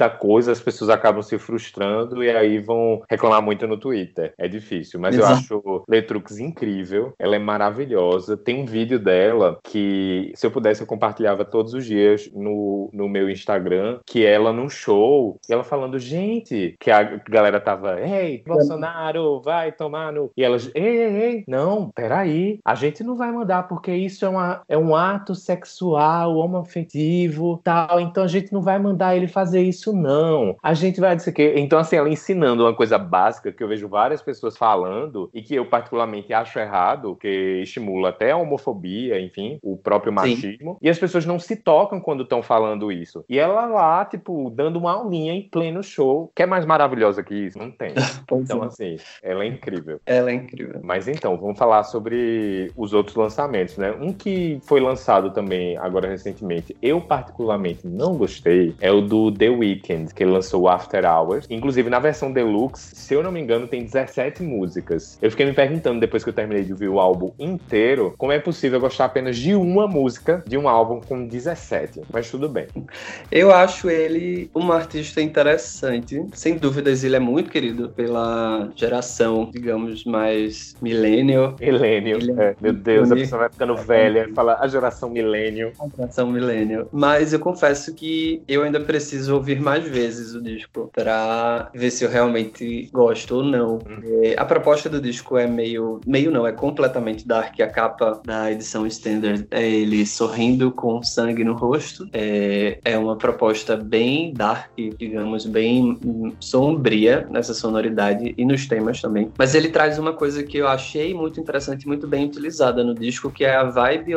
muita 0.00 0.08
coisa, 0.08 0.52
as 0.52 0.60
pessoas 0.60 0.88
acabam 0.88 1.22
se 1.22 1.38
frustrando 1.38 2.24
e 2.24 2.30
aí 2.30 2.58
vão 2.58 3.02
reclamar 3.08 3.42
muito 3.42 3.66
no 3.66 3.76
Twitter. 3.76 4.32
É 4.38 4.48
difícil, 4.48 4.98
mas 4.98 5.14
Exato. 5.14 5.32
eu 5.32 5.36
acho 5.36 5.84
Letrux 5.86 6.38
incrível, 6.38 7.12
ela 7.18 7.36
é 7.36 7.38
maravilhosa. 7.38 8.36
Tem 8.36 8.62
um 8.62 8.64
vídeo 8.64 8.98
dela 8.98 9.58
que, 9.62 10.32
se 10.34 10.46
eu 10.46 10.50
pudesse, 10.50 10.80
eu 10.80 10.86
compartilhava 10.86 11.44
todos 11.44 11.74
os 11.74 11.84
dias 11.84 12.30
no, 12.32 12.88
no 12.92 13.08
meu 13.08 13.28
Instagram, 13.28 14.00
que 14.06 14.24
ela 14.24 14.52
num 14.52 14.70
show, 14.70 15.38
e 15.48 15.52
ela 15.52 15.64
falando, 15.64 15.98
gente, 15.98 16.76
que 16.80 16.90
a 16.90 17.20
galera 17.28 17.60
tava, 17.60 18.00
ei, 18.00 18.42
Bolsonaro, 18.46 19.42
vai 19.42 19.72
tomar 19.72 20.12
no. 20.12 20.30
E 20.36 20.42
elas, 20.42 20.70
ei, 20.74 20.96
ei, 20.96 21.22
ei, 21.22 21.44
não, 21.46 21.90
peraí, 21.90 22.58
a 22.64 22.74
gente 22.74 23.04
não 23.04 23.16
vai 23.16 23.30
mandar 23.30 23.68
porque 23.68 23.92
isso 23.92 24.24
é, 24.24 24.28
uma, 24.28 24.62
é 24.68 24.78
um 24.78 24.94
ato 24.94 25.34
sexual, 25.34 26.36
homoafetivo, 26.36 27.60
tal, 27.62 28.00
então 28.00 28.24
a 28.24 28.28
gente 28.28 28.52
não 28.52 28.62
vai 28.62 28.78
mandar 28.78 29.14
ele 29.16 29.28
fazer 29.28 29.62
isso, 29.62 29.89
não. 29.92 30.56
A 30.62 30.74
gente 30.74 31.00
vai 31.00 31.16
dizer 31.16 31.32
que. 31.32 31.54
Então, 31.56 31.78
assim, 31.78 31.96
ela 31.96 32.08
ensinando 32.08 32.64
uma 32.64 32.74
coisa 32.74 32.98
básica 32.98 33.52
que 33.52 33.62
eu 33.62 33.68
vejo 33.68 33.88
várias 33.88 34.22
pessoas 34.22 34.56
falando 34.56 35.30
e 35.32 35.42
que 35.42 35.54
eu 35.54 35.66
particularmente 35.66 36.32
acho 36.32 36.58
errado, 36.58 37.16
que 37.16 37.60
estimula 37.62 38.10
até 38.10 38.30
a 38.32 38.36
homofobia, 38.36 39.20
enfim, 39.20 39.58
o 39.62 39.76
próprio 39.76 40.12
machismo. 40.12 40.72
Sim. 40.72 40.78
E 40.82 40.88
as 40.88 40.98
pessoas 40.98 41.26
não 41.26 41.38
se 41.38 41.56
tocam 41.56 42.00
quando 42.00 42.22
estão 42.22 42.42
falando 42.42 42.90
isso. 42.92 43.24
E 43.28 43.38
ela 43.38 43.66
lá, 43.66 44.04
tipo, 44.04 44.50
dando 44.50 44.78
uma 44.78 44.92
aulinha 44.92 45.32
em 45.32 45.42
pleno 45.42 45.82
show. 45.82 46.30
Que 46.34 46.42
é 46.42 46.46
mais 46.46 46.64
maravilhosa 46.64 47.22
que 47.22 47.34
isso? 47.34 47.58
Não 47.58 47.70
tem. 47.70 47.94
então, 48.32 48.62
assim, 48.62 48.96
ela 49.22 49.44
é 49.44 49.46
incrível. 49.46 50.00
Ela 50.06 50.30
é 50.30 50.34
incrível. 50.34 50.80
Mas 50.82 51.08
então, 51.08 51.36
vamos 51.36 51.58
falar 51.58 51.84
sobre 51.84 52.70
os 52.76 52.92
outros 52.92 53.16
lançamentos, 53.16 53.76
né? 53.76 53.92
Um 53.92 54.12
que 54.12 54.60
foi 54.62 54.80
lançado 54.80 55.30
também 55.30 55.76
agora 55.76 56.08
recentemente, 56.08 56.76
eu 56.82 57.00
particularmente 57.00 57.86
não 57.86 58.16
gostei, 58.16 58.74
é 58.80 58.90
o 58.90 59.00
do 59.00 59.32
The 59.32 59.48
Weeknd, 59.48 59.79
que 59.80 60.22
ele 60.22 60.30
lançou 60.30 60.68
After 60.68 61.04
Hours. 61.04 61.46
Inclusive, 61.50 61.88
na 61.90 61.98
versão 61.98 62.32
deluxe, 62.32 62.94
se 62.94 63.14
eu 63.14 63.22
não 63.22 63.32
me 63.32 63.40
engano, 63.40 63.66
tem 63.66 63.84
17 63.84 64.42
músicas. 64.42 65.18
Eu 65.20 65.30
fiquei 65.30 65.46
me 65.46 65.52
perguntando, 65.52 66.00
depois 66.00 66.22
que 66.22 66.30
eu 66.30 66.34
terminei 66.34 66.64
de 66.64 66.72
ouvir 66.72 66.88
o 66.88 67.00
álbum 67.00 67.32
inteiro, 67.38 68.14
como 68.18 68.32
é 68.32 68.38
possível 68.38 68.80
gostar 68.80 69.06
apenas 69.06 69.36
de 69.36 69.54
uma 69.54 69.86
música 69.86 70.42
de 70.46 70.56
um 70.56 70.68
álbum 70.68 71.00
com 71.00 71.26
17. 71.26 72.02
Mas 72.12 72.30
tudo 72.30 72.48
bem. 72.48 72.66
Eu 73.30 73.52
acho 73.52 73.88
ele 73.88 74.50
um 74.54 74.70
artista 74.72 75.20
interessante. 75.20 76.24
Sem 76.34 76.56
dúvidas, 76.56 77.04
ele 77.04 77.16
é 77.16 77.20
muito 77.20 77.50
querido 77.50 77.88
pela 77.90 78.70
geração, 78.74 79.50
digamos, 79.52 80.04
mais 80.04 80.74
millennial. 80.80 81.56
Millennial. 81.60 82.20
É, 82.38 82.54
meu 82.60 82.72
Deus, 82.72 83.10
a 83.10 83.14
pessoa 83.14 83.40
vai 83.40 83.48
ficando 83.50 83.76
velha, 83.76 84.28
fala 84.34 84.58
a 84.60 84.68
geração 84.68 85.10
millennial. 85.10 85.72
A 85.80 85.88
geração 85.96 86.26
millennial. 86.26 86.88
Mas 86.92 87.32
eu 87.32 87.38
confesso 87.38 87.94
que 87.94 88.42
eu 88.48 88.62
ainda 88.62 88.80
preciso 88.80 89.34
ouvir 89.34 89.60
mais 89.60 89.69
vezes 89.86 90.34
o 90.34 90.42
disco 90.42 90.90
para 90.94 91.70
ver 91.74 91.90
se 91.90 92.04
eu 92.04 92.10
realmente 92.10 92.88
gosto 92.92 93.36
ou 93.36 93.42
não. 93.42 93.74
Uhum. 93.74 94.22
É, 94.22 94.34
a 94.36 94.44
proposta 94.44 94.88
do 94.88 95.00
disco 95.00 95.36
é 95.36 95.46
meio, 95.46 96.00
meio 96.06 96.30
não, 96.30 96.46
é 96.46 96.52
completamente 96.52 97.26
dark. 97.26 97.60
A 97.60 97.66
capa 97.66 98.20
da 98.24 98.50
edição 98.50 98.86
standard 98.86 99.46
é 99.50 99.68
ele 99.68 100.04
sorrindo 100.06 100.70
com 100.70 101.02
sangue 101.02 101.44
no 101.44 101.54
rosto. 101.54 102.08
É, 102.12 102.78
é 102.84 102.98
uma 102.98 103.16
proposta 103.16 103.76
bem 103.76 104.32
dark, 104.32 104.70
digamos, 104.98 105.46
bem 105.46 105.98
sombria 106.40 107.26
nessa 107.30 107.54
sonoridade 107.54 108.34
e 108.36 108.44
nos 108.44 108.66
temas 108.66 109.00
também. 109.00 109.30
Mas 109.38 109.54
ele 109.54 109.68
traz 109.68 109.98
uma 109.98 110.12
coisa 110.12 110.42
que 110.42 110.58
eu 110.58 110.68
achei 110.68 111.14
muito 111.14 111.40
interessante, 111.40 111.86
muito 111.86 112.06
bem 112.06 112.26
utilizada 112.26 112.82
no 112.82 112.94
disco, 112.94 113.30
que 113.30 113.44
é 113.44 113.54
a 113.54 113.64
vibe, 113.64 114.12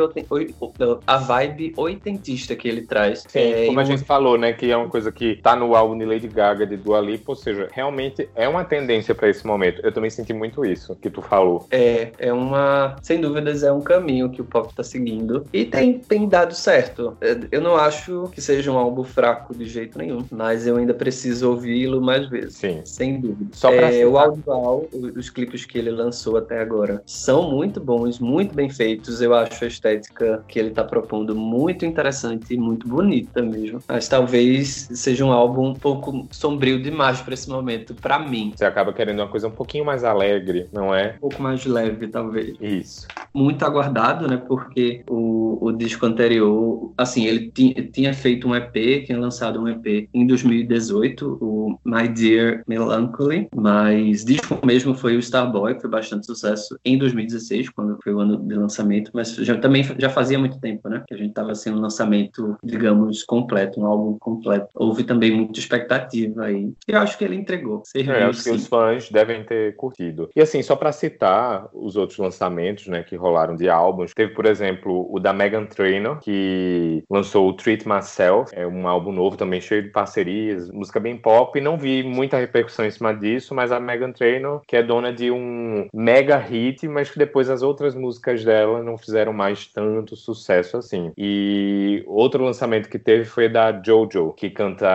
a 1.06 1.16
vibe 1.16 1.72
oitentista 1.76 2.56
que 2.56 2.68
ele 2.68 2.82
traz. 2.82 3.24
Sim, 3.28 3.38
é, 3.38 3.66
como 3.66 3.80
a 3.80 3.84
gente 3.84 4.04
falou, 4.04 4.38
né, 4.38 4.52
que 4.52 4.70
é 4.70 4.76
uma 4.76 4.88
coisa 4.88 5.10
que 5.12 5.36
tá 5.44 5.54
no 5.54 5.76
álbum 5.76 5.96
de 5.98 6.06
Lady 6.06 6.26
Gaga 6.26 6.66
de 6.66 6.74
Dua 6.74 6.98
Lipa, 7.00 7.32
ou 7.32 7.36
seja, 7.36 7.68
realmente 7.70 8.26
é 8.34 8.48
uma 8.48 8.64
tendência 8.64 9.14
para 9.14 9.28
esse 9.28 9.46
momento. 9.46 9.82
Eu 9.84 9.92
também 9.92 10.08
senti 10.08 10.32
muito 10.32 10.64
isso 10.64 10.96
que 10.96 11.10
tu 11.10 11.20
falou. 11.20 11.66
É, 11.70 12.12
é 12.18 12.32
uma, 12.32 12.96
sem 13.02 13.20
dúvidas, 13.20 13.62
é 13.62 13.70
um 13.70 13.82
caminho 13.82 14.30
que 14.30 14.40
o 14.40 14.44
pop 14.44 14.74
tá 14.74 14.82
seguindo 14.82 15.44
e 15.52 15.66
tem, 15.66 15.98
tem 15.98 16.26
dado 16.26 16.54
certo. 16.54 17.14
É, 17.20 17.36
eu 17.52 17.60
não 17.60 17.76
acho 17.76 18.30
que 18.32 18.40
seja 18.40 18.72
um 18.72 18.78
álbum 18.78 19.04
fraco 19.04 19.54
de 19.54 19.66
jeito 19.66 19.98
nenhum, 19.98 20.24
mas 20.30 20.66
eu 20.66 20.76
ainda 20.76 20.94
preciso 20.94 21.50
ouvi-lo 21.50 22.00
mais 22.00 22.26
vezes. 22.26 22.56
Sim. 22.56 22.80
Sem 22.86 23.20
dúvida. 23.20 23.50
Só 23.52 23.70
pra 23.70 23.92
é, 23.92 24.06
o 24.06 24.16
audiovisual, 24.16 24.86
os 25.14 25.28
clipes 25.28 25.66
que 25.66 25.76
ele 25.76 25.90
lançou 25.90 26.38
até 26.38 26.58
agora 26.60 27.02
são 27.04 27.50
muito 27.50 27.80
bons, 27.80 28.18
muito 28.18 28.54
bem 28.54 28.70
feitos. 28.70 29.20
Eu 29.20 29.34
acho 29.34 29.62
a 29.62 29.68
estética 29.68 30.42
que 30.48 30.58
ele 30.58 30.70
tá 30.70 30.82
propondo 30.82 31.34
muito 31.34 31.84
interessante 31.84 32.54
e 32.54 32.56
muito 32.56 32.88
bonita 32.88 33.42
mesmo. 33.42 33.80
Mas 33.86 34.08
talvez 34.08 34.88
seja 34.94 35.23
um 35.24 35.32
álbum 35.32 35.68
um 35.68 35.74
pouco 35.74 36.26
sombrio 36.30 36.82
demais 36.82 37.20
para 37.20 37.34
esse 37.34 37.48
momento, 37.48 37.94
para 37.94 38.18
mim. 38.18 38.52
Você 38.54 38.64
acaba 38.64 38.92
querendo 38.92 39.20
uma 39.20 39.28
coisa 39.28 39.48
um 39.48 39.52
pouquinho 39.52 39.84
mais 39.84 40.04
alegre, 40.04 40.68
não 40.72 40.94
é? 40.94 41.14
Um 41.16 41.20
pouco 41.20 41.42
mais 41.42 41.64
leve, 41.64 42.08
talvez. 42.08 42.56
Isso. 42.60 43.06
Muito 43.32 43.64
aguardado, 43.64 44.28
né? 44.28 44.36
Porque 44.36 45.02
o, 45.08 45.58
o 45.60 45.72
disco 45.72 46.06
anterior, 46.06 46.92
assim, 46.96 47.26
ele 47.26 47.50
tinha 47.92 48.12
feito 48.14 48.48
um 48.48 48.54
EP, 48.54 49.04
tinha 49.06 49.18
lançado 49.18 49.60
um 49.60 49.68
EP 49.68 50.08
em 50.12 50.26
2018, 50.26 51.38
o 51.40 51.78
My 51.84 52.08
Dear 52.08 52.62
Melancholy, 52.66 53.48
mas 53.54 54.24
disco 54.24 54.58
mesmo 54.64 54.94
foi 54.94 55.16
o 55.16 55.20
Starboy, 55.20 55.74
que 55.74 55.80
foi 55.80 55.90
bastante 55.90 56.26
sucesso 56.26 56.78
em 56.84 56.98
2016, 56.98 57.70
quando 57.70 57.98
foi 58.02 58.14
o 58.14 58.20
ano 58.20 58.36
de 58.36 58.54
lançamento, 58.54 59.10
mas 59.14 59.34
já, 59.34 59.56
também 59.56 59.84
já 59.98 60.08
fazia 60.08 60.38
muito 60.38 60.58
tempo, 60.58 60.88
né? 60.88 61.02
Que 61.06 61.14
a 61.14 61.16
gente 61.16 61.32
tava 61.32 61.54
sem 61.54 61.72
um 61.72 61.80
lançamento 61.80 62.56
digamos, 62.62 63.22
completo, 63.22 63.80
um 63.80 63.86
álbum 63.86 64.18
completo. 64.18 64.68
Houve 64.74 65.04
também 65.04 65.13
muita 65.14 65.58
expectativa 65.58 66.44
aí. 66.44 66.72
E 66.88 66.92
eu 66.92 66.98
acho 66.98 67.16
que 67.18 67.24
ele 67.24 67.36
entregou. 67.36 67.82
Serviu, 67.84 68.14
é, 68.14 68.24
acho 68.24 68.40
sim. 68.40 68.50
que 68.50 68.56
os 68.56 68.66
fãs 68.66 69.10
devem 69.10 69.44
ter 69.44 69.76
curtido. 69.76 70.28
E 70.34 70.40
assim, 70.40 70.62
só 70.62 70.76
para 70.76 70.92
citar 70.92 71.68
os 71.72 71.96
outros 71.96 72.18
lançamentos, 72.18 72.86
né, 72.86 73.02
que 73.02 73.16
rolaram 73.16 73.56
de 73.56 73.68
álbuns, 73.68 74.12
teve, 74.14 74.34
por 74.34 74.46
exemplo, 74.46 75.08
o 75.10 75.18
da 75.18 75.32
Megan 75.32 75.66
Trainor, 75.66 76.18
que 76.20 77.04
lançou 77.10 77.48
o 77.48 77.52
Treat 77.52 77.86
Myself, 77.88 78.52
é 78.54 78.66
um 78.66 78.86
álbum 78.86 79.12
novo 79.12 79.36
também 79.36 79.60
cheio 79.60 79.82
de 79.82 79.88
parcerias, 79.90 80.70
música 80.70 81.00
bem 81.00 81.16
pop, 81.16 81.58
e 81.58 81.62
não 81.62 81.76
vi 81.76 82.02
muita 82.02 82.38
repercussão 82.38 82.84
em 82.84 82.90
cima 82.90 83.14
disso, 83.14 83.54
mas 83.54 83.72
a 83.72 83.80
Megan 83.80 84.12
Trainor, 84.12 84.62
que 84.66 84.76
é 84.76 84.82
dona 84.82 85.12
de 85.12 85.30
um 85.30 85.88
mega 85.92 86.36
hit, 86.36 86.86
mas 86.88 87.10
que 87.10 87.18
depois 87.18 87.48
as 87.50 87.62
outras 87.62 87.94
músicas 87.94 88.44
dela 88.44 88.82
não 88.82 88.96
fizeram 88.96 89.32
mais 89.32 89.66
tanto 89.66 90.16
sucesso 90.16 90.76
assim. 90.76 91.12
E 91.16 92.02
outro 92.06 92.44
lançamento 92.44 92.88
que 92.88 92.98
teve 92.98 93.24
foi 93.24 93.48
da 93.48 93.72
Jojo, 93.84 94.32
que 94.32 94.50
canta 94.50 94.86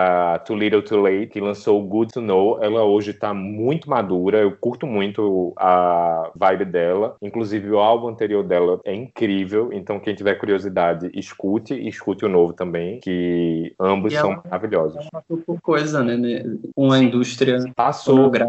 Too 0.44 0.56
Little 0.56 0.82
Too 0.82 1.00
Late, 1.00 1.26
que 1.28 1.40
lançou 1.40 1.82
Good 1.82 2.12
to 2.12 2.20
Know. 2.20 2.62
Ela 2.62 2.84
hoje 2.84 3.12
tá 3.12 3.32
muito 3.34 3.88
madura, 3.88 4.38
eu 4.38 4.52
curto 4.52 4.86
muito 4.86 5.52
a 5.56 6.30
vibe 6.34 6.64
dela. 6.66 7.16
Inclusive, 7.20 7.70
o 7.70 7.78
álbum 7.78 8.08
anterior 8.08 8.42
dela 8.42 8.80
é 8.84 8.94
incrível, 8.94 9.70
então 9.72 10.00
quem 10.00 10.14
tiver 10.14 10.34
curiosidade, 10.34 11.10
escute 11.14 11.74
e 11.74 11.88
escute 11.88 12.24
o 12.24 12.28
novo 12.28 12.52
também, 12.52 13.00
que 13.00 13.74
ambos 13.78 14.12
e 14.12 14.16
são 14.16 14.32
ela, 14.32 14.42
maravilhosos. 14.44 14.96
Ela 14.96 15.10
passou 15.12 15.36
por 15.38 15.60
coisa, 15.60 16.02
né? 16.02 16.42
Uma 16.76 16.98
indústria 16.98 17.58
passou 17.74 18.30
que 18.30 18.42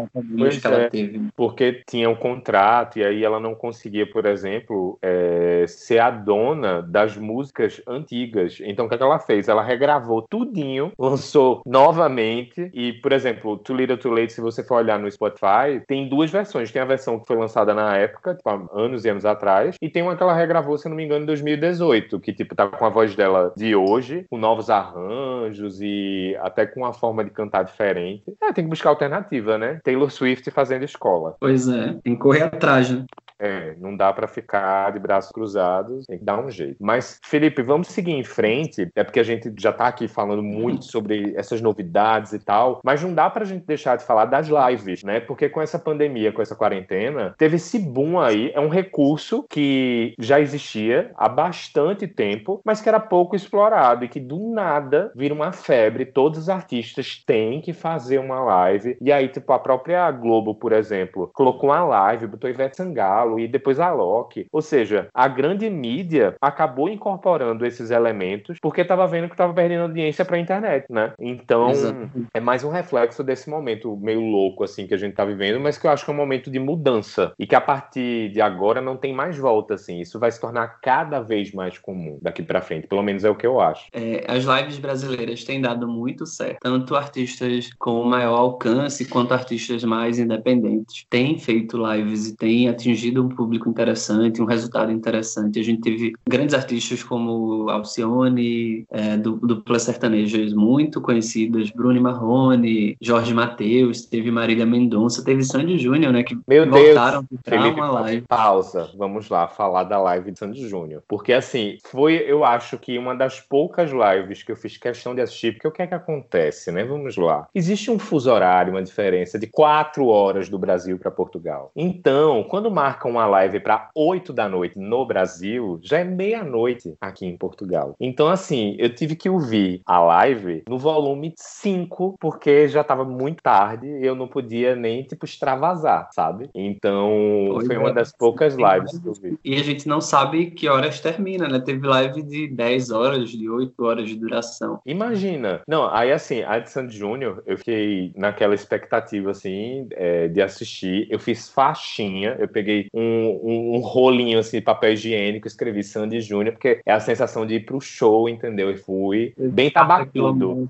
ela 0.66 0.82
é, 0.82 0.90
teve. 0.90 1.28
Porque 1.36 1.82
tinha 1.86 2.08
um 2.08 2.14
contrato 2.14 2.98
e 2.98 3.04
aí 3.04 3.24
ela 3.24 3.40
não 3.40 3.54
conseguia, 3.54 4.10
por 4.10 4.26
exemplo, 4.26 4.98
é, 5.02 5.64
ser 5.68 5.98
a 5.98 6.10
dona 6.10 6.82
das 6.82 7.16
músicas 7.16 7.80
antigas. 7.86 8.58
Então, 8.64 8.86
o 8.86 8.88
que, 8.88 8.94
é 8.94 8.98
que 8.98 9.04
ela 9.04 9.18
fez? 9.18 9.48
Ela 9.48 9.62
regravou 9.62 10.22
tudinho, 10.22 10.92
lançou 10.98 11.51
novamente 11.66 12.70
e, 12.72 12.94
por 12.94 13.12
exemplo, 13.12 13.58
Too 13.58 13.76
Little 13.76 13.98
Too 13.98 14.12
Late, 14.12 14.32
se 14.32 14.40
você 14.40 14.62
for 14.62 14.76
olhar 14.76 14.98
no 14.98 15.10
Spotify, 15.10 15.82
tem 15.86 16.08
duas 16.08 16.30
versões. 16.30 16.70
Tem 16.70 16.80
a 16.80 16.86
versão 16.86 17.18
que 17.18 17.26
foi 17.26 17.36
lançada 17.36 17.74
na 17.74 17.96
época, 17.96 18.34
tipo, 18.34 18.48
há 18.48 18.60
anos 18.72 19.04
e 19.04 19.08
anos 19.08 19.24
atrás, 19.24 19.76
e 19.80 19.88
tem 19.88 20.02
uma 20.02 20.16
que 20.16 20.22
ela 20.22 20.34
regravou, 20.34 20.78
se 20.78 20.88
não 20.88 20.96
me 20.96 21.04
engano, 21.04 21.24
em 21.24 21.26
2018, 21.26 22.20
que, 22.20 22.32
tipo, 22.32 22.54
tá 22.54 22.68
com 22.68 22.84
a 22.84 22.88
voz 22.88 23.14
dela 23.14 23.52
de 23.56 23.74
hoje, 23.74 24.26
com 24.30 24.38
novos 24.38 24.70
arranjos 24.70 25.80
e 25.80 26.36
até 26.40 26.66
com 26.66 26.80
uma 26.80 26.92
forma 26.92 27.24
de 27.24 27.30
cantar 27.30 27.64
diferente. 27.64 28.22
É, 28.42 28.52
tem 28.52 28.64
que 28.64 28.70
buscar 28.70 28.90
alternativa, 28.90 29.58
né? 29.58 29.80
Taylor 29.84 30.10
Swift 30.10 30.50
fazendo 30.50 30.84
escola. 30.84 31.36
Pois 31.40 31.68
é, 31.68 31.94
tem 32.02 32.14
que 32.14 32.20
correr 32.20 32.42
atrás, 32.42 32.90
né? 32.90 33.04
É, 33.38 33.74
não 33.80 33.96
dá 33.96 34.12
para 34.12 34.28
ficar 34.28 34.92
de 34.92 35.00
braços 35.00 35.32
cruzados, 35.32 36.06
tem 36.06 36.16
que 36.16 36.24
dar 36.24 36.38
um 36.38 36.48
jeito. 36.48 36.76
Mas, 36.78 37.18
Felipe, 37.24 37.60
vamos 37.60 37.88
seguir 37.88 38.12
em 38.12 38.22
frente, 38.22 38.88
é 38.94 39.02
porque 39.02 39.18
a 39.18 39.24
gente 39.24 39.52
já 39.58 39.72
tá 39.72 39.88
aqui 39.88 40.06
falando 40.06 40.44
muito 40.44 40.84
sobre 40.84 41.34
essas 41.42 41.60
novidades 41.60 42.32
e 42.32 42.38
tal, 42.38 42.80
mas 42.84 43.02
não 43.02 43.14
dá 43.14 43.28
pra 43.28 43.44
gente 43.44 43.66
deixar 43.66 43.96
de 43.96 44.04
falar 44.04 44.26
das 44.26 44.48
lives, 44.48 45.02
né? 45.02 45.20
Porque 45.20 45.48
com 45.48 45.60
essa 45.60 45.78
pandemia, 45.78 46.32
com 46.32 46.42
essa 46.42 46.56
quarentena, 46.56 47.34
teve 47.36 47.56
esse 47.56 47.78
boom 47.78 48.18
aí, 48.18 48.50
é 48.54 48.60
um 48.60 48.68
recurso 48.68 49.44
que 49.50 50.14
já 50.18 50.40
existia 50.40 51.10
há 51.16 51.28
bastante 51.28 52.06
tempo, 52.06 52.60
mas 52.64 52.80
que 52.80 52.88
era 52.88 53.00
pouco 53.00 53.36
explorado 53.36 54.04
e 54.04 54.08
que 54.08 54.20
do 54.20 54.52
nada 54.52 55.12
vira 55.14 55.34
uma 55.34 55.52
febre, 55.52 56.06
todos 56.06 56.38
os 56.38 56.48
artistas 56.48 57.22
têm 57.26 57.60
que 57.60 57.72
fazer 57.72 58.18
uma 58.18 58.40
live. 58.40 58.96
E 59.00 59.12
aí, 59.12 59.28
tipo, 59.28 59.52
a 59.52 59.58
própria 59.58 60.10
Globo, 60.10 60.54
por 60.54 60.72
exemplo, 60.72 61.30
colocou 61.34 61.70
uma 61.70 61.84
live, 61.84 62.26
botou 62.26 62.48
Ivete 62.48 62.76
Sangalo, 62.76 63.38
e 63.38 63.48
depois 63.48 63.78
a 63.80 63.90
Loki. 63.92 64.46
Ou 64.52 64.62
seja, 64.62 65.08
a 65.14 65.28
grande 65.28 65.68
mídia 65.68 66.34
acabou 66.40 66.88
incorporando 66.88 67.66
esses 67.66 67.90
elementos 67.90 68.58
porque 68.60 68.82
estava 68.82 69.06
vendo 69.06 69.28
que 69.28 69.34
estava 69.34 69.52
perdendo 69.52 69.82
audiência 69.82 70.24
para 70.24 70.36
a 70.36 70.40
internet, 70.40 70.86
né? 70.90 71.12
Então, 71.32 71.70
Exato. 71.70 72.10
é 72.32 72.40
mais 72.40 72.64
um 72.64 72.70
reflexo 72.70 73.22
desse 73.22 73.48
momento 73.48 73.96
meio 73.96 74.20
louco 74.20 74.64
assim 74.64 74.86
que 74.86 74.94
a 74.94 74.96
gente 74.96 75.12
está 75.12 75.24
vivendo, 75.24 75.60
mas 75.60 75.78
que 75.78 75.86
eu 75.86 75.90
acho 75.90 76.04
que 76.04 76.10
é 76.10 76.14
um 76.14 76.16
momento 76.16 76.50
de 76.50 76.58
mudança 76.58 77.32
e 77.38 77.46
que 77.46 77.54
a 77.54 77.60
partir 77.60 78.30
de 78.30 78.40
agora 78.40 78.80
não 78.80 78.96
tem 78.96 79.14
mais 79.14 79.38
volta 79.38 79.74
assim. 79.74 80.00
Isso 80.00 80.18
vai 80.18 80.30
se 80.30 80.40
tornar 80.40 80.80
cada 80.80 81.20
vez 81.20 81.52
mais 81.52 81.78
comum 81.78 82.18
daqui 82.20 82.42
para 82.42 82.60
frente, 82.60 82.86
pelo 82.86 83.02
menos 83.02 83.24
é 83.24 83.30
o 83.30 83.34
que 83.34 83.46
eu 83.46 83.60
acho. 83.60 83.86
É, 83.92 84.24
as 84.28 84.44
lives 84.44 84.78
brasileiras 84.78 85.44
têm 85.44 85.60
dado 85.60 85.88
muito 85.88 86.26
certo, 86.26 86.58
tanto 86.60 86.94
artistas 86.94 87.70
com 87.78 88.04
maior 88.04 88.36
alcance 88.36 89.04
quanto 89.04 89.32
artistas 89.32 89.84
mais 89.84 90.18
independentes 90.18 91.06
têm 91.08 91.38
feito 91.38 91.76
lives 91.76 92.28
e 92.28 92.36
têm 92.36 92.68
atingido 92.68 93.24
um 93.24 93.28
público 93.28 93.68
interessante, 93.68 94.42
um 94.42 94.46
resultado 94.46 94.90
interessante. 94.90 95.58
A 95.58 95.62
gente 95.62 95.80
teve 95.80 96.12
grandes 96.26 96.54
artistas 96.54 97.02
como 97.02 97.68
Alcione, 97.70 98.84
é, 98.90 99.16
do, 99.16 99.36
duplas 99.36 99.82
sertanejas 99.82 100.52
muito 100.52 101.00
conhecidas, 101.22 101.70
Bruno 101.70 102.00
Marrone, 102.00 102.96
Jorge 103.00 103.32
Mateus, 103.32 104.04
teve 104.04 104.30
Marília 104.30 104.66
Mendonça, 104.66 105.24
teve 105.24 105.44
Sandy 105.44 105.78
Júnior, 105.78 106.12
né, 106.12 106.22
que 106.22 106.36
Meu 106.46 106.68
voltaram 106.68 107.24
para 107.44 107.68
uma 107.68 107.90
live. 107.90 108.26
Pausa, 108.26 108.90
vamos 108.96 109.28
lá, 109.28 109.46
falar 109.46 109.84
da 109.84 109.98
live 110.00 110.32
de 110.32 110.38
Sandy 110.38 110.68
Júnior. 110.68 111.02
Porque, 111.06 111.32
assim, 111.32 111.76
foi, 111.84 112.14
eu 112.26 112.44
acho 112.44 112.76
que 112.76 112.98
uma 112.98 113.14
das 113.14 113.40
poucas 113.40 113.90
lives 113.90 114.42
que 114.42 114.50
eu 114.50 114.56
fiz 114.56 114.76
questão 114.76 115.14
de 115.14 115.20
assistir, 115.20 115.52
porque 115.52 115.68
o 115.68 115.70
que 115.70 115.82
é 115.82 115.86
que 115.86 115.94
acontece, 115.94 116.72
né? 116.72 116.84
Vamos 116.84 117.16
lá. 117.16 117.46
Existe 117.54 117.90
um 117.90 117.98
fuso 117.98 118.30
horário, 118.30 118.72
uma 118.72 118.82
diferença 118.82 119.38
de 119.38 119.46
quatro 119.46 120.06
horas 120.06 120.48
do 120.48 120.58
Brasil 120.58 120.98
para 120.98 121.10
Portugal. 121.10 121.70
Então, 121.76 122.44
quando 122.44 122.70
marcam 122.70 123.12
uma 123.12 123.26
live 123.26 123.60
para 123.60 123.90
8 123.94 124.32
da 124.32 124.48
noite 124.48 124.78
no 124.78 125.06
Brasil, 125.06 125.78
já 125.82 125.98
é 125.98 126.04
meia-noite 126.04 126.94
aqui 127.00 127.26
em 127.26 127.36
Portugal. 127.36 127.94
Então, 128.00 128.28
assim, 128.28 128.74
eu 128.78 128.92
tive 128.94 129.14
que 129.14 129.28
ouvir 129.28 129.82
a 129.86 130.00
live 130.00 130.62
no 130.68 130.78
volume 130.78 131.11
5, 131.36 132.16
porque 132.20 132.68
já 132.68 132.82
estava 132.82 133.04
muito 133.04 133.42
tarde 133.42 133.86
e 133.86 134.06
eu 134.06 134.14
não 134.14 134.28
podia 134.28 134.74
nem, 134.74 135.02
tipo, 135.02 135.24
extravasar, 135.24 136.08
sabe? 136.12 136.50
Então, 136.54 137.10
pois 137.52 137.66
foi 137.66 137.76
é. 137.76 137.78
uma 137.78 137.92
das 137.92 138.12
poucas 138.16 138.54
lives 138.54 138.98
que 138.98 139.06
eu 139.06 139.14
vi. 139.14 139.38
E 139.44 139.54
a 139.54 139.62
gente 139.62 139.88
não 139.88 140.00
sabe 140.00 140.50
que 140.50 140.68
horas 140.68 141.00
termina, 141.00 141.48
né? 141.48 141.60
Teve 141.60 141.86
live 141.86 142.22
de 142.22 142.48
10 142.48 142.90
horas, 142.90 143.30
de 143.30 143.48
8 143.48 143.84
horas 143.84 144.08
de 144.08 144.16
duração. 144.16 144.80
Imagina. 144.86 145.60
Não, 145.66 145.92
aí, 145.92 146.12
assim, 146.12 146.42
a 146.42 146.58
de 146.58 146.70
Sandy 146.70 146.96
Júnior, 146.96 147.42
eu 147.46 147.56
fiquei 147.58 148.12
naquela 148.16 148.54
expectativa, 148.54 149.30
assim, 149.30 149.86
é, 149.92 150.28
de 150.28 150.40
assistir. 150.40 151.06
Eu 151.10 151.18
fiz 151.18 151.48
faixinha, 151.48 152.36
eu 152.38 152.48
peguei 152.48 152.88
um 152.92 153.12
um, 153.42 153.76
um, 153.76 153.78
rolinho 153.80 154.38
assim 154.38 154.58
de 154.58 154.62
papel 154.62 154.92
higiênico, 154.92 155.46
escrevi 155.46 155.82
Sandy 155.82 156.20
Júnior, 156.20 156.54
porque 156.54 156.80
é 156.84 156.92
a 156.92 157.00
sensação 157.00 157.46
de 157.46 157.54
ir 157.54 157.66
pro 157.66 157.80
show, 157.80 158.28
entendeu? 158.28 158.70
E 158.70 158.76
fui 158.76 159.34
bem 159.36 159.70
tabacudo. 159.70 160.68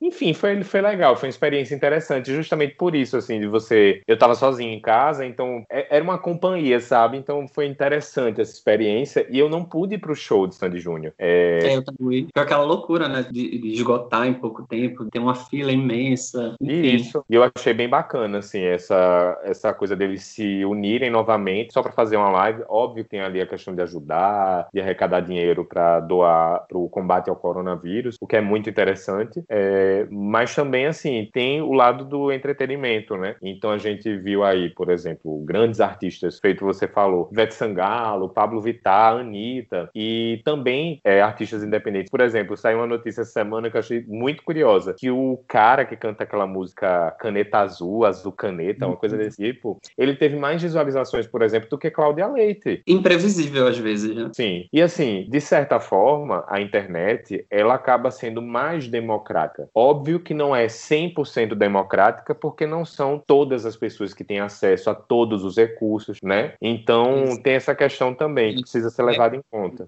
Enfim, 0.00 0.32
foi, 0.32 0.62
foi 0.62 0.80
legal, 0.80 1.16
foi 1.16 1.28
uma 1.28 1.30
experiência 1.30 1.74
interessante, 1.74 2.34
justamente 2.34 2.74
por 2.74 2.94
isso, 2.94 3.16
assim, 3.16 3.38
de 3.38 3.46
você. 3.46 4.02
Eu 4.06 4.18
tava 4.18 4.34
sozinho 4.34 4.72
em 4.72 4.80
casa, 4.80 5.26
então 5.26 5.64
é, 5.70 5.96
era 5.96 6.04
uma 6.04 6.18
companhia, 6.18 6.80
sabe? 6.80 7.18
Então 7.18 7.46
foi 7.48 7.66
interessante 7.66 8.40
essa 8.40 8.52
experiência 8.52 9.26
e 9.28 9.38
eu 9.38 9.48
não 9.48 9.64
pude 9.64 9.96
ir 9.96 9.98
pro 9.98 10.14
show 10.14 10.46
de 10.46 10.54
Sandy 10.54 10.78
Júnior. 10.78 11.12
É... 11.18 11.60
é, 11.62 11.76
eu 11.76 11.84
também. 11.84 12.28
Foi 12.32 12.42
aquela 12.42 12.64
loucura, 12.64 13.08
né? 13.08 13.26
De, 13.30 13.58
de, 13.58 13.72
esgotar 13.72 14.26
em 14.26 14.34
pouco 14.34 14.66
tempo, 14.66 15.04
ter 15.10 15.18
uma 15.18 15.34
fila 15.34 15.70
imensa. 15.70 16.54
Enfim. 16.60 16.96
Isso. 16.96 17.24
E 17.28 17.34
eu 17.34 17.42
achei 17.42 17.74
bem 17.74 17.88
bacana, 17.88 18.38
assim, 18.38 18.62
essa, 18.62 19.38
essa 19.44 19.72
coisa 19.74 19.94
deles 19.94 20.24
se 20.24 20.64
unirem 20.64 21.10
novamente 21.10 21.72
só 21.72 21.82
para 21.82 21.92
fazer 21.92 22.16
uma 22.16 22.30
live. 22.30 22.62
Óbvio 22.68 23.04
que 23.04 23.10
tem 23.10 23.20
ali 23.20 23.40
a 23.40 23.46
questão 23.46 23.74
de 23.74 23.82
ajudar, 23.82 24.68
de 24.72 24.80
arrecadar 24.80 25.20
dinheiro 25.20 25.64
para 25.64 26.00
doar 26.00 26.66
para 26.68 26.78
o 26.78 26.88
combate 26.88 27.28
ao 27.28 27.36
coronavírus, 27.36 28.16
o 28.20 28.26
que 28.26 28.36
é 28.36 28.40
muito 28.50 28.68
interessante. 28.68 29.42
É, 29.48 30.06
mas 30.10 30.54
também, 30.54 30.86
assim, 30.86 31.28
tem 31.32 31.62
o 31.62 31.72
lado 31.72 32.04
do 32.04 32.30
entretenimento, 32.30 33.16
né? 33.16 33.36
Então 33.42 33.70
a 33.70 33.78
gente 33.78 34.14
viu 34.18 34.44
aí, 34.44 34.70
por 34.70 34.90
exemplo, 34.90 35.42
grandes 35.44 35.80
artistas, 35.80 36.38
feito 36.38 36.64
você 36.64 36.86
falou, 36.86 37.30
Vete 37.32 37.54
Sangalo, 37.54 38.28
Pablo 38.28 38.60
Vittar, 38.60 39.18
Anitta, 39.18 39.88
e 39.94 40.42
também 40.44 41.00
é, 41.02 41.22
artistas 41.22 41.62
independentes. 41.62 42.10
Por 42.10 42.20
exemplo, 42.20 42.56
saiu 42.56 42.78
uma 42.78 42.86
notícia 42.86 43.22
essa 43.22 43.32
semana 43.32 43.70
que 43.70 43.76
eu 43.76 43.80
achei 43.80 44.04
muito 44.06 44.42
curiosa, 44.42 44.94
que 44.98 45.10
o 45.10 45.42
cara 45.48 45.86
que 45.86 45.96
canta 45.96 46.24
aquela 46.24 46.46
música 46.46 47.12
Caneta 47.18 47.58
Azul, 47.58 48.04
Azul 48.04 48.32
Caneta, 48.32 48.86
uma 48.86 48.96
coisa 48.96 49.16
desse 49.16 49.42
tipo, 49.42 49.80
ele 49.96 50.14
teve 50.14 50.36
mais 50.36 50.50
mais 50.50 50.62
visualizações, 50.62 51.26
por 51.26 51.42
exemplo, 51.42 51.68
do 51.68 51.78
que 51.78 51.90
Cláudia 51.90 52.26
Leite. 52.26 52.82
Imprevisível 52.86 53.68
às 53.68 53.78
vezes, 53.78 54.14
né? 54.14 54.30
Sim. 54.34 54.66
E 54.72 54.82
assim, 54.82 55.26
de 55.28 55.40
certa 55.40 55.78
forma, 55.78 56.44
a 56.48 56.60
internet, 56.60 57.46
ela 57.50 57.74
acaba 57.74 58.10
sendo 58.10 58.39
mais 58.40 58.88
democrática. 58.88 59.68
Óbvio 59.74 60.20
que 60.20 60.34
não 60.34 60.54
é 60.54 60.66
100% 60.66 61.54
democrática, 61.54 62.34
porque 62.34 62.66
não 62.66 62.84
são 62.84 63.22
todas 63.24 63.64
as 63.66 63.76
pessoas 63.76 64.12
que 64.12 64.24
têm 64.24 64.40
acesso 64.40 64.90
a 64.90 64.94
todos 64.94 65.44
os 65.44 65.56
recursos, 65.56 66.18
né? 66.22 66.54
Então, 66.60 67.24
Isso. 67.24 67.42
tem 67.42 67.54
essa 67.54 67.74
questão 67.74 68.14
também 68.14 68.54
que 68.54 68.62
precisa 68.62 68.90
ser 68.90 69.02
levada 69.02 69.36
em 69.36 69.42
conta. 69.50 69.86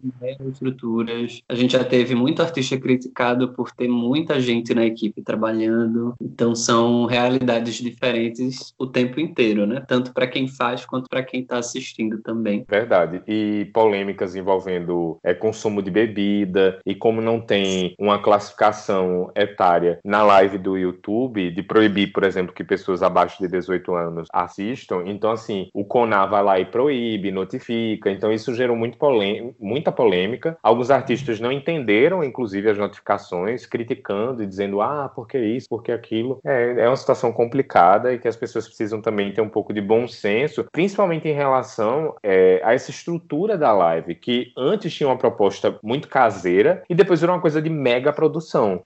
Estruturas. 0.48 1.40
A 1.48 1.54
gente 1.54 1.72
já 1.72 1.84
teve 1.84 2.14
muito 2.14 2.42
artista 2.42 2.78
criticado 2.78 3.48
por 3.52 3.70
ter 3.72 3.88
muita 3.88 4.40
gente 4.40 4.74
na 4.74 4.84
equipe 4.84 5.22
trabalhando. 5.22 6.14
Então, 6.20 6.54
são 6.54 7.06
realidades 7.06 7.74
diferentes 7.74 8.74
o 8.78 8.86
tempo 8.86 9.20
inteiro, 9.20 9.66
né? 9.66 9.82
Tanto 9.86 10.12
para 10.12 10.26
quem 10.26 10.46
faz 10.46 10.84
quanto 10.84 11.08
para 11.08 11.22
quem 11.22 11.40
está 11.40 11.58
assistindo 11.58 12.20
também. 12.22 12.64
Verdade. 12.68 13.22
E 13.26 13.70
polêmicas 13.72 14.36
envolvendo 14.36 15.18
é, 15.24 15.34
consumo 15.34 15.72
consumo 15.72 15.82
de 15.82 15.90
bebida 15.90 16.78
e 16.84 16.94
como 16.94 17.20
não 17.20 17.40
tem 17.40 17.94
uma 17.98 18.20
classificação 18.42 19.30
etária 19.36 20.00
na 20.04 20.22
live 20.22 20.58
do 20.58 20.76
YouTube 20.76 21.50
de 21.50 21.62
proibir, 21.62 22.12
por 22.12 22.24
exemplo, 22.24 22.52
que 22.52 22.64
pessoas 22.64 23.02
abaixo 23.02 23.38
de 23.40 23.48
18 23.48 23.94
anos 23.94 24.28
assistam, 24.32 25.02
então 25.06 25.30
assim, 25.30 25.68
o 25.72 25.84
CONAR 25.84 26.28
vai 26.28 26.42
lá 26.42 26.60
e 26.60 26.64
proíbe, 26.64 27.30
notifica, 27.30 28.10
então 28.10 28.32
isso 28.32 28.54
gerou 28.54 28.76
muito 28.76 28.98
polêmica, 28.98 29.54
muita 29.60 29.92
polêmica. 29.92 30.56
Alguns 30.62 30.90
artistas 30.90 31.38
não 31.38 31.52
entenderam, 31.52 32.24
inclusive, 32.24 32.70
as 32.70 32.78
notificações, 32.78 33.66
criticando 33.66 34.42
e 34.42 34.46
dizendo, 34.46 34.80
ah, 34.80 35.10
por 35.14 35.26
que 35.28 35.38
isso, 35.38 35.68
por 35.68 35.82
que 35.82 35.92
aquilo. 35.92 36.40
É, 36.44 36.84
é 36.84 36.88
uma 36.88 36.96
situação 36.96 37.32
complicada 37.32 38.12
e 38.12 38.18
que 38.18 38.28
as 38.28 38.36
pessoas 38.36 38.66
precisam 38.66 39.00
também 39.00 39.32
ter 39.32 39.40
um 39.40 39.48
pouco 39.48 39.72
de 39.72 39.80
bom 39.80 40.08
senso, 40.08 40.66
principalmente 40.72 41.28
em 41.28 41.34
relação 41.34 42.14
é, 42.22 42.60
a 42.64 42.74
essa 42.74 42.90
estrutura 42.90 43.56
da 43.56 43.72
live, 43.72 44.14
que 44.14 44.52
antes 44.56 44.92
tinha 44.92 45.08
uma 45.08 45.18
proposta 45.18 45.78
muito 45.82 46.08
caseira 46.08 46.82
e 46.88 46.94
depois 46.94 47.20
virou 47.20 47.34
uma 47.34 47.42
coisa 47.42 47.60
de 47.60 47.70
mega 47.70 48.12
produção, 48.12 48.31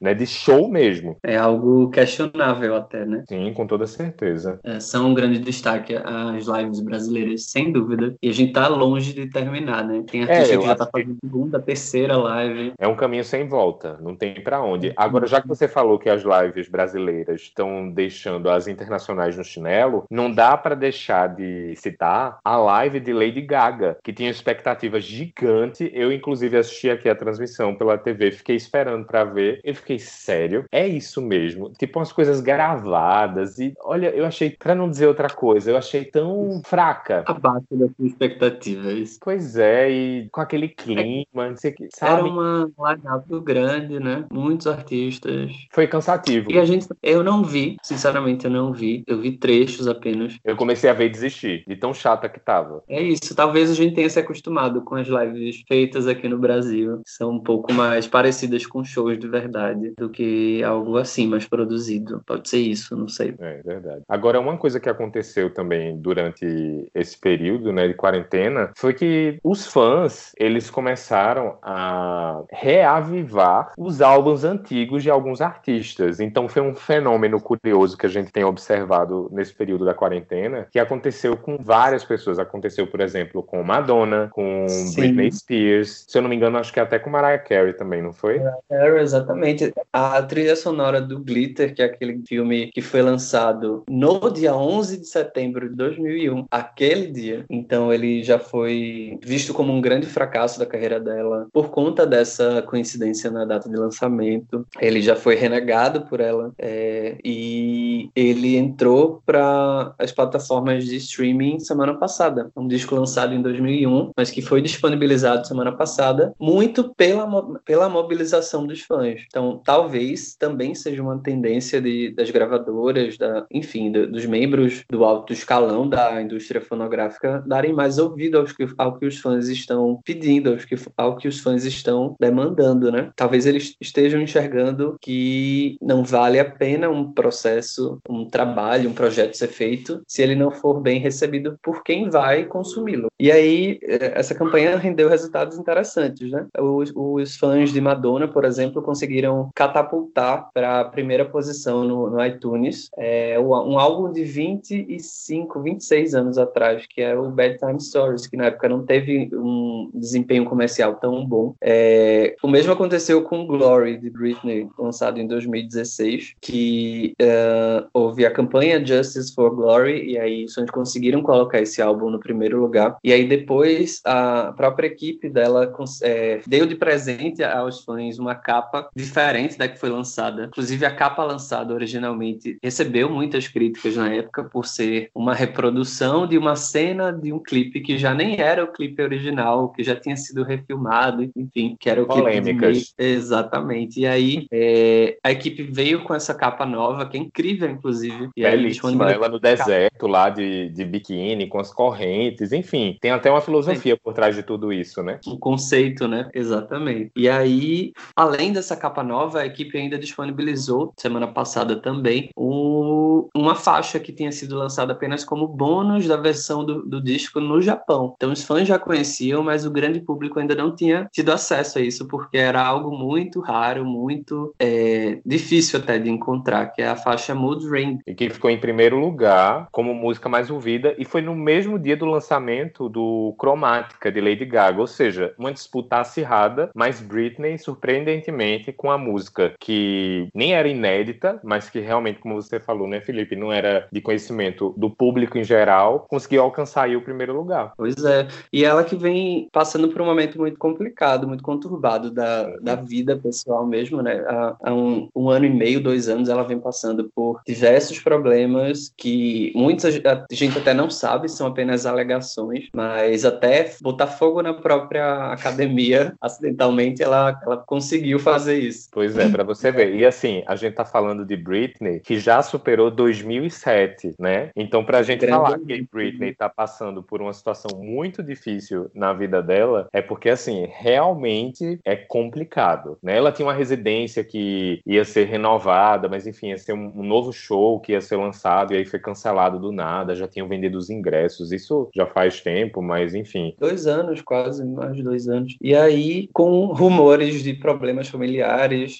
né? 0.00 0.14
De 0.14 0.26
show 0.26 0.68
mesmo. 0.68 1.16
É 1.22 1.36
algo 1.36 1.90
questionável 1.90 2.76
até, 2.76 3.04
né? 3.04 3.24
Sim, 3.28 3.52
com 3.52 3.66
toda 3.66 3.86
certeza. 3.86 4.58
É, 4.64 4.80
são 4.80 5.10
um 5.10 5.14
grande 5.14 5.38
destaque 5.38 5.94
as 5.96 6.46
lives 6.46 6.80
brasileiras, 6.80 7.44
sem 7.50 7.72
dúvida. 7.72 8.14
E 8.22 8.28
a 8.28 8.32
gente 8.32 8.52
tá 8.52 8.68
longe 8.68 9.12
de 9.12 9.28
terminar, 9.30 9.84
né? 9.84 10.04
Tem 10.10 10.22
artista 10.22 10.54
é, 10.54 10.58
que 10.58 10.66
já 10.66 10.74
tá 10.74 10.88
fazendo 10.90 11.16
segunda, 11.22 11.60
terceira 11.60 12.16
live. 12.16 12.72
É 12.78 12.88
um 12.88 12.96
caminho 12.96 13.24
sem 13.24 13.48
volta, 13.48 13.98
não 14.00 14.14
tem 14.14 14.34
para 14.40 14.62
onde. 14.62 14.92
Agora, 14.96 15.26
já 15.26 15.40
que 15.40 15.48
você 15.48 15.68
falou 15.68 15.98
que 15.98 16.08
as 16.08 16.22
lives 16.22 16.68
brasileiras 16.68 17.42
estão 17.42 17.90
deixando 17.90 18.50
as 18.50 18.68
internacionais 18.68 19.36
no 19.36 19.44
chinelo, 19.44 20.04
não 20.10 20.30
dá 20.30 20.56
para 20.56 20.74
deixar 20.74 21.28
de 21.34 21.74
citar 21.76 22.38
a 22.44 22.56
live 22.56 23.00
de 23.00 23.12
Lady 23.12 23.40
Gaga, 23.40 23.98
que 24.02 24.12
tinha 24.12 24.30
expectativa 24.30 25.00
gigante. 25.00 25.90
Eu, 25.92 26.12
inclusive, 26.12 26.56
assisti 26.56 26.90
aqui 26.90 27.08
a 27.08 27.14
transmissão 27.14 27.74
pela 27.74 27.98
TV, 27.98 28.30
fiquei 28.32 28.56
esperando 28.56 29.06
para 29.06 29.24
ver. 29.36 29.60
Eu 29.62 29.74
fiquei 29.74 29.98
sério, 29.98 30.64
é 30.72 30.86
isso 30.86 31.20
mesmo. 31.20 31.72
Tipo, 31.78 31.98
umas 31.98 32.12
coisas 32.12 32.40
gravadas. 32.40 33.58
E 33.58 33.74
olha, 33.84 34.08
eu 34.08 34.24
achei, 34.24 34.50
para 34.50 34.74
não 34.74 34.90
dizer 34.90 35.06
outra 35.06 35.28
coisa, 35.28 35.70
eu 35.70 35.76
achei 35.76 36.04
tão 36.04 36.60
fraca. 36.64 37.22
Abaixo 37.26 37.66
das 37.70 37.90
expectativas. 38.00 39.18
Pois 39.20 39.56
é, 39.56 39.90
e 39.90 40.28
com 40.30 40.40
aquele 40.40 40.68
clima, 40.68 41.48
não 41.48 41.56
sei 41.56 41.72
que, 41.72 41.88
sabe? 41.94 42.20
Era 42.20 42.24
uma 42.24 42.70
line 42.78 43.40
grande, 43.40 44.00
né? 44.00 44.24
Muitos 44.32 44.66
artistas. 44.66 45.52
Foi 45.70 45.86
cansativo. 45.86 46.50
E 46.50 46.58
a 46.58 46.64
gente, 46.64 46.86
eu 47.02 47.22
não 47.22 47.44
vi, 47.44 47.76
sinceramente, 47.82 48.46
eu 48.46 48.50
não 48.50 48.72
vi. 48.72 49.04
Eu 49.06 49.20
vi 49.20 49.32
trechos 49.32 49.86
apenas. 49.86 50.36
Eu 50.44 50.56
comecei 50.56 50.88
a 50.88 50.92
ver 50.92 51.06
e 51.06 51.10
desistir, 51.10 51.64
de 51.66 51.76
tão 51.76 51.92
chata 51.92 52.28
que 52.28 52.40
tava. 52.40 52.82
É 52.88 53.02
isso, 53.02 53.34
talvez 53.34 53.70
a 53.70 53.74
gente 53.74 53.94
tenha 53.94 54.08
se 54.08 54.18
acostumado 54.18 54.82
com 54.82 54.94
as 54.94 55.06
lives 55.06 55.62
feitas 55.68 56.06
aqui 56.06 56.28
no 56.28 56.38
Brasil. 56.38 57.00
São 57.06 57.32
um 57.32 57.40
pouco 57.40 57.72
mais 57.72 58.06
parecidas 58.06 58.64
com 58.66 58.84
shows 58.84 59.18
de 59.26 59.30
verdade 59.30 59.92
do 59.98 60.08
que 60.08 60.62
algo 60.62 60.96
assim, 60.96 61.26
mais 61.26 61.46
produzido. 61.46 62.22
Pode 62.26 62.48
ser 62.48 62.58
isso, 62.58 62.96
não 62.96 63.08
sei. 63.08 63.34
É 63.38 63.60
verdade. 63.62 64.02
Agora, 64.08 64.40
uma 64.40 64.56
coisa 64.56 64.80
que 64.80 64.88
aconteceu 64.88 65.52
também 65.52 65.96
durante 65.98 66.88
esse 66.94 67.18
período 67.18 67.72
né, 67.72 67.88
de 67.88 67.94
quarentena 67.94 68.70
foi 68.76 68.94
que 68.94 69.38
os 69.42 69.66
fãs, 69.66 70.32
eles 70.38 70.70
começaram 70.70 71.58
a 71.62 72.42
reavivar 72.50 73.72
os 73.76 74.00
álbuns 74.00 74.44
antigos 74.44 75.02
de 75.02 75.10
alguns 75.10 75.40
artistas. 75.40 76.20
Então 76.20 76.48
foi 76.48 76.62
um 76.62 76.74
fenômeno 76.74 77.40
curioso 77.40 77.96
que 77.96 78.06
a 78.06 78.10
gente 78.10 78.30
tem 78.30 78.44
observado 78.44 79.28
nesse 79.32 79.54
período 79.54 79.84
da 79.84 79.94
quarentena, 79.94 80.66
que 80.70 80.78
aconteceu 80.78 81.36
com 81.36 81.58
várias 81.58 82.04
pessoas. 82.04 82.38
Aconteceu, 82.38 82.86
por 82.86 83.00
exemplo, 83.00 83.42
com 83.42 83.62
Madonna, 83.62 84.28
com 84.32 84.66
Sim. 84.68 84.94
Britney 84.94 85.32
Spears, 85.32 86.04
se 86.08 86.16
eu 86.16 86.22
não 86.22 86.28
me 86.28 86.36
engano, 86.36 86.58
acho 86.58 86.72
que 86.72 86.80
até 86.80 86.98
com 86.98 87.10
Mariah 87.10 87.42
Carey 87.42 87.72
também, 87.72 88.02
não 88.02 88.12
foi? 88.12 88.38
Mariah 88.38 88.56
Carey, 88.68 89.02
exatamente. 89.16 89.72
A 89.92 90.22
trilha 90.22 90.56
sonora 90.56 91.00
do 91.00 91.18
Glitter, 91.18 91.74
que 91.74 91.82
é 91.82 91.86
aquele 91.86 92.22
filme 92.26 92.70
que 92.72 92.80
foi 92.80 93.02
lançado 93.02 93.84
no 93.88 94.30
dia 94.30 94.54
11 94.54 94.98
de 94.98 95.06
setembro 95.06 95.68
de 95.68 95.74
2001, 95.74 96.46
aquele 96.50 97.06
dia. 97.06 97.44
Então 97.48 97.92
ele 97.92 98.22
já 98.22 98.38
foi 98.38 99.18
visto 99.22 99.54
como 99.54 99.72
um 99.72 99.80
grande 99.80 100.06
fracasso 100.06 100.58
da 100.58 100.66
carreira 100.66 101.00
dela 101.00 101.46
por 101.52 101.70
conta 101.70 102.06
dessa 102.06 102.62
coincidência 102.62 103.30
na 103.30 103.44
data 103.44 103.68
de 103.68 103.76
lançamento. 103.76 104.66
Ele 104.80 105.00
já 105.00 105.16
foi 105.16 105.34
renegado 105.34 106.02
por 106.02 106.20
ela 106.20 106.52
é, 106.58 107.16
e 107.24 108.10
ele 108.14 108.56
entrou 108.56 109.22
para 109.24 109.94
as 109.98 110.12
plataformas 110.12 110.84
de 110.84 110.96
streaming 110.96 111.58
semana 111.60 111.94
passada. 111.94 112.50
Um 112.56 112.68
disco 112.68 112.94
lançado 112.94 113.34
em 113.34 113.42
2001, 113.42 114.10
mas 114.16 114.30
que 114.30 114.42
foi 114.42 114.60
disponibilizado 114.60 115.46
semana 115.46 115.72
passada, 115.72 116.34
muito 116.38 116.94
pela, 116.94 117.26
pela 117.64 117.88
mobilização 117.88 118.66
dos 118.66 118.80
fãs. 118.80 119.05
Então, 119.26 119.60
talvez 119.64 120.34
também 120.34 120.74
seja 120.74 121.02
uma 121.02 121.18
tendência 121.18 121.80
de, 121.80 122.10
das 122.10 122.30
gravadoras, 122.30 123.16
da, 123.16 123.46
enfim, 123.50 123.90
dos 123.90 124.26
membros 124.26 124.84
do 124.90 125.04
alto 125.04 125.32
escalão 125.32 125.88
da 125.88 126.20
indústria 126.20 126.60
fonográfica 126.60 127.42
darem 127.46 127.72
mais 127.72 127.98
ouvido 127.98 128.38
aos 128.38 128.52
que, 128.52 128.66
ao 128.76 128.98
que 128.98 129.06
os 129.06 129.18
fãs 129.18 129.48
estão 129.48 130.00
pedindo, 130.04 130.50
aos 130.50 130.64
que, 130.64 130.74
ao 130.96 131.16
que 131.16 131.28
os 131.28 131.40
fãs 131.40 131.64
estão 131.64 132.14
demandando, 132.20 132.90
né? 132.90 133.10
Talvez 133.16 133.46
eles 133.46 133.74
estejam 133.80 134.20
enxergando 134.20 134.96
que 135.00 135.76
não 135.80 136.04
vale 136.04 136.38
a 136.38 136.44
pena 136.44 136.88
um 136.88 137.12
processo, 137.12 138.00
um 138.08 138.28
trabalho, 138.28 138.90
um 138.90 138.94
projeto 138.94 139.36
ser 139.36 139.48
feito 139.48 140.02
se 140.06 140.22
ele 140.22 140.34
não 140.34 140.50
for 140.50 140.80
bem 140.80 141.00
recebido 141.00 141.58
por 141.62 141.82
quem 141.82 142.08
vai 142.10 142.44
consumi-lo. 142.44 143.08
E 143.18 143.30
aí, 143.30 143.78
eh, 143.82 144.12
essa 144.14 144.34
campanha 144.34 144.76
rendeu 144.76 145.08
resultados 145.08 145.58
interessantes, 145.58 146.30
né? 146.30 146.46
Os, 146.58 146.92
os 146.94 147.36
fãs 147.36 147.72
de 147.72 147.80
Madonna, 147.80 148.28
por 148.28 148.44
exemplo, 148.44 148.82
conseguiram 148.86 149.50
catapultar 149.54 150.48
para 150.54 150.80
a 150.80 150.84
primeira 150.84 151.24
posição 151.24 151.84
no, 151.84 152.08
no 152.08 152.24
iTunes 152.24 152.88
é, 152.96 153.38
um 153.38 153.78
álbum 153.78 154.12
de 154.12 154.24
25, 154.24 155.60
26 155.60 156.14
anos 156.14 156.38
atrás, 156.38 156.86
que 156.86 157.00
é 157.02 157.16
o 157.16 157.30
Bad 157.30 157.58
Time 157.58 157.80
Stories, 157.80 158.26
que 158.26 158.36
na 158.36 158.46
época 158.46 158.68
não 158.68 158.84
teve 158.84 159.28
um 159.34 159.90
desempenho 159.94 160.44
comercial 160.44 160.94
tão 160.94 161.26
bom. 161.26 161.54
É, 161.60 162.36
o 162.42 162.48
mesmo 162.48 162.72
aconteceu 162.72 163.22
com 163.22 163.46
Glory, 163.46 163.98
de 163.98 164.10
Britney, 164.10 164.68
lançado 164.78 165.18
em 165.18 165.26
2016, 165.26 166.34
que 166.40 167.14
uh, 167.20 167.86
houve 167.92 168.24
a 168.24 168.30
campanha 168.30 168.84
Justice 168.84 169.34
for 169.34 169.54
Glory, 169.54 170.12
e 170.12 170.18
aí 170.18 170.46
eles 170.56 170.70
conseguiram 170.70 171.22
colocar 171.22 171.60
esse 171.60 171.82
álbum 171.82 172.10
no 172.10 172.20
primeiro 172.20 172.60
lugar. 172.60 172.96
E 173.02 173.12
aí 173.12 173.26
depois 173.26 174.00
a 174.04 174.52
própria 174.56 174.86
equipe 174.86 175.28
dela 175.28 175.72
é, 176.02 176.40
deu 176.46 176.66
de 176.66 176.74
presente 176.74 177.42
aos 177.42 177.84
fãs 177.84 178.18
uma 178.18 178.34
capa 178.34 178.75
diferente 178.94 179.58
da 179.58 179.68
que 179.68 179.78
foi 179.78 179.88
lançada. 179.88 180.44
Inclusive 180.46 180.84
a 180.84 180.94
capa 180.94 181.22
lançada 181.24 181.72
originalmente 181.74 182.58
recebeu 182.62 183.10
muitas 183.10 183.48
críticas 183.48 183.96
na 183.96 184.12
época 184.12 184.44
por 184.44 184.66
ser 184.66 185.10
uma 185.14 185.34
reprodução 185.34 186.26
de 186.26 186.38
uma 186.38 186.56
cena 186.56 187.12
de 187.12 187.32
um 187.32 187.38
clipe 187.38 187.80
que 187.80 187.98
já 187.98 188.14
nem 188.14 188.40
era 188.40 188.64
o 188.64 188.72
clipe 188.72 189.02
original, 189.02 189.70
que 189.70 189.82
já 189.82 189.94
tinha 189.94 190.16
sido 190.16 190.42
refilmado, 190.42 191.30
enfim, 191.36 191.76
que 191.78 191.88
era 191.88 192.02
o 192.02 192.06
Polêmicas. 192.06 192.76
clipe. 192.76 192.94
Exatamente. 192.98 194.00
E 194.00 194.06
aí 194.06 194.46
é, 194.52 195.18
a 195.22 195.30
equipe 195.32 195.62
veio 195.62 196.02
com 196.04 196.14
essa 196.14 196.34
capa 196.34 196.64
nova, 196.64 197.06
que 197.06 197.16
é 197.16 197.20
incrível, 197.20 197.68
inclusive. 197.70 198.30
E 198.36 198.42
Belíssima, 198.42 199.10
ela 199.10 199.28
no 199.28 199.38
deserto 199.38 200.06
lá 200.06 200.30
de, 200.30 200.70
de 200.70 200.84
biquíni, 200.84 201.46
com 201.46 201.58
as 201.58 201.72
correntes, 201.72 202.52
enfim. 202.52 202.96
Tem 203.00 203.10
até 203.10 203.30
uma 203.30 203.40
filosofia 203.40 203.94
Sim. 203.94 204.00
por 204.02 204.12
trás 204.12 204.34
de 204.34 204.42
tudo 204.42 204.72
isso, 204.72 205.02
né? 205.02 205.20
Um 205.26 205.38
conceito, 205.38 206.08
né? 206.08 206.28
Exatamente. 206.34 207.10
E 207.16 207.28
aí, 207.28 207.92
além 208.14 208.52
dessa 208.66 208.76
capa 208.76 209.02
nova, 209.02 209.40
a 209.40 209.46
equipe 209.46 209.78
ainda 209.78 209.96
disponibilizou, 209.96 210.92
semana 210.96 211.28
passada 211.28 211.76
também, 211.76 212.30
o, 212.34 213.28
uma 213.34 213.54
faixa 213.54 214.00
que 214.00 214.12
tinha 214.12 214.32
sido 214.32 214.56
lançada 214.56 214.92
apenas 214.92 215.24
como 215.24 215.46
bônus 215.46 216.08
da 216.08 216.16
versão 216.16 216.64
do, 216.64 216.82
do 216.82 217.00
disco 217.00 217.38
no 217.38 217.62
Japão. 217.62 218.14
Então 218.16 218.32
os 218.32 218.42
fãs 218.42 218.66
já 218.66 218.78
conheciam, 218.78 219.42
mas 219.42 219.64
o 219.64 219.70
grande 219.70 220.00
público 220.00 220.40
ainda 220.40 220.54
não 220.54 220.74
tinha 220.74 221.08
tido 221.12 221.30
acesso 221.30 221.78
a 221.78 221.82
isso, 221.82 222.08
porque 222.08 222.36
era 222.36 222.64
algo 222.64 222.90
muito 222.90 223.40
raro, 223.40 223.84
muito 223.84 224.52
é, 224.58 225.20
difícil 225.24 225.78
até 225.78 225.98
de 225.98 226.10
encontrar, 226.10 226.66
que 226.66 226.82
é 226.82 226.88
a 226.88 226.96
faixa 226.96 227.34
Mood 227.34 227.68
Ring. 227.68 227.98
E 228.04 228.14
que 228.14 228.28
ficou 228.30 228.50
em 228.50 228.58
primeiro 228.58 228.98
lugar 228.98 229.68
como 229.70 229.94
música 229.94 230.28
mais 230.28 230.50
ouvida, 230.50 230.94
e 230.98 231.04
foi 231.04 231.22
no 231.22 231.36
mesmo 231.36 231.78
dia 231.78 231.96
do 231.96 232.06
lançamento 232.06 232.88
do 232.88 233.32
Cromática, 233.38 234.10
de 234.10 234.20
Lady 234.20 234.44
Gaga, 234.44 234.80
ou 234.80 234.86
seja, 234.86 235.32
uma 235.38 235.52
disputa 235.52 235.98
acirrada, 235.98 236.70
mas 236.74 237.00
Britney, 237.00 237.58
surpreendentemente, 237.58 238.55
com 238.72 238.90
a 238.90 238.98
música 238.98 239.54
que 239.60 240.28
nem 240.34 240.54
era 240.54 240.68
inédita, 240.68 241.40
mas 241.42 241.68
que 241.68 241.80
realmente, 241.80 242.20
como 242.20 242.40
você 242.40 242.58
falou, 242.60 242.88
né, 242.88 243.00
Felipe, 243.00 243.36
não 243.36 243.52
era 243.52 243.88
de 243.92 244.00
conhecimento 244.00 244.74
do 244.76 244.90
público 244.90 245.38
em 245.38 245.44
geral, 245.44 246.06
conseguiu 246.08 246.42
alcançar 246.42 246.88
o 246.96 247.02
primeiro 247.02 247.34
lugar. 247.34 247.72
Pois 247.76 247.96
é, 248.04 248.28
e 248.52 248.64
ela 248.64 248.84
que 248.84 248.94
vem 248.94 249.48
passando 249.52 249.88
por 249.88 250.00
um 250.00 250.04
momento 250.04 250.38
muito 250.38 250.58
complicado, 250.58 251.26
muito 251.26 251.42
conturbado 251.42 252.10
da, 252.10 252.56
da 252.58 252.74
vida 252.74 253.16
pessoal 253.16 253.66
mesmo, 253.66 254.02
né, 254.02 254.24
há, 254.28 254.56
há 254.62 254.74
um, 254.74 255.08
um 255.14 255.28
ano 255.28 255.46
e 255.46 255.50
meio, 255.50 255.82
dois 255.82 256.08
anos, 256.08 256.28
ela 256.28 256.44
vem 256.44 256.58
passando 256.58 257.10
por 257.14 257.40
diversos 257.46 257.98
problemas 257.98 258.92
que 258.96 259.52
muita 259.54 259.90
gente 260.30 260.58
até 260.58 260.72
não 260.72 260.90
sabe, 260.90 261.28
são 261.28 261.46
apenas 261.46 261.86
alegações, 261.86 262.68
mas 262.74 263.24
até 263.24 263.74
botar 263.80 264.06
fogo 264.06 264.42
na 264.42 264.54
própria 264.54 265.32
academia 265.32 266.14
acidentalmente, 266.20 267.02
ela, 267.02 267.38
ela 267.42 267.56
conseguiu 267.56 268.18
fazer 268.18 268.45
isso. 268.54 268.88
Pois 268.92 269.16
é, 269.16 269.28
para 269.28 269.44
você 269.44 269.70
ver. 269.70 269.94
E 269.94 270.04
assim, 270.04 270.42
a 270.46 270.56
gente 270.56 270.74
tá 270.74 270.84
falando 270.84 271.24
de 271.24 271.36
Britney, 271.36 272.00
que 272.00 272.18
já 272.18 272.42
superou 272.42 272.90
2007, 272.90 274.14
né? 274.18 274.50
Então, 274.56 274.84
pra 274.84 275.02
gente 275.02 275.20
Grande 275.20 275.36
falar 275.36 275.58
que 275.58 275.86
Britney 275.90 276.34
tá 276.34 276.48
passando 276.48 277.02
por 277.02 277.20
uma 277.20 277.32
situação 277.32 277.78
muito 277.78 278.22
difícil 278.22 278.90
na 278.94 279.12
vida 279.12 279.42
dela, 279.42 279.88
é 279.92 280.00
porque, 280.00 280.28
assim, 280.28 280.66
realmente 280.70 281.78
é 281.84 281.96
complicado, 281.96 282.98
né? 283.02 283.16
Ela 283.16 283.32
tinha 283.32 283.46
uma 283.46 283.54
residência 283.54 284.24
que 284.24 284.80
ia 284.86 285.04
ser 285.04 285.24
renovada, 285.24 286.08
mas 286.08 286.26
enfim, 286.26 286.48
ia 286.48 286.58
ser 286.58 286.72
um, 286.72 286.92
um 286.94 287.02
novo 287.02 287.32
show 287.32 287.80
que 287.80 287.92
ia 287.92 288.00
ser 288.00 288.16
lançado 288.16 288.72
e 288.72 288.76
aí 288.76 288.84
foi 288.84 288.98
cancelado 288.98 289.58
do 289.58 289.72
nada, 289.72 290.14
já 290.14 290.26
tinham 290.26 290.48
vendido 290.48 290.78
os 290.78 290.90
ingressos. 290.90 291.52
Isso 291.52 291.88
já 291.94 292.06
faz 292.06 292.40
tempo, 292.40 292.82
mas 292.82 293.14
enfim. 293.14 293.54
Dois 293.58 293.86
anos, 293.86 294.20
quase, 294.22 294.64
mais 294.64 294.94
de 294.96 295.02
dois 295.02 295.28
anos. 295.28 295.56
E 295.60 295.74
aí, 295.74 296.28
com 296.32 296.66
rumores 296.66 297.42
de 297.42 297.54
problemas 297.54 298.08
familiares, 298.08 298.35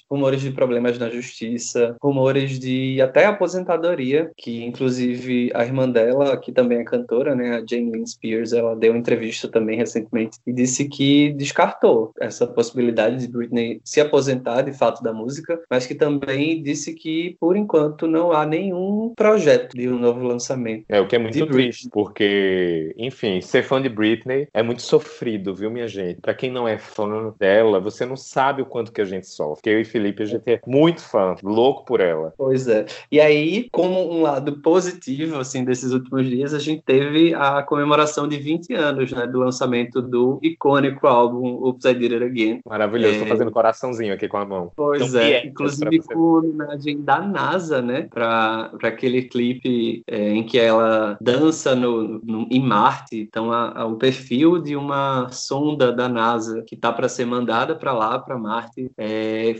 rumores 0.09 0.41
de 0.41 0.51
problemas 0.51 0.97
na 0.97 1.09
justiça, 1.09 1.95
rumores 2.01 2.59
de 2.59 3.01
até 3.01 3.25
aposentadoria, 3.25 4.31
que 4.37 4.63
inclusive 4.63 5.51
a 5.53 5.65
irmã 5.65 5.89
dela, 5.89 6.37
que 6.37 6.51
também 6.51 6.79
é 6.79 6.83
cantora, 6.83 7.35
né, 7.35 7.57
a 7.57 7.65
Jane 7.65 7.91
Lynn 7.91 8.05
Spears, 8.05 8.53
ela 8.53 8.75
deu 8.75 8.91
uma 8.91 8.99
entrevista 8.99 9.47
também 9.47 9.77
recentemente 9.77 10.37
e 10.45 10.53
disse 10.53 10.87
que 10.87 11.33
descartou 11.33 12.11
essa 12.19 12.45
possibilidade 12.45 13.17
de 13.17 13.27
Britney 13.27 13.81
se 13.83 13.99
aposentar 13.99 14.61
de 14.61 14.73
fato 14.73 15.01
da 15.01 15.13
música, 15.13 15.59
mas 15.69 15.85
que 15.85 15.95
também 15.95 16.61
disse 16.61 16.93
que 16.93 17.35
por 17.39 17.55
enquanto 17.55 18.07
não 18.07 18.31
há 18.31 18.45
nenhum 18.45 19.13
projeto 19.15 19.75
de 19.75 19.87
um 19.89 19.97
novo 19.97 20.23
lançamento. 20.23 20.85
É 20.89 20.99
o 20.99 21.07
que 21.07 21.15
é 21.15 21.19
muito 21.19 21.45
triste, 21.47 21.89
porque, 21.91 22.93
enfim, 22.97 23.41
ser 23.41 23.63
fã 23.63 23.81
de 23.81 23.89
Britney 23.89 24.47
é 24.53 24.61
muito 24.61 24.81
sofrido, 24.81 25.53
viu, 25.53 25.71
minha 25.71 25.87
gente? 25.87 26.21
Para 26.21 26.33
quem 26.33 26.51
não 26.51 26.67
é 26.67 26.77
fã 26.77 27.07
dela, 27.39 27.79
você 27.79 28.05
não 28.05 28.17
sabe 28.17 28.61
o 28.61 28.65
quanto 28.65 28.91
que 28.91 29.01
a 29.01 29.05
gente 29.05 29.26
sofre. 29.29 29.71
Eu 29.71 29.81
e 29.81 29.85
Felipe, 29.85 30.23
a 30.23 30.25
gente 30.25 30.43
é 30.47 30.59
muito 30.65 31.01
fã, 31.01 31.35
louco 31.43 31.85
por 31.85 31.99
ela. 31.99 32.33
Pois 32.37 32.67
é. 32.67 32.85
E 33.11 33.19
aí, 33.19 33.67
como 33.71 34.11
um 34.11 34.21
lado 34.21 34.61
positivo, 34.61 35.39
assim, 35.39 35.63
desses 35.63 35.91
últimos 35.91 36.25
dias, 36.25 36.53
a 36.53 36.59
gente 36.59 36.81
teve 36.83 37.33
a 37.33 37.63
comemoração 37.63 38.27
de 38.27 38.37
20 38.37 38.73
anos, 38.73 39.11
né, 39.11 39.27
do 39.27 39.39
lançamento 39.39 40.01
do 40.01 40.39
icônico 40.41 41.07
álbum 41.07 41.67
I 41.87 41.93
Did 41.93 42.13
It 42.13 42.23
Again. 42.23 42.59
Maravilhoso, 42.65 43.15
é... 43.15 43.19
tô 43.19 43.25
fazendo 43.25 43.51
coraçãozinho 43.51 44.13
aqui 44.13 44.27
com 44.27 44.37
a 44.37 44.45
mão. 44.45 44.71
Pois 44.75 45.09
então, 45.09 45.21
é, 45.21 45.45
inclusive 45.45 45.99
com 45.99 46.19
homenagem 46.19 47.01
da 47.01 47.21
NASA, 47.21 47.81
né, 47.81 48.07
para 48.09 48.71
aquele 48.83 49.23
clipe 49.23 50.03
é, 50.07 50.31
em 50.31 50.43
que 50.43 50.57
ela 50.57 51.17
dança 51.21 51.75
no, 51.75 52.19
no 52.23 52.47
em 52.49 52.61
Marte. 52.61 53.19
Então, 53.19 53.51
a, 53.51 53.81
a, 53.81 53.85
o 53.85 53.95
perfil 53.95 54.59
de 54.59 54.75
uma 54.75 55.29
sonda 55.31 55.91
da 55.91 56.07
NASA 56.07 56.63
que 56.65 56.75
tá 56.75 56.91
para 56.91 57.09
ser 57.09 57.25
mandada 57.25 57.75
para 57.75 57.93
lá, 57.93 58.19
para 58.19 58.37
Marte, 58.37 58.91
é, 58.97 59.16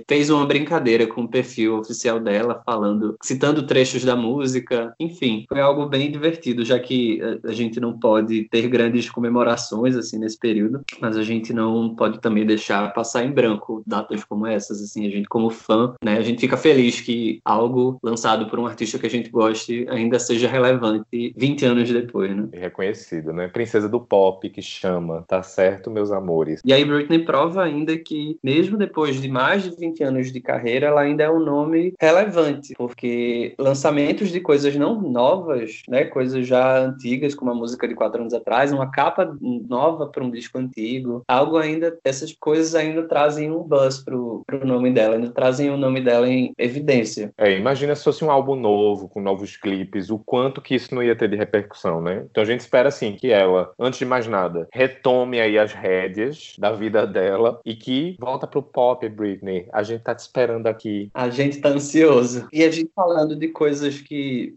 fez 0.08 0.30
uma 0.30 0.46
brincadeira 0.46 1.08
com 1.08 1.24
o 1.24 1.28
perfil 1.28 1.78
oficial 1.78 2.20
dela, 2.20 2.62
falando, 2.66 3.18
citando 3.24 3.66
trechos 3.66 4.04
da 4.04 4.16
música, 4.16 4.94
enfim, 5.00 5.46
foi 5.48 5.60
algo 5.60 5.88
bem 5.88 6.12
divertido, 6.12 6.64
já 6.66 6.80
que 6.80 7.22
a, 7.22 7.50
a 7.50 7.54
gente 7.54 7.80
não 7.80 7.98
pode 7.98 8.48
ter 8.50 8.68
grandes 8.68 9.10
comemorações 9.10 9.96
assim 9.96 10.18
nesse 10.18 10.40
período, 10.40 10.82
mas 11.02 11.18
a 11.18 11.24
gente 11.24 11.54
não 11.54 11.96
pode 11.96 12.20
também 12.20 12.46
deixar 12.46 12.94
passar 12.94 13.24
em 13.24 13.32
branco 13.32 13.84
datas 13.86 14.24
como 14.24 14.46
essas, 14.46 14.82
assim, 14.82 15.06
a 15.06 15.10
gente 15.10 15.28
como 15.28 15.50
fã, 15.50 15.94
né, 16.04 16.18
a 16.18 16.22
gente 16.22 16.40
fica 16.40 16.58
feliz 16.58 17.02
que 17.02 17.40
algo 17.44 18.00
lançado 18.02 18.48
por 18.50 18.60
um 18.60 18.66
artista 18.66 19.00
que 19.00 19.06
a 19.06 19.10
gente 19.10 19.30
goste 19.30 19.86
ainda 19.90 20.20
seja 20.20 20.48
relevante 20.48 21.34
20 21.36 21.66
anos 21.66 21.92
depois, 21.92 22.36
né? 22.36 22.48
Reconhecido, 22.54 23.34
né? 23.34 23.48
Princesa 23.48 23.90
do 23.90 24.00
pop 24.00 24.50
que 24.50 24.62
chama, 24.62 25.24
tá 25.28 25.44
certo, 25.44 25.90
meus 25.92 26.12
amores. 26.12 26.62
E 26.66 26.74
aí 26.74 26.84
Britney 26.84 27.26
prova 27.26 27.64
ainda 27.64 27.98
que 27.98 28.38
mesmo 28.44 28.78
depois 28.78 29.22
de 29.22 29.28
mais 29.38 29.62
de 29.62 29.70
20 29.70 30.04
anos 30.04 30.34
de 30.34 30.42
carreira, 30.42 30.88
ela 30.88 31.02
ainda 31.02 31.24
é 31.24 31.30
um 31.30 31.40
nome 31.40 31.94
relevante, 32.02 32.74
porque 32.76 33.54
lançamentos 33.60 34.32
de 34.32 34.40
coisas 34.40 34.76
não 34.76 35.00
novas, 35.00 35.84
né, 35.88 36.06
coisas 36.06 36.48
já 36.48 36.80
antigas, 36.80 37.36
como 37.36 37.52
a 37.52 37.54
música 37.54 37.88
de 37.88 37.94
quatro 37.94 38.20
anos 38.20 38.34
atrás, 38.34 38.74
uma 38.74 38.90
capa 38.90 39.32
nova 39.40 40.08
para 40.08 40.24
um 40.24 40.32
disco 40.32 40.58
antigo, 40.58 41.22
algo 41.28 41.56
ainda, 41.58 41.96
essas 42.04 42.34
coisas 42.34 42.74
ainda 42.74 43.04
trazem 43.04 43.52
um 43.52 43.62
buzz 43.62 44.04
pro, 44.04 44.42
pro 44.48 44.66
nome 44.66 44.92
dela, 44.92 45.18
ainda 45.18 45.30
trazem 45.30 45.70
o 45.70 45.78
nome 45.78 46.02
dela 46.02 46.28
em 46.28 46.52
evidência. 46.58 47.32
É, 47.38 47.56
imagina 47.56 47.94
se 47.94 48.04
fosse 48.04 48.26
um 48.26 48.32
álbum 48.32 48.56
novo, 48.56 49.08
com 49.08 49.22
novos 49.22 49.56
clipes, 49.56 50.10
o 50.10 50.18
quanto 50.18 50.62
que 50.62 50.74
isso 50.74 50.96
não 50.96 51.04
ia 51.04 51.16
ter 51.16 51.30
de 51.30 51.36
repercussão, 51.36 52.02
né? 52.02 52.26
Então 52.32 52.42
a 52.42 52.48
gente 52.48 52.62
espera, 52.62 52.90
assim, 52.90 53.14
que 53.14 53.32
ela, 53.32 53.72
antes 53.78 54.00
de 54.00 54.06
mais 54.06 54.26
nada, 54.26 54.68
retome 54.74 55.40
aí 55.40 55.60
as 55.60 55.74
rédeas 55.74 56.56
da 56.58 56.72
vida 56.72 57.06
dela 57.06 57.60
e 57.64 57.76
que 57.76 58.18
volta 58.20 58.48
pro 58.48 58.64
pop, 58.64 59.08
Britney. 59.28 59.68
A 59.74 59.84
gente 59.84 60.04
tá 60.04 60.16
te 60.16 60.20
esperando 60.20 60.68
aqui. 60.68 61.10
A 61.14 61.30
gente 61.30 61.60
tá 61.60 61.70
ansioso. 61.70 62.48
E 62.52 62.64
a 62.64 62.72
gente 62.72 62.90
falando 62.96 63.36
de 63.36 63.50
coisas 63.50 64.00
que 64.00 64.56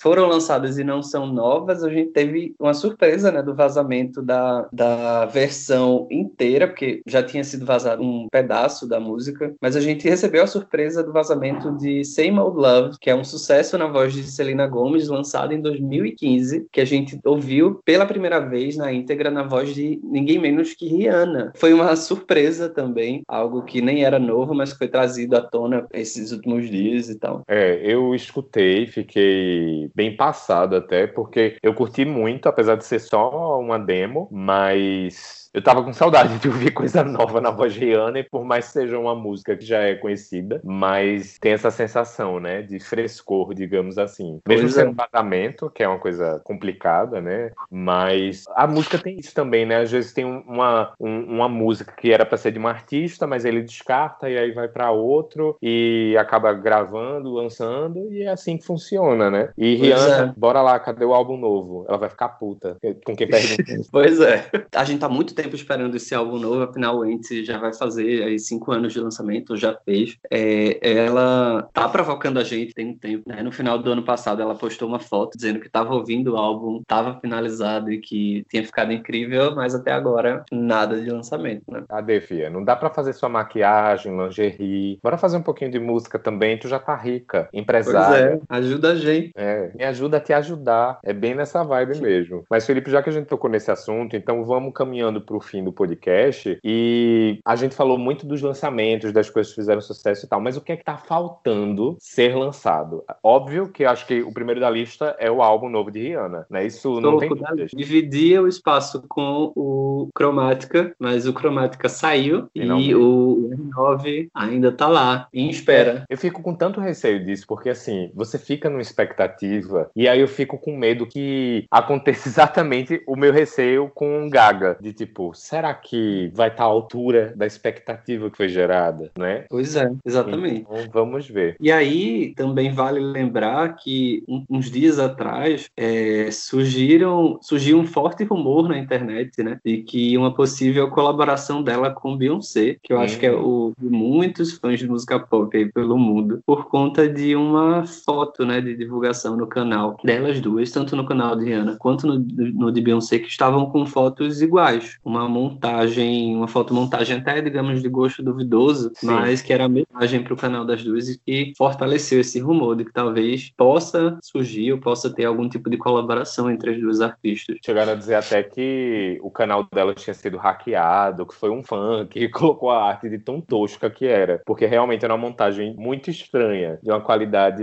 foram 0.00 0.28
lançadas 0.28 0.78
e 0.78 0.84
não 0.84 1.02
são 1.02 1.26
novas, 1.26 1.82
a 1.82 1.90
gente 1.90 2.10
teve 2.10 2.54
uma 2.58 2.74
surpresa, 2.74 3.32
né, 3.32 3.42
do 3.42 3.54
vazamento 3.54 4.22
da, 4.22 4.68
da 4.72 5.26
versão 5.26 6.06
inteira, 6.10 6.66
porque 6.68 7.02
já 7.06 7.22
tinha 7.22 7.44
sido 7.44 7.64
vazado 7.64 8.02
um 8.02 8.28
pedaço 8.30 8.86
da 8.86 9.00
música, 9.00 9.54
mas 9.60 9.76
a 9.76 9.80
gente 9.80 10.08
recebeu 10.08 10.42
a 10.42 10.46
surpresa 10.46 11.02
do 11.02 11.12
vazamento 11.12 11.72
de 11.76 12.04
Same 12.04 12.38
Old 12.38 12.56
Love, 12.56 12.96
que 13.00 13.10
é 13.10 13.14
um 13.14 13.24
sucesso 13.24 13.78
na 13.78 13.86
voz 13.86 14.12
de 14.12 14.24
Selena 14.24 14.66
Gomez, 14.66 15.08
lançado 15.08 15.52
em 15.52 15.60
2015, 15.60 16.66
que 16.70 16.80
a 16.80 16.84
gente 16.84 17.18
ouviu 17.24 17.80
pela 17.84 18.06
primeira 18.06 18.40
vez 18.40 18.76
na 18.76 18.92
íntegra 18.92 19.30
na 19.30 19.42
voz 19.42 19.74
de 19.74 20.00
ninguém 20.02 20.38
menos 20.38 20.74
que 20.74 20.86
Rihanna. 20.86 21.52
Foi 21.56 21.72
uma 21.72 21.94
surpresa 21.96 22.68
também, 22.68 23.22
algo 23.28 23.62
que 23.62 23.80
nem 23.80 24.01
era 24.02 24.18
novo, 24.18 24.54
mas 24.54 24.72
foi 24.72 24.88
trazido 24.88 25.36
à 25.36 25.40
tona 25.40 25.86
esses 25.92 26.32
últimos 26.32 26.68
dias 26.68 27.08
e 27.08 27.18
tal. 27.18 27.42
É, 27.48 27.80
eu 27.82 28.14
escutei, 28.14 28.86
fiquei 28.86 29.90
bem 29.94 30.16
passado 30.16 30.76
até, 30.76 31.06
porque 31.06 31.56
eu 31.62 31.74
curti 31.74 32.04
muito, 32.04 32.48
apesar 32.48 32.76
de 32.76 32.84
ser 32.84 33.00
só 33.00 33.60
uma 33.60 33.78
demo, 33.78 34.28
mas 34.30 35.41
eu 35.54 35.62
tava 35.62 35.82
com 35.82 35.92
saudade 35.92 36.38
de 36.38 36.48
ouvir 36.48 36.70
coisa 36.70 37.04
nova 37.04 37.40
na 37.40 37.50
voz 37.50 37.74
de 37.74 37.80
Rihanna, 37.80 38.20
e 38.20 38.22
por 38.22 38.44
mais 38.44 38.66
que 38.66 38.72
seja 38.72 38.98
uma 38.98 39.14
música 39.14 39.56
que 39.56 39.64
já 39.64 39.80
é 39.80 39.94
conhecida, 39.94 40.60
mas 40.64 41.38
tem 41.38 41.52
essa 41.52 41.70
sensação, 41.70 42.40
né, 42.40 42.62
de 42.62 42.80
frescor, 42.80 43.52
digamos 43.52 43.98
assim. 43.98 44.40
Mesmo 44.48 44.64
pois 44.64 44.74
sendo 44.74 44.88
é. 44.88 44.90
um 44.90 44.94
vazamento, 44.94 45.70
que 45.70 45.82
é 45.82 45.88
uma 45.88 45.98
coisa 45.98 46.40
complicada, 46.42 47.20
né, 47.20 47.50
mas 47.70 48.44
a 48.54 48.66
música 48.66 48.98
tem 48.98 49.18
isso 49.18 49.34
também, 49.34 49.66
né, 49.66 49.82
às 49.82 49.90
vezes 49.90 50.12
tem 50.12 50.24
uma, 50.24 50.92
um, 50.98 51.36
uma 51.36 51.48
música 51.48 51.92
que 51.92 52.10
era 52.10 52.24
para 52.24 52.38
ser 52.38 52.52
de 52.52 52.58
um 52.58 52.66
artista, 52.66 53.26
mas 53.26 53.44
ele 53.44 53.60
descarta 53.62 54.30
e 54.30 54.38
aí 54.38 54.52
vai 54.52 54.68
para 54.68 54.90
outro 54.90 55.56
e 55.60 56.16
acaba 56.18 56.52
gravando, 56.54 57.32
lançando, 57.32 58.10
e 58.10 58.22
é 58.22 58.30
assim 58.30 58.56
que 58.56 58.64
funciona, 58.64 59.30
né. 59.30 59.50
E 59.58 59.76
pois 59.76 59.80
Rihanna, 59.80 60.24
é. 60.24 60.40
bora 60.40 60.62
lá, 60.62 60.78
cadê 60.80 61.04
o 61.04 61.12
álbum 61.12 61.36
novo? 61.36 61.84
Ela 61.88 61.98
vai 61.98 62.08
ficar 62.08 62.28
puta 62.30 62.78
com 63.04 63.14
quem 63.14 63.28
pergunta. 63.28 63.64
pois 63.90 64.18
é. 64.20 64.46
A 64.74 64.84
gente 64.84 65.00
tá 65.00 65.08
muito 65.08 65.34
tempo 65.42 65.56
esperando 65.56 65.96
esse 65.96 66.14
álbum 66.14 66.38
novo, 66.38 66.62
afinal, 66.62 67.04
Ente 67.04 67.44
já 67.44 67.58
vai 67.58 67.72
fazer 67.72 68.22
aí 68.24 68.38
cinco 68.38 68.72
anos 68.72 68.92
de 68.92 69.00
lançamento, 69.00 69.56
já 69.56 69.74
fez. 69.84 70.16
É, 70.30 70.78
ela 70.82 71.68
tá 71.72 71.88
provocando 71.88 72.38
a 72.38 72.44
gente 72.44 72.74
tem 72.74 72.88
um 72.88 72.96
tempo, 72.96 73.28
né? 73.28 73.42
No 73.42 73.52
final 73.52 73.78
do 73.78 73.90
ano 73.90 74.02
passado, 74.02 74.40
ela 74.40 74.54
postou 74.54 74.88
uma 74.88 75.00
foto 75.00 75.36
dizendo 75.36 75.60
que 75.60 75.68
tava 75.68 75.94
ouvindo 75.94 76.34
o 76.34 76.36
álbum, 76.36 76.82
tava 76.86 77.18
finalizado 77.20 77.92
e 77.92 77.98
que 77.98 78.44
tinha 78.48 78.64
ficado 78.64 78.92
incrível, 78.92 79.54
mas 79.54 79.74
até 79.74 79.92
agora 79.92 80.44
nada 80.50 81.00
de 81.00 81.10
lançamento, 81.10 81.64
né? 81.68 81.84
Cadê, 81.88 82.20
Fia? 82.20 82.50
Não 82.50 82.64
dá 82.64 82.76
para 82.76 82.90
fazer 82.90 83.12
sua 83.12 83.28
maquiagem, 83.28 84.16
lingerie. 84.16 84.98
Bora 85.02 85.18
fazer 85.18 85.36
um 85.36 85.42
pouquinho 85.42 85.70
de 85.70 85.78
música 85.78 86.18
também, 86.18 86.58
tu 86.58 86.68
já 86.68 86.78
tá 86.78 86.94
rica, 86.94 87.48
empresária. 87.52 88.38
Pois 88.48 88.60
é, 88.60 88.66
ajuda 88.66 88.92
a 88.92 88.96
gente. 88.96 89.32
É, 89.34 89.72
me 89.74 89.84
ajuda 89.84 90.16
a 90.18 90.20
te 90.20 90.32
ajudar. 90.32 90.98
É 91.04 91.12
bem 91.12 91.34
nessa 91.34 91.62
vibe 91.62 92.00
mesmo. 92.00 92.44
Mas, 92.50 92.66
Felipe, 92.66 92.90
já 92.90 93.02
que 93.02 93.10
a 93.10 93.12
gente 93.12 93.26
tocou 93.26 93.50
nesse 93.50 93.70
assunto, 93.70 94.16
então 94.16 94.44
vamos 94.44 94.72
caminhando 94.74 95.20
para 95.32 95.38
o 95.38 95.40
fim 95.40 95.64
do 95.64 95.72
podcast 95.72 96.58
e 96.62 97.40
a 97.44 97.56
gente 97.56 97.74
falou 97.74 97.96
muito 97.96 98.26
dos 98.26 98.42
lançamentos, 98.42 99.12
das 99.12 99.30
coisas 99.30 99.52
que 99.52 99.60
fizeram 99.60 99.80
sucesso 99.80 100.26
e 100.26 100.28
tal, 100.28 100.40
mas 100.40 100.56
o 100.56 100.60
que 100.60 100.72
é 100.72 100.76
que 100.76 100.84
tá 100.84 100.98
faltando 100.98 101.96
ser 101.98 102.36
lançado? 102.36 103.02
Óbvio 103.22 103.68
que 103.68 103.84
acho 103.84 104.06
que 104.06 104.22
o 104.22 104.32
primeiro 104.32 104.60
da 104.60 104.68
lista 104.68 105.16
é 105.18 105.30
o 105.30 105.42
álbum 105.42 105.68
novo 105.68 105.90
de 105.90 106.00
Rihanna, 106.00 106.46
né? 106.50 106.66
Isso 106.66 107.00
não 107.00 107.18
tem 107.18 107.30
dúvidas. 107.30 107.70
Dividia 107.74 108.42
o 108.42 108.48
espaço 108.48 109.04
com 109.08 109.52
o 109.56 110.08
Cromática, 110.14 110.94
mas 110.98 111.26
o 111.26 111.32
Cromática 111.32 111.88
saiu 111.88 112.48
e, 112.54 112.62
e 112.62 112.94
o 112.94 113.50
R9 113.74 114.28
ainda 114.34 114.70
tá 114.70 114.88
lá, 114.88 115.28
em 115.32 115.48
espera. 115.48 116.04
Eu 116.10 116.18
fico 116.18 116.42
com 116.42 116.54
tanto 116.54 116.80
receio 116.80 117.24
disso, 117.24 117.46
porque 117.46 117.70
assim, 117.70 118.10
você 118.14 118.38
fica 118.38 118.68
numa 118.68 118.82
expectativa 118.82 119.90
e 119.96 120.06
aí 120.08 120.20
eu 120.20 120.28
fico 120.28 120.58
com 120.58 120.76
medo 120.76 121.06
que 121.06 121.64
aconteça 121.70 122.28
exatamente 122.42 123.02
o 123.06 123.16
meu 123.16 123.32
receio 123.32 123.90
com 123.94 124.28
Gaga, 124.28 124.76
de 124.80 124.92
tipo, 124.92 125.21
tipo, 125.22 125.32
será 125.34 125.72
que 125.72 126.30
vai 126.34 126.48
estar 126.48 126.58
tá 126.58 126.64
à 126.64 126.66
altura 126.66 127.32
da 127.36 127.46
expectativa 127.46 128.30
que 128.30 128.36
foi 128.36 128.48
gerada, 128.48 129.10
né? 129.16 129.44
Pois 129.48 129.76
é, 129.76 129.90
exatamente. 130.04 130.66
Então, 130.68 130.90
vamos 130.92 131.28
ver. 131.28 131.56
E 131.60 131.70
aí, 131.70 132.34
também 132.34 132.72
vale 132.72 132.98
lembrar 133.00 133.76
que 133.76 134.24
uns 134.50 134.70
dias 134.70 134.98
atrás 134.98 135.68
é, 135.76 136.30
surgiram, 136.30 137.38
surgiu 137.40 137.78
um 137.78 137.86
forte 137.86 138.24
rumor 138.24 138.68
na 138.68 138.78
internet, 138.78 139.42
né? 139.42 139.58
De 139.64 139.78
que 139.78 140.16
uma 140.16 140.34
possível 140.34 140.90
colaboração 140.90 141.62
dela 141.62 141.90
com 141.90 142.16
Beyoncé, 142.16 142.76
que 142.82 142.92
eu 142.92 143.00
acho 143.00 143.18
que 143.18 143.26
é 143.26 143.32
o 143.32 143.72
de 143.78 143.88
muitos 143.88 144.52
fãs 144.52 144.78
de 144.78 144.88
música 144.88 145.18
pop 145.18 145.56
aí 145.56 145.70
pelo 145.70 145.98
mundo, 145.98 146.40
por 146.46 146.66
conta 146.66 147.08
de 147.08 147.36
uma 147.36 147.84
foto, 147.86 148.44
né, 148.44 148.60
de 148.60 148.74
divulgação 148.74 149.36
no 149.36 149.46
canal 149.46 149.96
delas 150.02 150.40
duas, 150.40 150.70
tanto 150.70 150.96
no 150.96 151.04
canal 151.04 151.36
de 151.36 151.44
Rihanna 151.44 151.76
quanto 151.78 152.06
no, 152.06 152.18
no 152.18 152.72
de 152.72 152.80
Beyoncé, 152.80 153.18
que 153.18 153.28
estavam 153.28 153.66
com 153.66 153.84
fotos 153.86 154.40
iguais. 154.40 154.98
Uma 155.12 155.28
montagem, 155.28 156.34
uma 156.34 156.48
fotomontagem 156.48 157.18
até, 157.18 157.42
digamos, 157.42 157.82
de 157.82 157.88
gosto 157.90 158.22
duvidoso, 158.22 158.90
Sim. 158.94 159.06
mas 159.06 159.42
que 159.42 159.52
era 159.52 159.66
a 159.66 159.68
mensagem 159.68 160.22
para 160.22 160.32
o 160.32 160.36
canal 160.38 160.64
das 160.64 160.82
duas 160.82 161.06
e 161.06 161.18
que 161.18 161.52
fortaleceu 161.54 162.18
esse 162.18 162.40
rumor 162.40 162.76
de 162.76 162.86
que 162.86 162.92
talvez 162.92 163.52
possa 163.54 164.18
surgir 164.22 164.72
ou 164.72 164.78
possa 164.78 165.10
ter 165.10 165.26
algum 165.26 165.50
tipo 165.50 165.68
de 165.68 165.76
colaboração 165.76 166.50
entre 166.50 166.70
as 166.70 166.80
duas 166.80 167.02
artistas. 167.02 167.58
Chegaram 167.62 167.92
a 167.92 167.94
dizer 167.94 168.14
até 168.14 168.42
que 168.42 169.18
o 169.22 169.30
canal 169.30 169.68
dela 169.70 169.94
tinha 169.94 170.14
sido 170.14 170.38
hackeado, 170.38 171.26
que 171.26 171.34
foi 171.34 171.50
um 171.50 171.62
fã 171.62 172.06
que 172.08 172.26
colocou 172.30 172.70
a 172.70 172.82
arte 172.82 173.10
de 173.10 173.18
tão 173.18 173.38
tosca 173.38 173.90
que 173.90 174.06
era, 174.06 174.40
porque 174.46 174.64
realmente 174.64 175.04
era 175.04 175.12
uma 175.14 175.28
montagem 175.28 175.74
muito 175.76 176.10
estranha, 176.10 176.78
de 176.82 176.90
uma 176.90 177.02
qualidade 177.02 177.62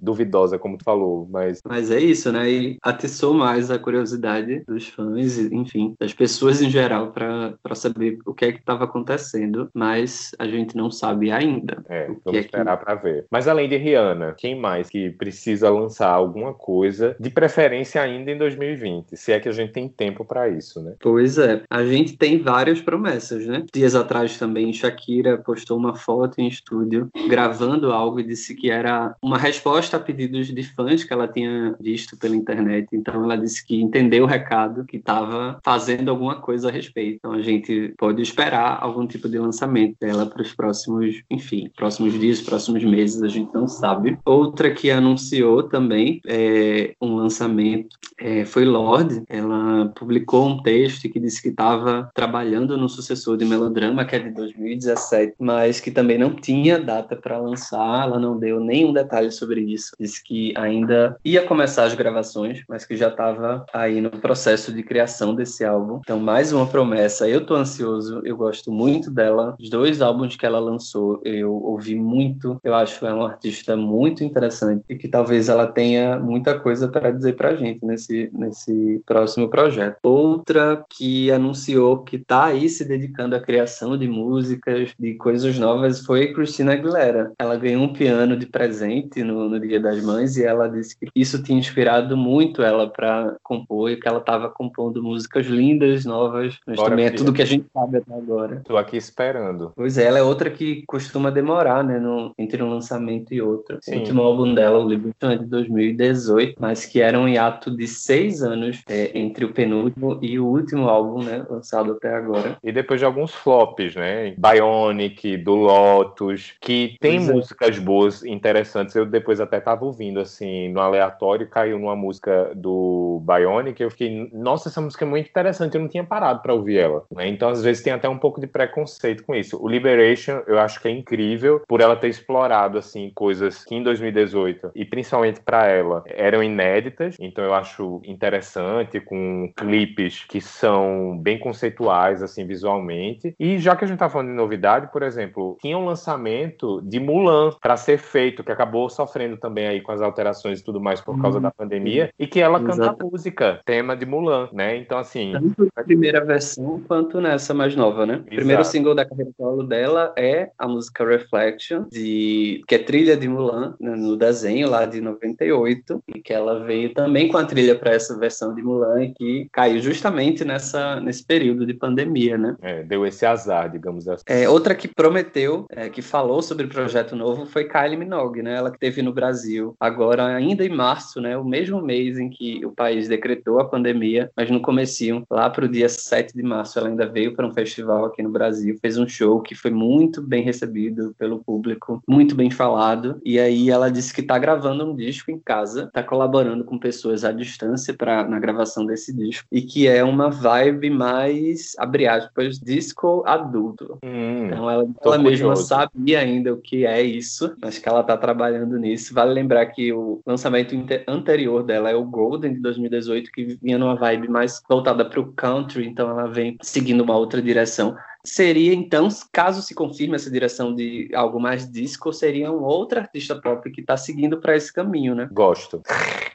duvidosa, 0.00 0.58
como 0.58 0.78
tu 0.78 0.84
falou, 0.84 1.28
mas... 1.30 1.60
Mas 1.68 1.90
é 1.90 2.00
isso, 2.00 2.32
né? 2.32 2.50
E 2.50 2.78
atiçou 2.82 3.34
mais 3.34 3.70
a 3.70 3.78
curiosidade 3.78 4.62
dos 4.66 4.88
fãs, 4.88 5.38
enfim, 5.38 5.94
das 6.00 6.14
pessoas 6.14 6.62
em 6.62 6.70
geral, 6.70 6.77
para 7.12 7.74
saber 7.74 8.18
o 8.26 8.34
que 8.34 8.44
é 8.44 8.52
que 8.52 8.58
estava 8.58 8.84
acontecendo, 8.84 9.68
mas 9.74 10.30
a 10.38 10.46
gente 10.46 10.76
não 10.76 10.90
sabe 10.90 11.30
ainda. 11.30 11.82
É, 11.88 12.06
vamos 12.06 12.34
é 12.34 12.38
esperar 12.38 12.76
que... 12.76 12.84
para 12.84 12.94
ver. 12.94 13.26
Mas 13.30 13.48
além 13.48 13.68
de 13.68 13.76
Rihanna, 13.76 14.34
quem 14.36 14.58
mais 14.58 14.88
que 14.88 15.10
precisa 15.10 15.70
lançar 15.70 16.10
alguma 16.10 16.52
coisa, 16.52 17.16
de 17.18 17.30
preferência 17.30 18.00
ainda 18.00 18.30
em 18.30 18.38
2020, 18.38 19.16
se 19.16 19.32
é 19.32 19.40
que 19.40 19.48
a 19.48 19.52
gente 19.52 19.72
tem 19.72 19.88
tempo 19.88 20.24
para 20.24 20.48
isso, 20.48 20.82
né? 20.82 20.94
Pois 21.00 21.38
é, 21.38 21.62
a 21.70 21.84
gente 21.84 22.16
tem 22.16 22.38
várias 22.38 22.80
promessas, 22.80 23.46
né? 23.46 23.64
Dias 23.72 23.94
atrás 23.94 24.38
também 24.38 24.72
Shakira 24.72 25.38
postou 25.38 25.78
uma 25.78 25.94
foto 25.94 26.40
em 26.40 26.48
estúdio 26.48 27.08
gravando 27.28 27.92
algo 27.92 28.20
e 28.20 28.24
disse 28.24 28.54
que 28.54 28.70
era 28.70 29.14
uma 29.22 29.38
resposta 29.38 29.96
a 29.96 30.00
pedidos 30.00 30.48
de 30.48 30.62
fãs 30.62 31.04
que 31.04 31.12
ela 31.12 31.28
tinha 31.28 31.74
visto 31.80 32.16
pela 32.16 32.36
internet. 32.36 32.88
Então 32.92 33.24
ela 33.24 33.36
disse 33.36 33.64
que 33.64 33.80
entendeu 33.80 34.24
o 34.24 34.26
recado, 34.26 34.84
que 34.84 34.96
estava 34.96 35.58
fazendo 35.64 36.10
alguma 36.10 36.40
coisa 36.40 36.57
a 36.64 36.70
respeito. 36.70 37.16
Então 37.16 37.32
a 37.32 37.42
gente 37.42 37.94
pode 37.98 38.22
esperar 38.22 38.78
algum 38.80 39.06
tipo 39.06 39.28
de 39.28 39.38
lançamento 39.38 39.96
dela 40.00 40.26
para 40.26 40.42
os 40.42 40.54
próximos, 40.54 41.22
enfim, 41.30 41.70
próximos 41.76 42.18
dias, 42.18 42.40
próximos 42.40 42.84
meses, 42.84 43.22
a 43.22 43.28
gente 43.28 43.52
não 43.54 43.66
sabe. 43.68 44.18
Outra 44.24 44.70
que 44.70 44.90
anunciou 44.90 45.62
também 45.62 46.20
é, 46.26 46.94
um 47.00 47.16
lançamento 47.16 47.96
é, 48.20 48.44
foi 48.44 48.64
Lorde. 48.64 49.22
Ela 49.28 49.92
publicou 49.94 50.46
um 50.46 50.62
texto 50.62 51.08
que 51.08 51.20
disse 51.20 51.42
que 51.42 51.48
estava 51.48 52.10
trabalhando 52.14 52.76
no 52.76 52.88
sucessor 52.88 53.36
de 53.36 53.44
Melodrama, 53.44 54.04
que 54.04 54.16
é 54.16 54.18
de 54.18 54.30
2017, 54.30 55.34
mas 55.38 55.80
que 55.80 55.90
também 55.90 56.18
não 56.18 56.34
tinha 56.34 56.78
data 56.78 57.16
para 57.16 57.38
lançar. 57.38 58.04
Ela 58.04 58.18
não 58.18 58.38
deu 58.38 58.60
nenhum 58.60 58.92
detalhe 58.92 59.30
sobre 59.30 59.60
isso. 59.60 59.92
Disse 59.98 60.22
que 60.22 60.52
ainda 60.56 61.16
ia 61.24 61.42
começar 61.44 61.84
as 61.84 61.94
gravações, 61.94 62.62
mas 62.68 62.84
que 62.84 62.96
já 62.96 63.08
estava 63.08 63.64
aí 63.72 64.00
no 64.00 64.10
processo 64.10 64.72
de 64.72 64.82
criação 64.82 65.34
desse 65.34 65.64
álbum. 65.64 66.00
Então, 66.00 66.18
mais 66.18 66.47
uma 66.52 66.66
promessa. 66.66 67.28
Eu 67.28 67.44
tô 67.44 67.54
ansioso, 67.54 68.20
eu 68.24 68.36
gosto 68.36 68.70
muito 68.70 69.10
dela. 69.10 69.56
Os 69.60 69.70
dois 69.70 70.00
álbuns 70.00 70.36
que 70.36 70.46
ela 70.46 70.58
lançou, 70.58 71.20
eu 71.24 71.52
ouvi 71.52 71.94
muito. 71.94 72.58
Eu 72.62 72.74
acho 72.74 73.04
ela 73.04 73.18
uma 73.18 73.30
artista 73.30 73.76
muito 73.76 74.22
interessante 74.22 74.84
e 74.88 74.96
que 74.96 75.08
talvez 75.08 75.48
ela 75.48 75.66
tenha 75.66 76.18
muita 76.18 76.58
coisa 76.58 76.88
para 76.88 77.10
dizer 77.10 77.36
pra 77.36 77.56
gente 77.56 77.84
nesse, 77.84 78.30
nesse 78.32 79.02
próximo 79.04 79.48
projeto. 79.48 79.98
Outra 80.02 80.84
que 80.88 81.30
anunciou 81.30 82.04
que 82.04 82.18
tá 82.18 82.46
aí 82.46 82.68
se 82.68 82.84
dedicando 82.84 83.34
à 83.34 83.40
criação 83.40 83.96
de 83.96 84.08
músicas, 84.08 84.92
de 84.98 85.14
coisas 85.14 85.58
novas, 85.58 86.04
foi 86.04 86.32
Christina 86.32 86.72
Aguilera. 86.72 87.32
Ela 87.38 87.56
ganhou 87.56 87.82
um 87.82 87.92
piano 87.92 88.36
de 88.36 88.46
presente 88.46 89.22
no, 89.22 89.48
no 89.48 89.60
Dia 89.60 89.80
das 89.80 90.02
Mães 90.02 90.36
e 90.36 90.44
ela 90.44 90.68
disse 90.68 90.98
que 90.98 91.08
isso 91.14 91.42
tinha 91.42 91.58
inspirado 91.58 92.16
muito 92.16 92.62
ela 92.62 92.88
para 92.88 93.36
compor 93.42 93.90
e 93.90 93.96
que 93.96 94.08
ela 94.08 94.18
estava 94.18 94.48
compondo 94.48 95.02
músicas 95.02 95.46
lindas, 95.46 96.04
novas, 96.04 96.37
mas 96.66 96.76
Bora, 96.76 96.90
também 96.90 97.06
é 97.06 97.10
tudo 97.10 97.32
que 97.32 97.42
a 97.42 97.46
gente 97.46 97.66
sabe 97.72 97.98
até 97.98 98.14
agora. 98.14 98.62
Tô 98.64 98.76
aqui 98.76 98.96
esperando. 98.96 99.72
Pois 99.74 99.98
é, 99.98 100.04
ela 100.04 100.18
é 100.18 100.22
outra 100.22 100.50
que 100.50 100.82
costuma 100.86 101.30
demorar, 101.30 101.82
né, 101.82 101.98
no, 101.98 102.32
entre 102.38 102.62
um 102.62 102.70
lançamento 102.70 103.32
e 103.32 103.40
outro. 103.40 103.78
Sim. 103.80 103.96
O 103.96 103.98
último 104.00 104.22
álbum 104.22 104.54
dela, 104.54 104.78
o 104.78 104.88
Liberton, 104.88 105.30
é 105.30 105.36
de 105.36 105.46
2018, 105.46 106.56
mas 106.58 106.84
que 106.84 107.00
era 107.00 107.18
um 107.18 107.28
hiato 107.28 107.74
de 107.74 107.86
seis 107.86 108.42
anos 108.42 108.82
é, 108.88 109.18
entre 109.18 109.44
o 109.44 109.52
penúltimo 109.52 110.18
e 110.22 110.38
o 110.38 110.46
último 110.46 110.88
álbum, 110.88 111.22
né, 111.22 111.44
lançado 111.48 111.92
até 111.92 112.14
agora. 112.14 112.56
E 112.62 112.72
depois 112.72 113.00
de 113.00 113.06
alguns 113.06 113.34
flops, 113.34 113.94
né, 113.94 114.34
Bionic, 114.36 115.36
do 115.38 115.54
Lotus, 115.54 116.54
que 116.60 116.96
tem 117.00 117.18
pois 117.18 117.28
é. 117.28 117.32
músicas 117.32 117.76
é. 117.76 117.80
boas, 117.80 118.24
interessantes. 118.24 118.94
Eu 118.94 119.06
depois 119.06 119.40
até 119.40 119.60
tava 119.60 119.84
ouvindo, 119.84 120.20
assim, 120.20 120.68
no 120.68 120.80
aleatório, 120.80 121.48
caiu 121.48 121.78
numa 121.78 121.96
música 121.96 122.52
do 122.54 123.22
Bionic, 123.24 123.82
eu 123.82 123.90
fiquei, 123.90 124.30
nossa, 124.32 124.68
essa 124.68 124.80
música 124.80 125.04
é 125.04 125.08
muito 125.08 125.28
interessante, 125.28 125.74
eu 125.74 125.80
não 125.80 125.88
tinha 125.88 126.04
parado 126.04 126.27
para 126.36 126.54
ouvir 126.54 126.78
ela. 126.78 127.04
Né? 127.10 127.28
Então, 127.28 127.48
às 127.48 127.62
vezes, 127.62 127.82
tem 127.82 127.92
até 127.92 128.08
um 128.08 128.18
pouco 128.18 128.40
de 128.40 128.46
preconceito 128.46 129.24
com 129.24 129.34
isso. 129.34 129.62
O 129.62 129.68
Liberation, 129.68 130.42
eu 130.46 130.58
acho 130.58 130.80
que 130.80 130.88
é 130.88 130.90
incrível 130.90 131.62
por 131.66 131.80
ela 131.80 131.96
ter 131.96 132.08
explorado, 132.08 132.78
assim, 132.78 133.10
coisas 133.14 133.64
que 133.64 133.74
em 133.74 133.82
2018, 133.82 134.70
e 134.74 134.84
principalmente 134.84 135.40
para 135.40 135.66
ela, 135.66 136.02
eram 136.06 136.42
inéditas. 136.42 137.16
Então, 137.18 137.44
eu 137.44 137.54
acho 137.54 138.00
interessante, 138.04 139.00
com 139.00 139.50
clipes 139.56 140.24
que 140.24 140.40
são 140.40 141.18
bem 141.18 141.38
conceituais, 141.38 142.22
assim, 142.22 142.46
visualmente. 142.46 143.34
E 143.38 143.58
já 143.58 143.74
que 143.74 143.84
a 143.84 143.88
gente 143.88 143.98
tá 143.98 144.08
falando 144.08 144.28
de 144.28 144.34
novidade, 144.34 144.90
por 144.92 145.02
exemplo, 145.02 145.56
tinha 145.60 145.78
um 145.78 145.84
lançamento 145.84 146.80
de 146.82 147.00
Mulan 147.00 147.50
para 147.60 147.76
ser 147.76 147.98
feito, 147.98 148.44
que 148.44 148.52
acabou 148.52 148.88
sofrendo 148.88 149.36
também 149.36 149.66
aí 149.66 149.80
com 149.80 149.92
as 149.92 150.00
alterações 150.00 150.60
e 150.60 150.64
tudo 150.64 150.80
mais 150.80 151.00
por 151.00 151.20
causa 151.20 151.38
uhum. 151.38 151.42
da 151.42 151.50
pandemia, 151.50 152.10
e 152.18 152.26
que 152.26 152.40
ela 152.40 152.58
Exato. 152.60 152.78
canta 152.78 153.04
música, 153.04 153.60
tema 153.64 153.96
de 153.96 154.06
Mulan, 154.06 154.48
né? 154.52 154.76
Então, 154.76 154.98
assim. 154.98 155.32
Tanto 155.32 155.68
na 155.76 155.82
primeira 156.18 156.24
versão 156.24 156.82
quanto 156.86 157.20
nessa 157.20 157.54
mais 157.54 157.74
nova, 157.74 158.04
né? 158.06 158.22
O 158.26 158.34
primeiro 158.34 158.64
single 158.64 158.94
da 158.94 159.04
carreira 159.04 159.30
solo 159.36 159.62
dela 159.62 160.12
é 160.16 160.50
a 160.58 160.66
música 160.66 161.04
Reflection, 161.04 161.84
de... 161.90 162.62
que 162.66 162.74
é 162.74 162.78
trilha 162.78 163.16
de 163.16 163.28
Mulan, 163.28 163.74
né, 163.80 163.94
no 163.94 164.16
desenho 164.16 164.68
lá 164.68 164.84
de 164.84 165.00
98, 165.00 166.02
e 166.08 166.20
que 166.20 166.32
ela 166.32 166.64
veio 166.64 166.92
também 166.92 167.28
com 167.28 167.36
a 167.36 167.44
trilha 167.44 167.74
para 167.74 167.92
essa 167.92 168.18
versão 168.18 168.54
de 168.54 168.62
Mulan, 168.62 169.04
e 169.04 169.14
que 169.14 169.48
caiu 169.52 169.80
justamente 169.80 170.44
nessa, 170.44 171.00
nesse 171.00 171.24
período 171.24 171.66
de 171.66 171.74
pandemia, 171.74 172.36
né? 172.36 172.56
É, 172.62 172.82
deu 172.82 173.06
esse 173.06 173.24
azar, 173.24 173.70
digamos 173.70 174.08
assim. 174.08 174.24
É, 174.26 174.48
outra 174.48 174.74
que 174.74 174.88
prometeu, 174.88 175.66
é, 175.70 175.88
que 175.88 176.02
falou 176.02 176.42
sobre 176.42 176.66
o 176.66 176.68
projeto 176.68 177.14
novo, 177.14 177.46
foi 177.46 177.64
Kylie 177.64 177.96
Minogue, 177.96 178.42
né? 178.42 178.56
Ela 178.56 178.70
que 178.70 178.78
teve 178.78 179.02
no 179.02 179.12
Brasil 179.12 179.76
agora, 179.78 180.26
ainda 180.26 180.64
em 180.64 180.68
março, 180.68 181.20
né? 181.20 181.36
O 181.36 181.44
mesmo 181.44 181.82
mês 181.82 182.18
em 182.18 182.28
que 182.28 182.64
o 182.64 182.72
país 182.72 183.08
decretou 183.08 183.60
a 183.60 183.68
pandemia, 183.68 184.30
mas 184.36 184.50
no 184.50 184.60
comecinho, 184.60 185.24
lá 185.30 185.48
para 185.50 185.64
o 185.64 185.68
dia 185.68 185.88
7 186.08 186.34
de 186.34 186.42
março, 186.42 186.78
ela 186.78 186.88
ainda 186.88 187.06
veio 187.06 187.34
para 187.34 187.46
um 187.46 187.52
festival 187.52 188.06
aqui 188.06 188.22
no 188.22 188.30
Brasil, 188.30 188.78
fez 188.80 188.98
um 188.98 189.06
show 189.06 189.40
que 189.40 189.54
foi 189.54 189.70
muito 189.70 190.22
bem 190.22 190.42
recebido 190.42 191.14
pelo 191.18 191.38
público, 191.38 192.02
muito 192.08 192.34
bem 192.34 192.50
falado, 192.50 193.20
e 193.24 193.38
aí 193.38 193.70
ela 193.70 193.90
disse 193.90 194.12
que 194.12 194.20
está 194.20 194.38
gravando 194.38 194.84
um 194.84 194.94
disco 194.94 195.30
em 195.30 195.38
casa, 195.38 195.84
está 195.84 196.02
colaborando 196.02 196.64
com 196.64 196.78
pessoas 196.78 197.24
à 197.24 197.32
distância 197.32 197.94
para 197.94 198.26
na 198.26 198.38
gravação 198.38 198.84
desse 198.84 199.14
disco, 199.14 199.46
e 199.50 199.62
que 199.62 199.86
é 199.86 200.02
uma 200.02 200.30
vibe 200.30 200.90
mais, 200.90 201.74
abre 201.78 202.06
aspas, 202.06 202.58
disco 202.58 203.22
adulto. 203.26 203.98
Hum, 204.02 204.46
então 204.46 204.70
ela, 204.70 204.88
ela 205.02 205.18
mesma 205.18 205.56
sabia 205.56 206.20
ainda 206.20 206.52
o 206.52 206.58
que 206.58 206.86
é 206.86 207.02
isso, 207.02 207.54
mas 207.60 207.78
que 207.78 207.88
ela 207.88 208.00
está 208.00 208.16
trabalhando 208.16 208.78
nisso. 208.78 209.14
Vale 209.14 209.32
lembrar 209.32 209.66
que 209.66 209.92
o 209.92 210.20
lançamento 210.26 210.74
anterior 211.06 211.62
dela 211.62 211.90
é 211.90 211.94
o 211.94 212.04
Golden 212.04 212.54
de 212.54 212.60
2018, 212.60 213.30
que 213.32 213.58
vinha 213.62 213.78
numa 213.78 213.96
vibe 213.96 214.28
mais 214.28 214.62
voltada 214.68 215.04
para 215.04 215.20
o 215.20 215.32
country, 215.32 215.86
então 215.98 216.10
ela 216.10 216.28
vem 216.28 216.56
seguindo 216.62 217.00
uma 217.00 217.16
outra 217.16 217.42
direção 217.42 217.96
seria 218.24 218.74
então, 218.74 219.08
caso 219.32 219.62
se 219.62 219.74
confirme 219.74 220.14
essa 220.14 220.30
direção 220.30 220.74
de 220.74 221.10
algo 221.14 221.40
mais 221.40 221.70
disco, 221.70 222.12
seria 222.12 222.52
um 222.52 222.62
outro 222.62 223.00
artista 223.00 223.40
pop 223.40 223.68
que 223.70 223.80
está 223.80 223.96
seguindo 223.96 224.38
para 224.38 224.56
esse 224.56 224.72
caminho, 224.72 225.14
né? 225.14 225.28
Gosto. 225.32 225.82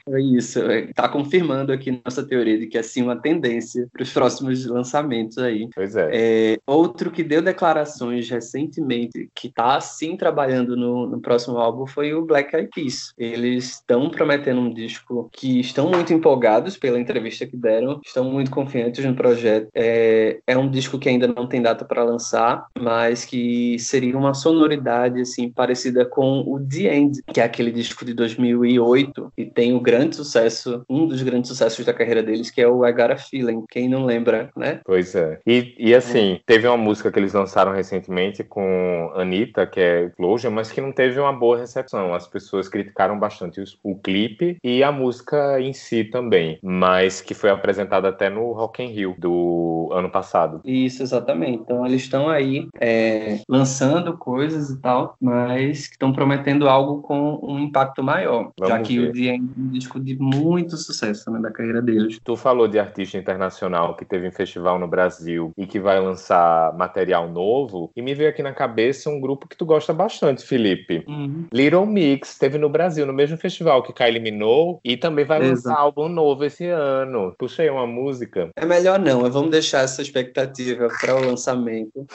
É 0.06 0.20
isso, 0.20 0.60
está 0.70 1.08
confirmando 1.08 1.72
aqui 1.72 1.98
nossa 2.04 2.22
teoria 2.22 2.58
de 2.58 2.66
que 2.66 2.76
é 2.76 2.82
sim 2.82 3.02
uma 3.02 3.16
tendência 3.16 3.88
para 3.90 4.02
os 4.02 4.12
próximos 4.12 4.66
lançamentos 4.66 5.38
aí. 5.38 5.66
Pois 5.74 5.96
é. 5.96 6.10
é. 6.12 6.58
Outro 6.66 7.10
que 7.10 7.24
deu 7.24 7.40
declarações 7.40 8.28
recentemente, 8.28 9.30
que 9.34 9.48
está 9.48 9.80
sim 9.80 10.14
trabalhando 10.14 10.76
no, 10.76 11.06
no 11.06 11.20
próximo 11.20 11.56
álbum, 11.56 11.86
foi 11.86 12.12
o 12.12 12.24
Black 12.24 12.54
Eyed 12.54 12.68
Peas. 12.74 13.14
Eles 13.16 13.76
estão 13.76 14.10
prometendo 14.10 14.60
um 14.60 14.72
disco 14.72 15.30
que 15.32 15.60
estão 15.60 15.90
muito 15.90 16.12
empolgados 16.12 16.76
pela 16.76 17.00
entrevista 17.00 17.46
que 17.46 17.56
deram, 17.56 17.98
estão 18.04 18.24
muito 18.24 18.50
confiantes 18.50 19.02
no 19.02 19.14
projeto. 19.14 19.68
É, 19.74 20.38
é 20.46 20.58
um 20.58 20.70
disco 20.70 20.98
que 20.98 21.08
ainda 21.08 21.26
não 21.26 21.46
tem 21.46 21.62
data 21.62 21.82
para 21.82 22.04
lançar, 22.04 22.66
mas 22.78 23.24
que 23.24 23.78
seria 23.78 24.18
uma 24.18 24.34
sonoridade 24.34 25.22
assim 25.22 25.50
parecida 25.50 26.04
com 26.04 26.40
o 26.40 26.60
The 26.60 26.94
End, 26.94 27.22
que 27.32 27.40
é 27.40 27.44
aquele 27.44 27.70
disco 27.70 28.04
de 28.04 28.12
2008 28.12 29.32
e 29.38 29.46
tem 29.46 29.74
o 29.74 29.80
grande 29.80 29.93
sucesso, 30.16 30.84
um 30.88 31.06
dos 31.06 31.22
grandes 31.22 31.48
sucessos 31.48 31.84
da 31.84 31.92
carreira 31.94 32.22
deles, 32.22 32.50
que 32.50 32.60
é 32.60 32.68
o 32.68 32.86
I 32.86 32.92
Got 32.92 33.12
a 33.12 33.16
Feeling. 33.16 33.64
Quem 33.70 33.88
não 33.88 34.04
lembra, 34.04 34.50
né? 34.56 34.80
Pois 34.84 35.14
é. 35.14 35.40
E, 35.46 35.74
e 35.78 35.94
assim, 35.94 36.40
teve 36.46 36.66
uma 36.66 36.76
música 36.76 37.10
que 37.10 37.18
eles 37.18 37.32
lançaram 37.32 37.72
recentemente 37.72 38.42
com 38.44 39.10
Anitta, 39.14 39.66
que 39.66 39.80
é 39.80 40.04
Explosion, 40.04 40.50
mas 40.50 40.70
que 40.70 40.80
não 40.80 40.92
teve 40.92 41.18
uma 41.18 41.32
boa 41.32 41.58
recepção. 41.58 42.14
As 42.14 42.26
pessoas 42.26 42.68
criticaram 42.68 43.18
bastante 43.18 43.60
o, 43.60 43.64
o 43.82 43.98
clipe 43.98 44.58
e 44.62 44.82
a 44.82 44.90
música 44.92 45.60
em 45.60 45.72
si 45.72 46.04
também, 46.04 46.58
mas 46.62 47.20
que 47.20 47.34
foi 47.34 47.50
apresentada 47.50 48.08
até 48.08 48.28
no 48.28 48.52
Rock 48.52 48.82
in 48.82 48.88
Rio 48.88 49.14
do 49.18 49.90
ano 49.92 50.10
passado. 50.10 50.60
Isso, 50.64 51.02
exatamente. 51.02 51.62
Então 51.62 51.86
eles 51.86 52.02
estão 52.02 52.28
aí 52.28 52.68
é, 52.80 53.40
lançando 53.48 54.16
coisas 54.16 54.70
e 54.70 54.80
tal, 54.80 55.16
mas 55.20 55.90
estão 55.90 56.12
prometendo 56.12 56.68
algo 56.68 57.02
com 57.02 57.40
um 57.42 57.58
impacto 57.58 58.02
maior, 58.02 58.50
Vamos 58.58 58.74
já 58.74 58.80
que 58.80 58.98
ver. 58.98 59.08
o 59.08 59.12
The 59.12 59.20
End 59.34 59.83
de 60.00 60.16
muito 60.16 60.76
sucesso 60.76 61.30
né, 61.30 61.40
da 61.40 61.50
carreira 61.50 61.80
deles. 61.80 62.18
Tu 62.22 62.36
falou 62.36 62.66
de 62.66 62.78
artista 62.78 63.18
internacional 63.18 63.96
que 63.96 64.04
teve 64.04 64.26
um 64.28 64.32
festival 64.32 64.78
no 64.78 64.88
Brasil 64.88 65.52
e 65.56 65.66
que 65.66 65.78
vai 65.78 66.00
lançar 66.00 66.74
material 66.76 67.28
novo, 67.30 67.90
e 67.94 68.02
me 68.02 68.14
veio 68.14 68.30
aqui 68.30 68.42
na 68.42 68.52
cabeça 68.52 69.10
um 69.10 69.20
grupo 69.20 69.48
que 69.48 69.56
tu 69.56 69.64
gosta 69.64 69.92
bastante, 69.92 70.44
Felipe. 70.44 71.04
Uhum. 71.06 71.46
Little 71.52 71.86
Mix 71.86 72.38
teve 72.38 72.58
no 72.58 72.68
Brasil, 72.68 73.06
no 73.06 73.12
mesmo 73.12 73.36
festival 73.36 73.82
que 73.82 73.92
Kylie 73.92 74.14
eliminou, 74.14 74.80
e 74.84 74.96
também 74.96 75.24
vai 75.24 75.38
lançar 75.40 75.70
Exato. 75.70 75.80
álbum 75.80 76.08
novo 76.08 76.44
esse 76.44 76.66
ano. 76.66 77.34
Puxa 77.38 77.62
aí 77.62 77.70
uma 77.70 77.86
música. 77.86 78.50
É 78.56 78.64
melhor 78.64 78.98
não, 78.98 79.28
vamos 79.30 79.50
deixar 79.50 79.82
essa 79.82 80.00
expectativa 80.00 80.88
para 81.00 81.16
o 81.16 81.26
lançamento. 81.26 82.06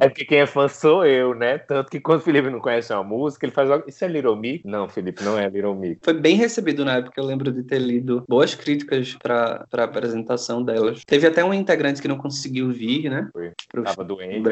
é 0.00 0.08
porque 0.08 0.24
quem 0.24 0.38
é 0.38 0.46
fã 0.46 0.68
sou 0.68 1.04
eu, 1.04 1.34
né? 1.34 1.58
Tanto 1.58 1.90
que 1.90 2.00
quando 2.00 2.20
o 2.20 2.22
Felipe 2.22 2.50
não 2.50 2.60
conhece 2.60 2.92
uma 2.92 3.02
música, 3.02 3.46
ele 3.46 3.52
faz 3.52 3.68
logo, 3.68 3.84
isso 3.86 4.04
é 4.04 4.08
Little 4.08 4.36
Mix? 4.36 4.64
Não, 4.64 4.88
Felipe, 4.88 5.24
não 5.24 5.38
é 5.38 5.48
Little 5.48 5.74
Mix. 5.74 6.00
Foi 6.02 6.14
bem 6.14 6.36
recebido 6.36 6.84
na 6.84 6.91
época, 6.96 7.20
eu 7.20 7.24
lembro 7.24 7.52
de 7.52 7.62
ter 7.62 7.78
lido 7.78 8.24
boas 8.28 8.54
críticas 8.54 9.16
para 9.20 9.66
a 9.72 9.84
apresentação 9.84 10.62
delas. 10.62 11.02
Teve 11.04 11.26
até 11.26 11.44
um 11.44 11.54
integrante 11.54 12.00
que 12.00 12.08
não 12.08 12.16
conseguiu 12.16 12.70
vir, 12.70 13.10
né? 13.10 13.28
Foi. 13.32 13.52
Pro 13.68 13.82
Tava 13.82 14.04
doente. 14.04 14.42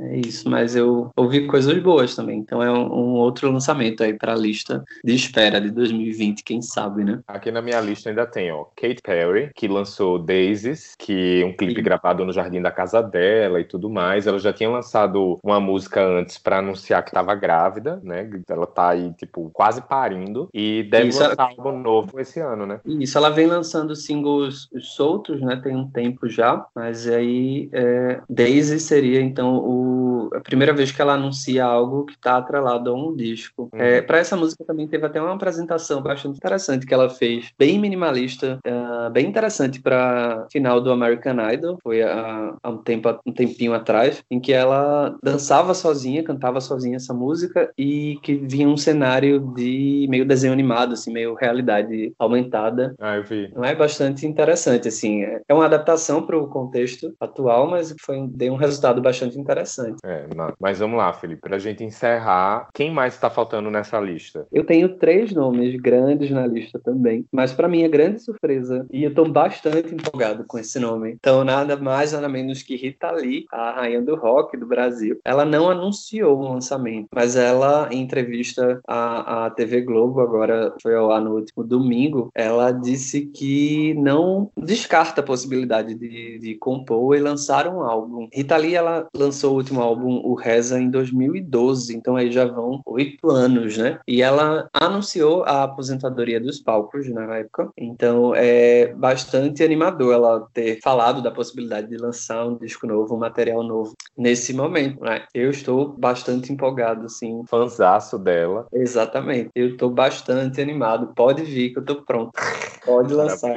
É 0.00 0.16
isso, 0.16 0.48
mas 0.48 0.74
eu 0.74 1.10
ouvi 1.16 1.46
coisas 1.46 1.76
boas 1.82 2.14
também. 2.14 2.38
Então 2.38 2.62
é 2.62 2.70
um, 2.70 2.86
um 2.92 3.14
outro 3.14 3.50
lançamento 3.50 4.02
aí 4.02 4.14
para 4.14 4.32
a 4.32 4.36
lista 4.36 4.84
de 5.04 5.14
espera 5.14 5.60
de 5.60 5.70
2020, 5.70 6.42
quem 6.42 6.62
sabe, 6.62 7.04
né? 7.04 7.20
Aqui 7.26 7.50
na 7.50 7.62
minha 7.62 7.80
lista 7.80 8.08
ainda 8.08 8.26
tem, 8.26 8.50
ó, 8.50 8.64
Kate 8.76 9.00
Perry, 9.02 9.50
que 9.54 9.68
lançou 9.68 10.18
Daisies, 10.18 10.94
que 10.98 11.42
é 11.42 11.46
um 11.46 11.52
clipe 11.52 11.76
Sim. 11.76 11.82
gravado 11.82 12.24
no 12.24 12.32
jardim 12.32 12.60
da 12.60 12.70
casa 12.70 13.02
dela 13.02 13.60
e 13.60 13.64
tudo 13.64 13.88
mais. 13.90 14.26
Ela 14.26 14.38
já 14.38 14.52
tinha 14.52 14.68
lançado 14.68 15.38
uma 15.42 15.60
música 15.60 16.04
antes 16.04 16.38
para 16.38 16.58
anunciar 16.58 17.02
que 17.02 17.10
estava 17.10 17.34
grávida, 17.34 18.00
né? 18.02 18.28
Ela 18.48 18.66
tá 18.66 18.90
aí, 18.90 19.12
tipo, 19.14 19.50
quase 19.52 19.80
parindo. 19.82 20.48
E 20.52 20.82
deve 20.84 21.08
Isso, 21.08 21.22
lançar 21.22 21.48
algo 21.48 21.72
novo 21.90 22.20
esse 22.20 22.40
ano, 22.40 22.66
né? 22.66 22.80
Isso, 22.84 23.18
ela 23.18 23.30
vem 23.30 23.46
lançando 23.46 23.94
singles 23.96 24.68
soltos, 24.80 25.40
né? 25.40 25.60
Tem 25.62 25.74
um 25.76 25.88
tempo 25.88 26.28
já, 26.28 26.64
mas 26.74 27.08
aí 27.08 27.68
é... 27.72 28.20
Daisy 28.28 28.78
seria 28.78 29.20
então 29.20 29.56
o... 29.56 30.30
a 30.34 30.40
primeira 30.40 30.72
vez 30.72 30.92
que 30.92 31.02
ela 31.02 31.14
anuncia 31.14 31.64
algo 31.64 32.04
que 32.04 32.12
está 32.12 32.36
atrelado 32.36 32.90
a 32.90 32.94
um 32.94 33.14
disco. 33.14 33.68
Uhum. 33.72 33.80
É, 33.80 34.00
para 34.02 34.18
essa 34.18 34.36
música 34.36 34.64
também 34.64 34.86
teve 34.86 35.06
até 35.06 35.20
uma 35.20 35.34
apresentação 35.34 36.02
bastante 36.02 36.36
interessante 36.36 36.86
que 36.86 36.94
ela 36.94 37.08
fez, 37.08 37.50
bem 37.58 37.78
minimalista, 37.78 38.58
uh, 38.66 39.10
bem 39.10 39.26
interessante 39.26 39.80
para 39.80 40.46
final 40.50 40.80
do 40.80 40.92
American 40.92 41.36
Idol, 41.52 41.78
foi 41.82 42.02
há, 42.02 42.54
há 42.62 42.70
um, 42.70 42.78
tempo, 42.78 43.08
um 43.26 43.32
tempinho 43.32 43.74
atrás, 43.74 44.22
em 44.30 44.40
que 44.40 44.52
ela 44.52 45.16
dançava 45.22 45.74
sozinha, 45.74 46.22
cantava 46.22 46.60
sozinha 46.60 46.96
essa 46.96 47.12
música 47.12 47.70
e 47.76 48.18
que 48.22 48.34
vinha 48.34 48.68
um 48.68 48.76
cenário 48.76 49.40
de 49.54 50.06
meio 50.08 50.24
desenho 50.24 50.52
animado, 50.52 50.92
assim, 50.94 51.12
meio 51.12 51.34
realidade 51.34 51.79
aumentada. 52.18 52.94
Ah, 52.98 53.16
eu 53.16 53.24
vi. 53.24 53.50
Não 53.54 53.64
é 53.64 53.74
bastante 53.74 54.26
interessante, 54.26 54.88
assim. 54.88 55.22
É, 55.22 55.40
é 55.48 55.54
uma 55.54 55.64
adaptação 55.64 56.22
para 56.22 56.38
o 56.38 56.48
contexto 56.48 57.14
atual, 57.20 57.68
mas 57.68 57.94
foi 58.00 58.20
deu 58.28 58.52
um 58.52 58.56
resultado 58.56 59.00
bastante 59.00 59.38
interessante. 59.38 59.98
É, 60.04 60.26
mas 60.58 60.78
vamos 60.78 60.98
lá, 60.98 61.12
Felipe, 61.12 61.40
para 61.40 61.56
a 61.56 61.58
gente 61.58 61.84
encerrar, 61.84 62.68
quem 62.74 62.90
mais 62.90 63.14
está 63.14 63.30
faltando 63.30 63.70
nessa 63.70 63.98
lista? 64.00 64.46
Eu 64.52 64.64
tenho 64.64 64.96
três 64.96 65.32
nomes 65.32 65.76
grandes 65.80 66.30
na 66.30 66.46
lista 66.46 66.78
também, 66.78 67.24
mas 67.32 67.52
para 67.52 67.68
mim 67.68 67.82
é 67.82 67.88
grande 67.88 68.22
surpresa 68.22 68.86
e 68.90 69.04
eu 69.04 69.10
estou 69.10 69.28
bastante 69.28 69.94
empolgado 69.94 70.44
com 70.46 70.58
esse 70.58 70.78
nome. 70.78 71.12
Então, 71.12 71.44
nada 71.44 71.76
mais, 71.76 72.12
nada 72.12 72.28
menos 72.28 72.62
que 72.62 72.76
Rita 72.76 73.10
Lee, 73.10 73.46
a 73.52 73.72
rainha 73.72 74.02
do 74.02 74.16
rock 74.16 74.56
do 74.56 74.66
Brasil. 74.66 75.18
Ela 75.24 75.44
não 75.44 75.68
anunciou 75.68 76.38
o 76.38 76.52
lançamento, 76.52 77.08
mas 77.14 77.36
ela, 77.36 77.88
em 77.90 78.00
entrevista 78.00 78.80
à, 78.86 79.46
à 79.46 79.50
TV 79.50 79.82
Globo, 79.82 80.20
agora 80.20 80.74
foi 80.82 80.94
ao 80.94 81.10
ar 81.10 81.20
no 81.20 81.34
último 81.34 81.64
domingo, 81.70 82.30
ela 82.34 82.72
disse 82.72 83.26
que 83.26 83.94
não 83.94 84.50
descarta 84.56 85.20
a 85.20 85.24
possibilidade 85.24 85.94
de, 85.94 86.38
de 86.38 86.54
compor 86.56 87.16
e 87.16 87.20
lançar 87.20 87.68
um 87.68 87.80
álbum. 87.82 88.28
Rita 88.32 88.56
Lee, 88.56 88.74
ela 88.74 89.06
lançou 89.14 89.52
o 89.52 89.56
último 89.56 89.80
álbum, 89.80 90.20
o 90.24 90.34
Reza, 90.34 90.80
em 90.80 90.90
2012, 90.90 91.96
então 91.96 92.16
aí 92.16 92.30
já 92.32 92.44
vão 92.44 92.82
oito 92.84 93.30
anos, 93.30 93.78
né? 93.78 94.00
E 94.06 94.20
ela 94.20 94.68
anunciou 94.72 95.44
a 95.44 95.62
aposentadoria 95.62 96.40
dos 96.40 96.58
palcos 96.58 97.08
na 97.08 97.36
época, 97.36 97.70
então 97.78 98.34
é 98.34 98.92
bastante 98.94 99.62
animador 99.62 100.12
ela 100.12 100.46
ter 100.52 100.80
falado 100.82 101.22
da 101.22 101.30
possibilidade 101.30 101.88
de 101.88 101.96
lançar 101.96 102.46
um 102.46 102.56
disco 102.56 102.86
novo, 102.86 103.14
um 103.14 103.18
material 103.18 103.62
novo 103.62 103.94
nesse 104.16 104.52
momento, 104.52 105.02
né? 105.02 105.22
Eu 105.32 105.50
estou 105.50 105.94
bastante 105.96 106.52
empolgado, 106.52 107.06
assim. 107.06 107.42
Fanzaço 107.46 108.18
dela. 108.18 108.66
Exatamente. 108.72 109.50
Eu 109.54 109.68
estou 109.70 109.90
bastante 109.90 110.60
animado. 110.60 111.12
Pode 111.14 111.44
vir 111.50 111.70
que 111.70 111.78
eu 111.78 111.82
estou 111.82 112.02
pronto. 112.02 112.32
Pode 112.84 113.12
lançar. 113.12 113.54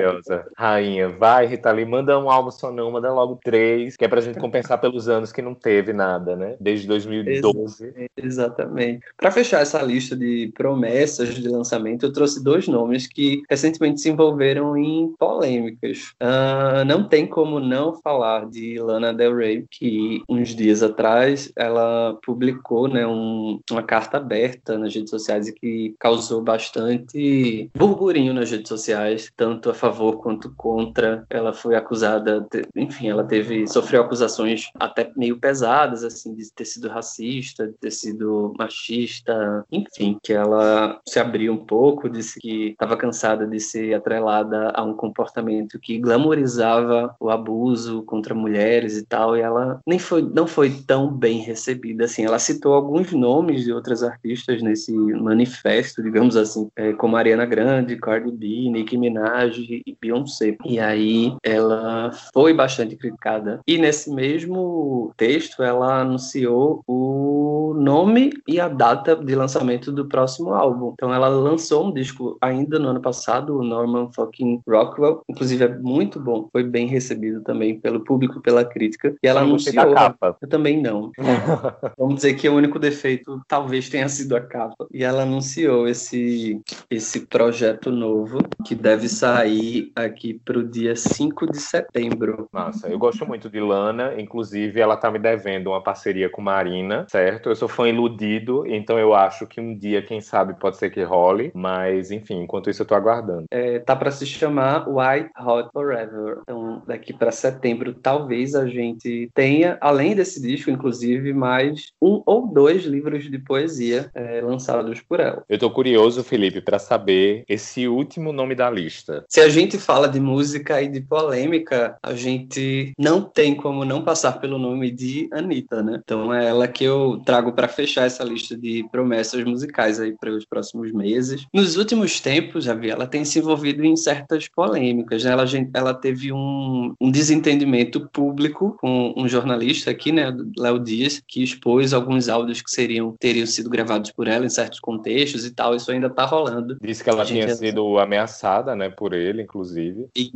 Rainha, 0.58 1.10
vai, 1.10 1.46
Rita 1.46 1.72
Lee, 1.72 1.86
manda 1.86 2.20
um 2.20 2.30
álbum 2.30 2.52
só 2.52 2.72
não, 2.72 2.92
manda 2.92 3.12
logo 3.12 3.40
três, 3.44 3.96
que 3.96 4.06
é 4.06 4.08
pra 4.08 4.22
gente 4.22 4.40
compensar 4.40 4.80
pelos 4.80 5.08
anos 5.08 5.32
que 5.32 5.42
não 5.42 5.54
teve 5.54 5.94
nada, 5.94 6.36
né? 6.36 6.56
Desde 6.60 6.88
2012. 6.88 8.10
Exatamente. 8.18 9.06
Para 9.18 9.32
fechar 9.32 9.62
essa 9.62 9.82
lista 9.82 10.16
de 10.16 10.52
promessas 10.56 11.36
de 11.36 11.48
lançamento, 11.48 12.06
eu 12.06 12.14
trouxe 12.14 12.44
dois 12.44 12.68
nomes 12.68 13.08
que 13.08 13.42
recentemente 13.50 14.02
se 14.02 14.10
envolveram 14.10 14.78
em 14.78 15.14
polêmicas. 15.18 16.14
Uh, 16.22 16.84
não 16.86 17.08
tem 17.08 17.26
como 17.26 17.60
não 17.60 17.94
falar 18.02 18.50
de 18.50 18.80
Lana 18.80 19.14
Del 19.14 19.36
Rey, 19.36 19.66
que 19.70 20.22
uns 20.28 20.50
dias 20.50 20.84
atrás 20.84 21.52
ela 21.56 22.18
publicou 22.26 22.88
né, 22.88 23.06
um, 23.08 23.60
uma 23.72 23.84
carta 23.84 24.18
aberta 24.18 24.78
nas 24.78 24.94
redes 24.94 25.10
sociais 25.10 25.48
e 25.48 25.54
que 25.54 25.96
causou 26.00 26.42
bastante 26.42 27.70
burburinho 27.88 28.34
nas 28.34 28.50
redes 28.50 28.70
sociais, 28.70 29.32
tanto 29.36 29.70
a 29.70 29.74
favor 29.74 30.22
quanto 30.22 30.54
contra. 30.56 31.26
Ela 31.30 31.54
foi 31.54 31.76
acusada, 31.76 32.48
enfim, 32.76 33.10
ela 33.10 33.24
teve 33.24 33.68
sofreu 33.68 34.02
acusações 34.02 34.70
até 34.80 35.12
meio 35.18 35.38
pesadas 35.38 36.04
assim 36.04 36.34
de 36.34 36.52
ter 36.54 36.66
sido 36.66 36.88
racista, 36.88 37.68
de 37.68 37.74
ter 37.74 37.92
sido 37.92 38.54
machista, 38.58 39.66
enfim, 39.72 40.18
que 40.24 40.32
ela 40.32 41.00
se 41.06 41.20
abriu 41.20 41.54
um 41.54 41.66
pouco, 41.66 42.10
disse 42.10 42.40
que 42.40 42.70
estava 42.70 42.96
cansada 42.96 43.46
de 43.46 43.60
ser 43.60 43.94
atrelada 43.94 44.72
a 44.74 44.84
um 44.84 44.94
comportamento 44.94 45.80
que 45.80 46.00
glamorizava 46.00 47.16
o 47.20 47.30
abuso 47.30 48.04
contra 48.04 48.34
mulheres 48.34 48.98
e 48.98 49.06
tal, 49.06 49.36
e 49.36 49.42
ela 49.42 49.82
nem 49.86 50.00
foi, 50.00 50.22
não 50.22 50.48
foi 50.48 50.70
tão 50.70 51.12
bem 51.12 51.40
recebida 51.40 52.06
assim. 52.06 52.24
Ela 52.24 52.40
citou 52.40 52.74
alguns 52.74 53.12
nomes 53.12 53.64
de 53.64 53.74
outras 53.74 54.04
artistas 54.04 54.62
nesse 54.62 54.94
manifesto, 54.94 56.02
digamos 56.02 56.38
assim, 56.38 56.70
é, 56.76 56.94
como 56.94 57.18
Ariana 57.18 57.46
Grande, 57.46 57.73
Cardi 58.02 58.32
B, 58.32 58.70
Nicki 58.70 58.98
Minaj 58.98 59.58
e 59.60 59.98
Beyoncé. 60.00 60.58
E 60.66 60.80
aí 60.80 61.34
ela 61.44 62.12
foi 62.34 62.54
bastante 62.54 62.96
criticada. 62.96 63.62
E 63.68 63.78
nesse 63.78 64.12
mesmo 64.14 65.14
texto 65.18 65.64
ela 65.64 66.02
anunciou 66.02 66.82
o 66.88 67.74
nome 67.78 68.32
e 68.48 68.60
a 68.60 68.68
data 68.68 69.16
de 69.16 69.36
lançamento 69.36 69.92
do 69.92 70.06
próximo 70.06 70.54
álbum. 70.54 70.92
Então 70.94 71.14
ela 71.14 71.28
lançou 71.28 71.88
um 71.88 71.94
disco 71.94 72.38
ainda 72.42 72.78
no 72.78 72.90
ano 72.90 73.02
passado, 73.02 73.58
o 73.58 73.64
Norman 73.64 74.10
fucking 74.14 74.62
Rockwell, 74.68 75.22
inclusive 75.30 75.64
é 75.64 75.78
muito 75.78 76.20
bom, 76.20 76.48
foi 76.52 76.64
bem 76.64 76.88
recebido 76.88 77.42
também 77.42 77.80
pelo 77.80 78.04
público, 78.04 78.42
pela 78.42 78.66
crítica, 78.66 79.16
e 79.24 79.28
ela 79.28 79.42
Eu 79.42 79.46
anunciou. 79.46 79.94
capa. 79.94 80.38
Eu 80.42 80.48
também 80.48 80.82
não. 80.82 81.12
Vamos 81.98 82.16
dizer 82.16 82.34
que 82.36 82.48
o 82.48 82.56
único 82.56 82.80
defeito 82.80 83.42
talvez 83.48 83.90
tenha 83.90 84.08
sido 84.10 84.36
a 84.36 84.42
capa. 84.42 84.88
E 84.94 85.04
ela 85.04 85.24
anunciou 85.24 85.88
esse, 85.88 86.62
esse 86.90 87.22
projeto 87.22 87.63
novo 87.86 88.40
que 88.66 88.76
deve 88.76 89.08
sair 89.08 89.92
aqui 89.96 90.34
para 90.34 90.60
o 90.60 90.64
dia 90.64 90.96
5 90.96 91.52
de 91.52 91.60
setembro. 91.60 92.48
Massa, 92.52 92.88
eu 92.88 92.98
gosto 92.98 93.26
muito 93.26 93.50
de 93.50 93.60
Lana, 93.60 94.20
inclusive 94.20 94.80
ela 94.80 94.98
tá 94.98 95.10
me 95.12 95.20
devendo 95.20 95.68
uma 95.68 95.82
parceria 95.82 96.30
com 96.30 96.42
Marina, 96.42 97.06
certo? 97.10 97.50
Eu 97.50 97.56
sou 97.56 97.68
fã 97.68 97.88
iludido, 97.88 98.66
então 98.68 99.00
eu 99.00 99.14
acho 99.14 99.48
que 99.48 99.62
um 99.62 99.78
dia, 99.78 100.02
quem 100.02 100.22
sabe, 100.22 100.60
pode 100.60 100.78
ser 100.78 100.90
que 100.90 101.04
role, 101.04 101.52
mas 101.54 102.12
enfim, 102.12 102.42
enquanto 102.42 102.70
isso 102.70 102.82
eu 102.82 102.86
tô 102.86 102.96
aguardando. 102.96 103.46
É, 103.52 103.80
tá 103.80 103.96
para 103.96 104.12
se 104.12 104.26
chamar 104.26 104.88
White 104.88 105.30
Hot 105.40 105.70
Forever. 105.72 106.40
Então, 106.42 106.82
daqui 106.86 107.14
para 107.14 107.32
setembro, 107.32 107.94
talvez 107.94 108.56
a 108.56 108.68
gente 108.68 109.30
tenha, 109.34 109.78
além 109.80 110.16
desse 110.16 110.42
disco, 110.42 110.70
inclusive, 110.70 111.34
mais 111.34 111.92
um 112.02 112.22
ou 112.26 112.48
dois 112.48 112.84
livros 112.84 113.30
de 113.30 113.38
poesia 113.40 114.10
é, 114.14 114.42
lançados 114.42 115.02
por 115.02 115.20
ela. 115.20 115.44
Eu 115.48 115.58
tô 115.58 115.70
curioso, 115.70 116.24
Felipe, 116.24 116.62
pra 116.62 116.80
saber 116.80 117.44
esse 117.54 117.88
último 117.88 118.32
nome 118.32 118.56
da 118.56 118.70
lista. 118.70 119.26
Se 119.30 119.40
a 119.42 119.50
gente 119.50 119.78
fala 119.78 120.08
de 120.08 120.20
música 120.20 120.82
e 120.82 120.88
de 120.88 121.02
polêmica, 121.02 121.98
a 122.04 122.14
gente 122.14 122.94
não 122.98 123.22
tem 123.22 123.56
como 123.56 123.86
não 123.86 124.04
passar 124.04 124.34
pelo 124.34 124.58
nome 124.58 124.92
de 124.92 125.30
Anitta, 125.32 125.82
né? 125.82 126.00
Então 126.04 126.34
é 126.34 126.48
ela 126.48 126.68
que 126.68 126.84
eu 126.84 127.22
trago 127.26 127.54
para 127.54 127.68
fechar 127.68 128.06
essa 128.06 128.24
lista 128.24 128.58
de 128.58 128.86
promessas 128.92 129.44
musicais 129.44 130.00
aí 130.00 130.14
para 130.20 130.32
os 130.32 130.46
próximos 130.46 130.92
meses. 130.92 131.46
Nos 131.54 131.78
últimos 131.78 132.20
tempos, 132.20 132.66
Javi, 132.66 132.90
ela 132.90 133.08
tem 133.08 133.26
se 133.26 133.40
envolvido 133.40 133.84
em 133.84 133.96
certas 133.96 134.48
polêmicas, 134.48 135.24
né? 135.24 135.32
Ela, 135.32 135.46
ela 135.74 135.94
teve 135.94 136.32
um, 136.32 136.94
um 137.00 137.12
desentendimento 137.12 138.10
público 138.12 138.78
com 138.80 139.14
um 139.16 139.28
jornalista 139.28 139.92
aqui, 139.92 140.12
né, 140.12 140.36
Léo 140.58 140.80
Dias, 140.80 141.22
que 141.28 141.44
expôs 141.44 141.94
alguns 141.94 142.30
áudios 142.30 142.62
que 142.62 142.70
seriam 142.70 143.16
teriam 143.20 143.46
sido 143.46 143.70
gravados 143.70 144.12
por 144.12 144.28
ela 144.28 144.46
em 144.46 144.50
certos 144.50 144.80
contextos 144.80 145.46
e 145.46 145.52
tal. 145.52 145.76
Isso 145.76 145.92
ainda 145.92 146.10
tá 146.10 146.26
rolando. 146.26 146.78
Disse 146.82 147.04
que 147.04 147.10
ela 147.10 147.22
A 147.22 147.26
gente 147.26 147.43
tinha 147.46 147.56
sido 147.56 147.98
ameaçada, 147.98 148.76
né, 148.76 148.90
por 148.90 149.14
ele, 149.14 149.42
inclusive. 149.42 150.08
e 150.16 150.32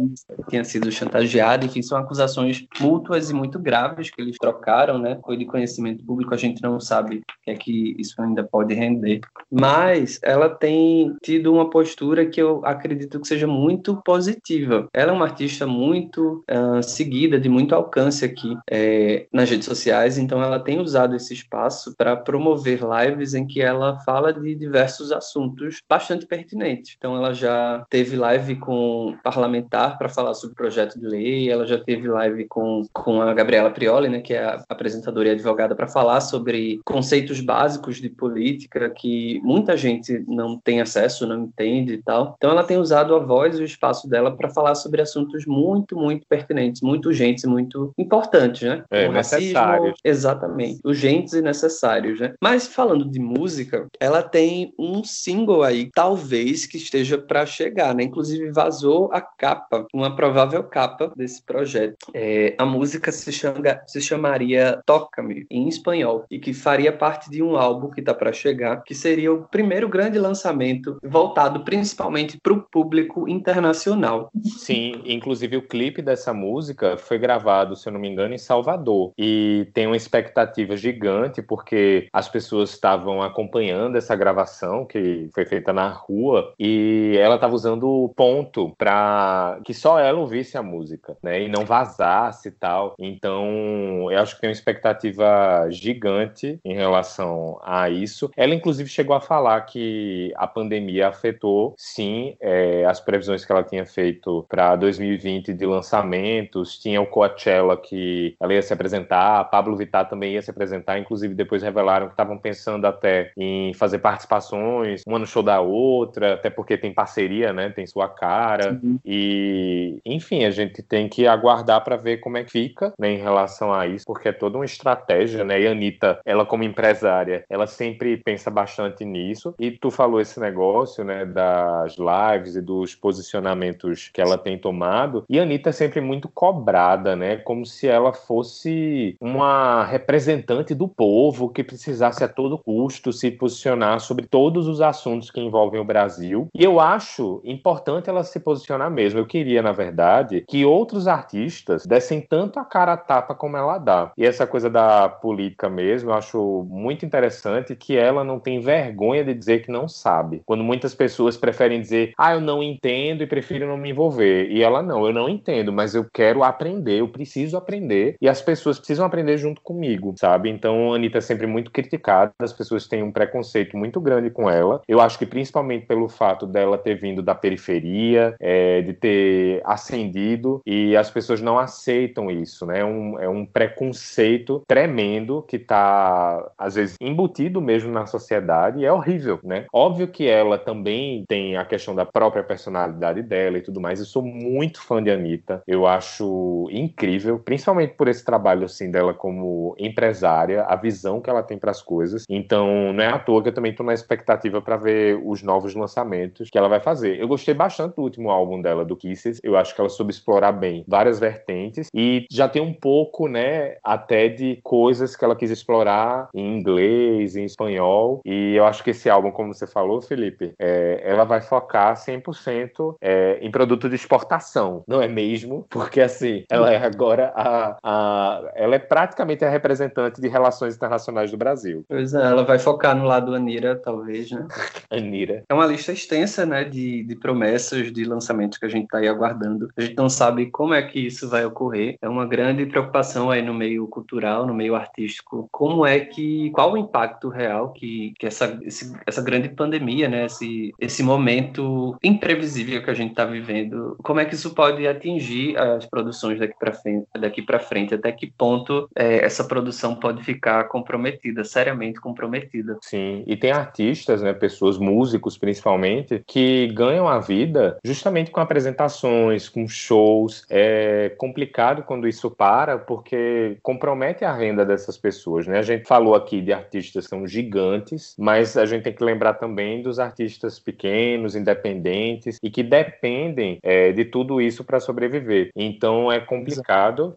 tinha 0.49 0.63
sido 0.63 0.91
chantageado, 0.91 1.65
enfim, 1.65 1.81
são 1.81 1.97
acusações 1.97 2.65
mútuas 2.79 3.29
e 3.29 3.33
muito 3.33 3.59
graves 3.59 4.09
que 4.09 4.21
eles 4.21 4.37
trocaram, 4.37 4.97
né? 4.97 5.19
Foi 5.25 5.37
de 5.37 5.45
conhecimento 5.45 6.03
público, 6.03 6.33
a 6.33 6.37
gente 6.37 6.61
não 6.61 6.79
sabe 6.79 7.17
o 7.17 7.23
que 7.43 7.51
é 7.51 7.55
que 7.55 7.95
isso 7.97 8.21
ainda 8.21 8.43
pode 8.43 8.73
render. 8.73 9.21
Mas 9.51 10.19
ela 10.23 10.49
tem 10.49 11.15
tido 11.21 11.53
uma 11.53 11.69
postura 11.69 12.25
que 12.25 12.41
eu 12.41 12.61
acredito 12.65 13.19
que 13.19 13.27
seja 13.27 13.47
muito 13.47 14.01
positiva. 14.03 14.87
Ela 14.93 15.11
é 15.11 15.15
uma 15.15 15.25
artista 15.25 15.65
muito 15.65 16.43
ah, 16.47 16.81
seguida, 16.81 17.39
de 17.39 17.49
muito 17.49 17.73
alcance 17.75 18.25
aqui 18.25 18.55
eh, 18.69 19.27
nas 19.31 19.49
redes 19.49 19.65
sociais, 19.65 20.17
então 20.17 20.41
ela 20.41 20.59
tem 20.59 20.79
usado 20.79 21.15
esse 21.15 21.33
espaço 21.33 21.95
para 21.97 22.15
promover 22.15 22.79
lives 22.81 23.33
em 23.33 23.45
que 23.45 23.61
ela 23.61 23.99
fala 23.99 24.33
de 24.33 24.55
diversos 24.55 25.11
assuntos 25.11 25.81
bastante 25.89 26.25
pertinentes. 26.25 26.96
Então 26.97 27.15
ela 27.15 27.33
já 27.33 27.85
teve 27.89 28.15
live 28.15 28.55
com 28.55 29.15
parlamentar 29.23 29.97
para 29.97 30.09
falar 30.09 30.33
sobre 30.33 30.53
o 30.53 30.55
projeto 30.55 30.99
de 30.99 31.05
lei, 31.05 31.49
ela 31.49 31.65
já 31.65 31.77
teve 31.77 32.07
live 32.07 32.45
com, 32.47 32.85
com 32.91 33.21
a 33.21 33.33
Gabriela 33.33 33.69
Prioli, 33.69 34.09
né, 34.09 34.19
que 34.19 34.33
é 34.33 34.43
a 34.43 34.63
apresentadora 34.67 35.29
e 35.29 35.31
advogada, 35.31 35.75
para 35.75 35.87
falar 35.87 36.21
sobre 36.21 36.79
conceitos 36.83 37.39
básicos 37.39 37.97
de 37.97 38.09
política 38.09 38.89
que 38.89 39.39
muita 39.43 39.77
gente 39.77 40.23
não 40.27 40.57
tem 40.57 40.81
acesso, 40.81 41.27
não 41.27 41.43
entende 41.43 41.93
e 41.93 42.01
tal. 42.01 42.35
Então 42.37 42.49
ela 42.49 42.63
tem 42.63 42.77
usado 42.77 43.15
a 43.15 43.19
voz 43.19 43.59
e 43.59 43.61
o 43.61 43.65
espaço 43.65 44.09
dela 44.09 44.35
para 44.35 44.49
falar 44.49 44.75
sobre 44.75 45.01
assuntos 45.01 45.45
muito, 45.45 45.95
muito 45.95 46.25
pertinentes, 46.27 46.81
muito 46.81 47.09
urgentes 47.09 47.43
e 47.43 47.47
muito 47.47 47.91
importantes, 47.97 48.67
né? 48.67 48.83
É, 48.89 49.07
necessários. 49.07 49.99
Exatamente. 50.03 50.79
Urgentes 50.83 51.33
e 51.33 51.41
necessários, 51.41 52.19
né? 52.19 52.33
Mas 52.41 52.67
falando 52.67 53.09
de 53.09 53.19
música, 53.19 53.87
ela 53.99 54.23
tem 54.23 54.73
um 54.79 55.03
single 55.03 55.63
aí, 55.63 55.89
talvez 55.93 56.65
que 56.65 56.86
esteja 56.87 57.17
para 57.17 57.45
chegar, 57.45 57.93
né? 57.93 58.03
Inclusive 58.03 58.51
vazou 58.51 59.09
a 59.11 59.21
capa, 59.21 59.85
uma 59.93 60.15
provável 60.15 60.63
capa 60.63 61.11
desse 61.15 61.43
projeto. 61.43 62.07
É, 62.13 62.55
a 62.57 62.65
música 62.65 63.11
se, 63.11 63.31
chama, 63.31 63.81
se 63.85 64.01
chamaria 64.01 64.81
Toca-me, 64.85 65.45
em 65.49 65.67
espanhol, 65.67 66.25
e 66.31 66.39
que 66.39 66.53
faria 66.53 66.91
parte 66.91 67.29
de 67.29 67.43
um 67.43 67.55
álbum 67.55 67.89
que 67.89 68.01
tá 68.01 68.13
para 68.13 68.31
chegar, 68.31 68.83
que 68.83 68.95
seria 68.95 69.33
o 69.33 69.43
primeiro 69.43 69.89
grande 69.89 70.17
lançamento 70.17 70.97
voltado 71.03 71.63
principalmente 71.63 72.39
para 72.41 72.53
o 72.53 72.61
público 72.61 73.27
internacional. 73.27 74.29
Sim, 74.43 75.01
inclusive 75.05 75.57
o 75.57 75.61
clipe 75.61 76.01
dessa 76.01 76.33
música 76.33 76.97
foi 76.97 77.17
gravado, 77.17 77.75
se 77.75 77.87
eu 77.87 77.93
não 77.93 77.99
me 77.99 78.07
engano, 78.07 78.33
em 78.33 78.37
Salvador. 78.37 79.11
E 79.17 79.67
tem 79.73 79.87
uma 79.87 79.97
expectativa 79.97 80.75
gigante, 80.77 81.41
porque 81.41 82.07
as 82.13 82.29
pessoas 82.29 82.69
estavam 82.69 83.21
acompanhando 83.21 83.97
essa 83.97 84.15
gravação, 84.15 84.85
que 84.85 85.29
foi 85.33 85.45
feita 85.45 85.73
na 85.73 85.89
rua, 85.89 86.53
e 86.57 86.76
ela 87.17 87.35
estava 87.35 87.53
usando 87.53 87.87
o 87.87 88.09
ponto 88.09 88.73
para 88.77 89.59
que 89.63 89.73
só 89.73 89.99
ela 89.99 90.19
ouvisse 90.19 90.57
a 90.57 90.63
música, 90.63 91.17
né? 91.21 91.41
E 91.43 91.47
não 91.47 91.65
vazasse 91.65 92.49
e 92.49 92.51
tal. 92.51 92.95
Então, 92.99 94.11
eu 94.11 94.19
acho 94.19 94.35
que 94.35 94.41
tem 94.41 94.49
uma 94.49 94.53
expectativa 94.53 95.67
gigante 95.69 96.59
em 96.63 96.73
relação 96.73 97.59
a 97.63 97.89
isso. 97.89 98.29
Ela, 98.35 98.53
inclusive, 98.53 98.89
chegou 98.89 99.15
a 99.15 99.21
falar 99.21 99.61
que 99.61 100.33
a 100.35 100.47
pandemia 100.47 101.07
afetou, 101.07 101.75
sim, 101.77 102.35
é, 102.39 102.85
as 102.85 102.99
previsões 102.99 103.45
que 103.45 103.51
ela 103.51 103.63
tinha 103.63 103.85
feito 103.85 104.45
para 104.49 104.75
2020 104.75 105.53
de 105.53 105.65
lançamentos. 105.65 106.77
Tinha 106.77 107.01
o 107.01 107.07
Coachella 107.07 107.77
que 107.77 108.35
ela 108.39 108.53
ia 108.53 108.61
se 108.61 108.73
apresentar, 108.73 109.39
a 109.39 109.43
Pablo 109.43 109.75
Vittar 109.75 110.07
também 110.07 110.33
ia 110.33 110.41
se 110.41 110.51
apresentar. 110.51 110.99
Inclusive, 110.99 111.33
depois 111.33 111.61
revelaram 111.63 112.07
que 112.07 112.13
estavam 112.13 112.37
pensando 112.37 112.85
até 112.85 113.31
em 113.37 113.73
fazer 113.73 113.99
participações, 113.99 115.01
uma 115.07 115.19
no 115.19 115.25
show 115.25 115.43
da 115.43 115.59
outra, 115.61 116.33
até 116.33 116.49
porque 116.57 116.75
tem 116.75 116.91
parceria, 116.91 117.53
né? 117.53 117.69
Tem 117.69 117.85
sua 117.85 118.09
cara. 118.09 118.81
E, 119.05 119.99
enfim, 120.03 120.43
a 120.43 120.49
gente 120.49 120.81
tem 120.81 121.07
que 121.07 121.27
aguardar 121.27 121.83
para 121.83 121.95
ver 121.95 122.17
como 122.17 122.37
é 122.37 122.43
que 122.43 122.51
fica 122.51 122.91
né, 122.97 123.11
em 123.11 123.17
relação 123.17 123.71
a 123.71 123.85
isso, 123.85 124.03
porque 124.07 124.29
é 124.29 124.33
toda 124.33 124.57
uma 124.57 124.65
estratégia, 124.65 125.43
né? 125.43 125.61
E 125.61 125.67
a 125.67 125.71
Anitta, 125.71 126.19
ela 126.25 126.47
como 126.47 126.63
empresária, 126.63 127.45
ela 127.47 127.67
sempre 127.67 128.17
pensa 128.17 128.49
bastante 128.49 129.05
nisso. 129.05 129.53
E 129.59 129.69
tu 129.69 129.91
falou 129.91 130.19
esse 130.19 130.39
negócio, 130.39 131.03
né, 131.03 131.25
das 131.25 131.95
lives 131.97 132.55
e 132.55 132.61
dos 132.61 132.95
posicionamentos 132.95 134.09
que 134.11 134.19
ela 134.19 134.37
tem 134.37 134.57
tomado. 134.57 135.23
E 135.29 135.39
a 135.39 135.43
Anitta 135.43 135.69
é 135.69 135.73
sempre 135.73 136.01
muito 136.01 136.27
cobrada, 136.27 137.15
né? 137.15 137.37
Como 137.37 137.65
se 137.65 137.87
ela 137.87 138.11
fosse 138.13 139.15
uma 139.21 139.85
representante 139.85 140.73
do 140.73 140.87
povo 140.87 141.49
que 141.49 141.63
precisasse 141.63 142.23
a 142.23 142.27
todo 142.27 142.57
custo 142.57 143.13
se 143.13 143.29
posicionar 143.29 143.99
sobre 143.99 144.25
todos 144.25 144.67
os 144.67 144.81
assuntos 144.81 145.29
que 145.29 145.39
envolvem 145.39 145.79
o 145.79 145.85
Brasil. 145.85 146.46
E 146.53 146.63
eu 146.63 146.79
acho 146.79 147.41
importante 147.43 148.09
ela 148.09 148.23
se 148.23 148.39
posicionar 148.39 148.89
mesmo. 148.91 149.19
Eu 149.19 149.25
queria, 149.25 149.61
na 149.61 149.71
verdade, 149.71 150.43
que 150.47 150.65
outros 150.65 151.07
artistas 151.07 151.85
dessem 151.85 152.21
tanto 152.21 152.59
a 152.59 152.65
cara 152.65 152.93
a 152.93 152.97
tapa 152.97 153.35
como 153.35 153.57
ela 153.57 153.77
dá. 153.77 154.11
E 154.17 154.25
essa 154.25 154.45
coisa 154.45 154.69
da 154.69 155.09
política 155.09 155.69
mesmo, 155.69 156.09
eu 156.09 156.13
acho 156.13 156.65
muito 156.69 157.05
interessante 157.05 157.75
que 157.75 157.97
ela 157.97 158.23
não 158.23 158.39
tem 158.39 158.59
vergonha 158.59 159.23
de 159.23 159.33
dizer 159.33 159.63
que 159.63 159.71
não 159.71 159.87
sabe. 159.87 160.41
Quando 160.45 160.63
muitas 160.63 160.93
pessoas 160.93 161.37
preferem 161.37 161.81
dizer, 161.81 162.13
ah, 162.17 162.33
eu 162.33 162.41
não 162.41 162.61
entendo 162.61 163.23
e 163.23 163.27
prefiro 163.27 163.67
não 163.67 163.77
me 163.77 163.89
envolver. 163.89 164.49
E 164.49 164.61
ela, 164.61 164.81
não, 164.81 165.05
eu 165.05 165.13
não 165.13 165.29
entendo, 165.29 165.71
mas 165.71 165.95
eu 165.95 166.05
quero 166.13 166.43
aprender, 166.43 166.99
eu 166.99 167.07
preciso 167.07 167.57
aprender. 167.57 168.15
E 168.21 168.27
as 168.27 168.41
pessoas 168.41 168.77
precisam 168.77 169.05
aprender 169.05 169.37
junto 169.37 169.61
comigo, 169.61 170.13
sabe? 170.17 170.49
Então, 170.49 170.93
a 170.93 170.95
Anitta 170.95 171.17
é 171.17 171.21
sempre 171.21 171.47
muito 171.47 171.71
criticada, 171.71 172.33
as 172.39 172.53
pessoas 172.53 172.87
têm 172.87 173.03
um 173.03 173.11
preconceito 173.11 173.77
muito 173.77 173.99
grande 173.99 174.29
com 174.29 174.49
ela. 174.49 174.81
Eu 174.87 175.01
acho 175.01 175.17
que 175.17 175.25
principalmente 175.25 175.85
pelo 175.85 176.07
fato 176.07 176.36
dela 176.45 176.77
ter 176.77 176.95
vindo 176.95 177.21
da 177.21 177.33
periferia, 177.33 178.35
é, 178.39 178.81
de 178.81 178.93
ter 178.93 179.61
ascendido, 179.65 180.61
e 180.65 180.95
as 180.95 181.09
pessoas 181.09 181.41
não 181.41 181.57
aceitam 181.57 182.29
isso, 182.29 182.65
né? 182.65 182.79
É 182.79 182.85
um, 182.85 183.19
é 183.19 183.29
um 183.29 183.45
preconceito 183.45 184.61
tremendo 184.67 185.41
que 185.47 185.57
tá, 185.57 186.51
às 186.57 186.75
vezes, 186.75 186.95
embutido 187.01 187.61
mesmo 187.61 187.91
na 187.91 188.05
sociedade, 188.05 188.79
e 188.79 188.85
é 188.85 188.91
horrível, 188.91 189.39
né? 189.43 189.65
Óbvio 189.71 190.07
que 190.07 190.27
ela 190.27 190.57
também 190.57 191.23
tem 191.27 191.57
a 191.57 191.65
questão 191.65 191.95
da 191.95 192.05
própria 192.05 192.43
personalidade 192.43 193.21
dela 193.21 193.57
e 193.57 193.61
tudo 193.61 193.79
mais. 193.79 193.99
Eu 193.99 194.05
sou 194.05 194.21
muito 194.21 194.81
fã 194.81 195.01
de 195.01 195.09
Anitta. 195.09 195.61
Eu 195.65 195.87
acho 195.87 196.67
incrível, 196.71 197.39
principalmente 197.39 197.93
por 197.93 198.07
esse 198.07 198.23
trabalho 198.23 198.65
assim 198.65 198.91
dela 198.91 199.13
como 199.13 199.75
empresária, 199.79 200.63
a 200.63 200.75
visão 200.75 201.21
que 201.21 201.29
ela 201.29 201.43
tem 201.43 201.57
para 201.57 201.71
as 201.71 201.81
coisas. 201.81 202.23
Então, 202.29 202.93
não 202.93 203.03
é 203.03 203.07
à 203.07 203.19
toa 203.19 203.41
que 203.41 203.49
eu 203.49 203.53
também 203.53 203.73
tô 203.73 203.83
na 203.83 203.93
expectativa 203.93 204.61
para 204.61 204.77
ver 204.77 205.19
os 205.23 205.41
novos 205.41 205.73
lançamentos 205.75 206.26
que 206.29 206.57
ela 206.57 206.67
vai 206.67 206.79
fazer. 206.79 207.19
Eu 207.19 207.27
gostei 207.27 207.53
bastante 207.53 207.95
do 207.95 208.01
último 208.01 208.29
álbum 208.29 208.61
dela, 208.61 208.85
do 208.85 208.95
Kisses. 208.95 209.39
Eu 209.43 209.57
acho 209.57 209.73
que 209.73 209.81
ela 209.81 209.89
soube 209.89 210.11
explorar 210.11 210.51
bem 210.51 210.83
várias 210.87 211.19
vertentes 211.19 211.89
e 211.93 212.25
já 212.31 212.47
tem 212.47 212.61
um 212.61 212.73
pouco, 212.73 213.27
né, 213.27 213.77
até 213.83 214.27
de 214.27 214.59
coisas 214.63 215.15
que 215.15 215.23
ela 215.23 215.35
quis 215.35 215.51
explorar? 215.51 216.29
Em 216.33 216.57
inglês, 216.57 217.35
em 217.35 217.45
espanhol. 217.45 218.21
E 218.25 218.55
eu 218.55 218.65
acho 218.65 218.83
que 218.83 218.91
esse 218.91 219.09
álbum, 219.09 219.31
como 219.31 219.53
você 219.53 219.67
falou, 219.67 220.01
Felipe, 220.01 220.53
é, 220.59 221.01
ela 221.03 221.23
vai 221.23 221.41
focar 221.41 221.95
100% 221.95 222.95
é, 223.01 223.39
em 223.41 223.51
produto 223.51 223.89
de 223.89 223.95
exportação, 223.95 224.83
não 224.87 225.01
é 225.01 225.07
mesmo? 225.07 225.65
Porque 225.69 226.01
assim, 226.01 226.43
ela 226.49 226.71
é 226.71 226.77
agora 226.77 227.31
a, 227.35 227.77
a 227.83 228.51
ela 228.55 228.75
é 228.75 228.79
praticamente 228.79 229.43
a 229.45 229.49
representante 229.49 230.21
de 230.21 230.27
relações 230.27 230.75
internacionais 230.75 231.31
do 231.31 231.37
Brasil. 231.37 231.83
Pois 231.87 232.13
é, 232.13 232.23
ela 232.23 232.43
vai 232.43 232.59
focar 232.59 232.95
no 232.95 233.05
lado 233.05 233.33
Anira, 233.33 233.75
talvez, 233.75 234.31
né? 234.31 234.47
Anira. 234.89 235.43
É 235.49 235.53
uma 235.53 235.65
lista 235.65 235.91
extensa, 235.91 236.16
né, 236.45 236.63
de, 236.63 237.03
de 237.03 237.15
promessas 237.15 237.91
de 237.91 238.03
lançamentos 238.03 238.57
que 238.57 238.65
a 238.65 238.69
gente 238.69 238.85
está 238.85 238.99
aí 238.99 239.07
aguardando. 239.07 239.69
A 239.75 239.81
gente 239.81 239.95
não 239.95 240.09
sabe 240.09 240.47
como 240.47 240.73
é 240.73 240.81
que 240.81 240.99
isso 240.99 241.29
vai 241.29 241.45
ocorrer. 241.45 241.97
É 242.01 242.07
uma 242.07 242.25
grande 242.25 242.65
preocupação 242.65 243.29
aí 243.29 243.41
no 243.41 243.53
meio 243.53 243.87
cultural, 243.87 244.45
no 244.45 244.53
meio 244.53 244.75
artístico. 244.75 245.47
Como 245.51 245.85
é 245.85 245.99
que, 245.99 246.49
qual 246.51 246.73
o 246.73 246.77
impacto 246.77 247.29
real 247.29 247.71
que, 247.71 248.13
que 248.17 248.25
essa, 248.25 248.59
esse, 248.63 248.93
essa 249.05 249.21
grande 249.21 249.49
pandemia, 249.49 250.07
né, 250.07 250.25
esse, 250.25 250.73
esse 250.79 251.03
momento 251.03 251.97
imprevisível 252.03 252.83
que 252.83 252.89
a 252.89 252.93
gente 252.93 253.11
está 253.11 253.25
vivendo, 253.25 253.95
como 254.03 254.19
é 254.19 254.25
que 254.25 254.35
isso 254.35 254.53
pode 254.53 254.87
atingir 254.87 255.57
as 255.57 255.85
produções 255.85 256.39
daqui 256.39 256.55
para 256.59 256.73
frente, 256.73 257.07
daqui 257.19 257.41
para 257.41 257.59
frente? 257.59 257.93
Até 257.93 258.11
que 258.11 258.27
ponto 258.27 258.89
é, 258.95 259.25
essa 259.25 259.43
produção 259.43 259.95
pode 259.95 260.23
ficar 260.23 260.65
comprometida, 260.65 261.43
seriamente 261.43 261.99
comprometida? 261.99 262.77
Sim, 262.81 263.23
e 263.25 263.35
tem 263.35 263.51
artistas, 263.51 264.21
né, 264.21 264.33
pessoas, 264.33 264.77
músicos 264.77 265.37
principalmente, 265.37 266.06
que 266.25 266.67
ganham 266.67 267.07
a 267.07 267.19
vida 267.19 267.77
justamente 267.83 268.31
com 268.31 268.39
apresentações, 268.39 269.49
com 269.49 269.67
shows. 269.67 270.45
É 270.49 271.09
complicado 271.17 271.83
quando 271.83 272.07
isso 272.07 272.29
para, 272.29 272.77
porque 272.77 273.57
compromete 273.61 274.23
a 274.25 274.33
renda 274.33 274.65
dessas 274.65 274.97
pessoas, 274.97 275.47
né? 275.47 275.59
A 275.59 275.63
gente 275.63 275.87
falou 275.87 276.15
aqui 276.15 276.41
de 276.41 276.53
artistas 276.53 277.05
que 277.05 277.09
são 277.09 277.27
gigantes, 277.27 278.15
mas 278.17 278.57
a 278.57 278.65
gente 278.65 278.83
tem 278.83 278.93
que 278.93 279.03
lembrar 279.03 279.35
também 279.35 279.81
dos 279.81 279.99
artistas 279.99 280.59
pequenos, 280.59 281.35
independentes 281.35 282.37
e 282.41 282.49
que 282.49 282.63
dependem 282.63 283.59
é, 283.63 283.91
de 283.91 284.05
tudo 284.05 284.41
isso 284.41 284.63
para 284.63 284.79
sobreviver. 284.79 285.49
Então 285.55 286.11
é 286.11 286.19
complicado. 286.19 287.15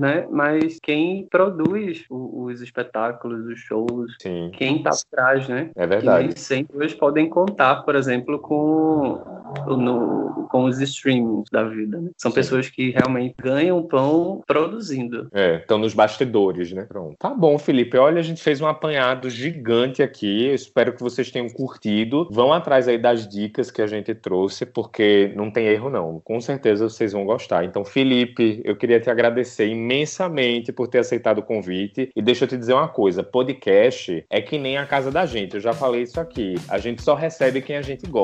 Né? 0.00 0.26
Mas 0.30 0.78
quem 0.82 1.26
produz 1.30 2.04
os 2.10 2.60
espetáculos, 2.60 3.46
os 3.46 3.58
shows, 3.60 4.16
Sim. 4.20 4.50
quem 4.52 4.78
está 4.78 4.90
atrás, 4.90 5.48
né? 5.48 5.70
É 5.76 5.86
verdade. 5.86 6.28
Que 6.28 6.34
nem 6.34 6.36
sempre 6.36 6.76
eles 6.78 6.94
podem 6.94 7.28
contar, 7.28 7.82
por 7.82 7.94
exemplo, 7.94 8.25
com, 8.38 9.22
no, 9.66 10.46
com 10.50 10.64
os 10.64 10.80
streamings 10.80 11.48
da 11.50 11.64
vida. 11.64 12.00
Né? 12.00 12.10
São 12.16 12.30
Sim. 12.30 12.34
pessoas 12.34 12.68
que 12.68 12.90
realmente 12.90 13.34
ganham 13.40 13.82
pão 13.82 14.42
produzindo. 14.46 15.28
É, 15.32 15.56
estão 15.56 15.78
nos 15.78 15.94
bastidores, 15.94 16.72
né? 16.72 16.84
Pronto. 16.84 17.16
Tá 17.18 17.30
bom, 17.30 17.58
Felipe. 17.58 17.96
Olha, 17.96 18.18
a 18.18 18.22
gente 18.22 18.42
fez 18.42 18.60
um 18.60 18.66
apanhado 18.66 19.30
gigante 19.30 20.02
aqui. 20.02 20.46
Eu 20.48 20.54
espero 20.54 20.92
que 20.92 21.02
vocês 21.02 21.30
tenham 21.30 21.48
curtido. 21.48 22.28
Vão 22.30 22.52
atrás 22.52 22.88
aí 22.88 22.98
das 22.98 23.28
dicas 23.28 23.70
que 23.70 23.80
a 23.80 23.86
gente 23.86 24.14
trouxe, 24.14 24.66
porque 24.66 25.32
não 25.36 25.50
tem 25.50 25.66
erro, 25.66 25.88
não. 25.88 26.20
Com 26.24 26.40
certeza 26.40 26.88
vocês 26.88 27.12
vão 27.12 27.24
gostar. 27.24 27.64
Então, 27.64 27.84
Felipe, 27.84 28.60
eu 28.64 28.76
queria 28.76 29.00
te 29.00 29.10
agradecer 29.10 29.68
imensamente 29.68 30.72
por 30.72 30.88
ter 30.88 30.98
aceitado 30.98 31.38
o 31.38 31.42
convite. 31.42 32.10
E 32.14 32.22
deixa 32.22 32.44
eu 32.44 32.48
te 32.48 32.56
dizer 32.56 32.74
uma 32.74 32.88
coisa: 32.88 33.22
podcast 33.22 34.24
é 34.28 34.40
que 34.40 34.58
nem 34.58 34.76
a 34.76 34.86
casa 34.86 35.10
da 35.10 35.24
gente. 35.24 35.54
Eu 35.54 35.60
já 35.60 35.72
falei 35.72 36.02
isso 36.02 36.20
aqui. 36.20 36.54
A 36.68 36.78
gente 36.78 37.02
só 37.02 37.14
recebe 37.14 37.60
quem 37.60 37.76
a 37.76 37.82
gente 37.82 38.06
gosta. 38.06 38.15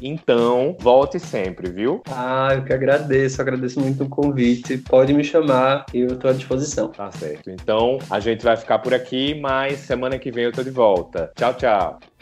Então, 0.00 0.76
volte 0.80 1.18
sempre, 1.18 1.70
viu? 1.70 2.02
Ah, 2.10 2.50
eu 2.54 2.64
que 2.64 2.72
agradeço. 2.72 3.40
Agradeço 3.40 3.80
muito 3.80 4.04
o 4.04 4.08
convite. 4.08 4.78
Pode 4.78 5.12
me 5.12 5.24
chamar, 5.24 5.86
eu 5.92 6.08
estou 6.08 6.30
à 6.30 6.32
disposição. 6.32 6.88
Tá 6.88 7.10
certo. 7.12 7.50
Então, 7.50 7.98
a 8.10 8.20
gente 8.20 8.42
vai 8.42 8.56
ficar 8.56 8.78
por 8.78 8.94
aqui, 8.94 9.38
mas 9.40 9.80
semana 9.80 10.18
que 10.18 10.30
vem 10.30 10.44
eu 10.44 10.52
tô 10.52 10.62
de 10.62 10.70
volta. 10.70 11.30
Tchau, 11.36 11.54
tchau. 11.54 12.13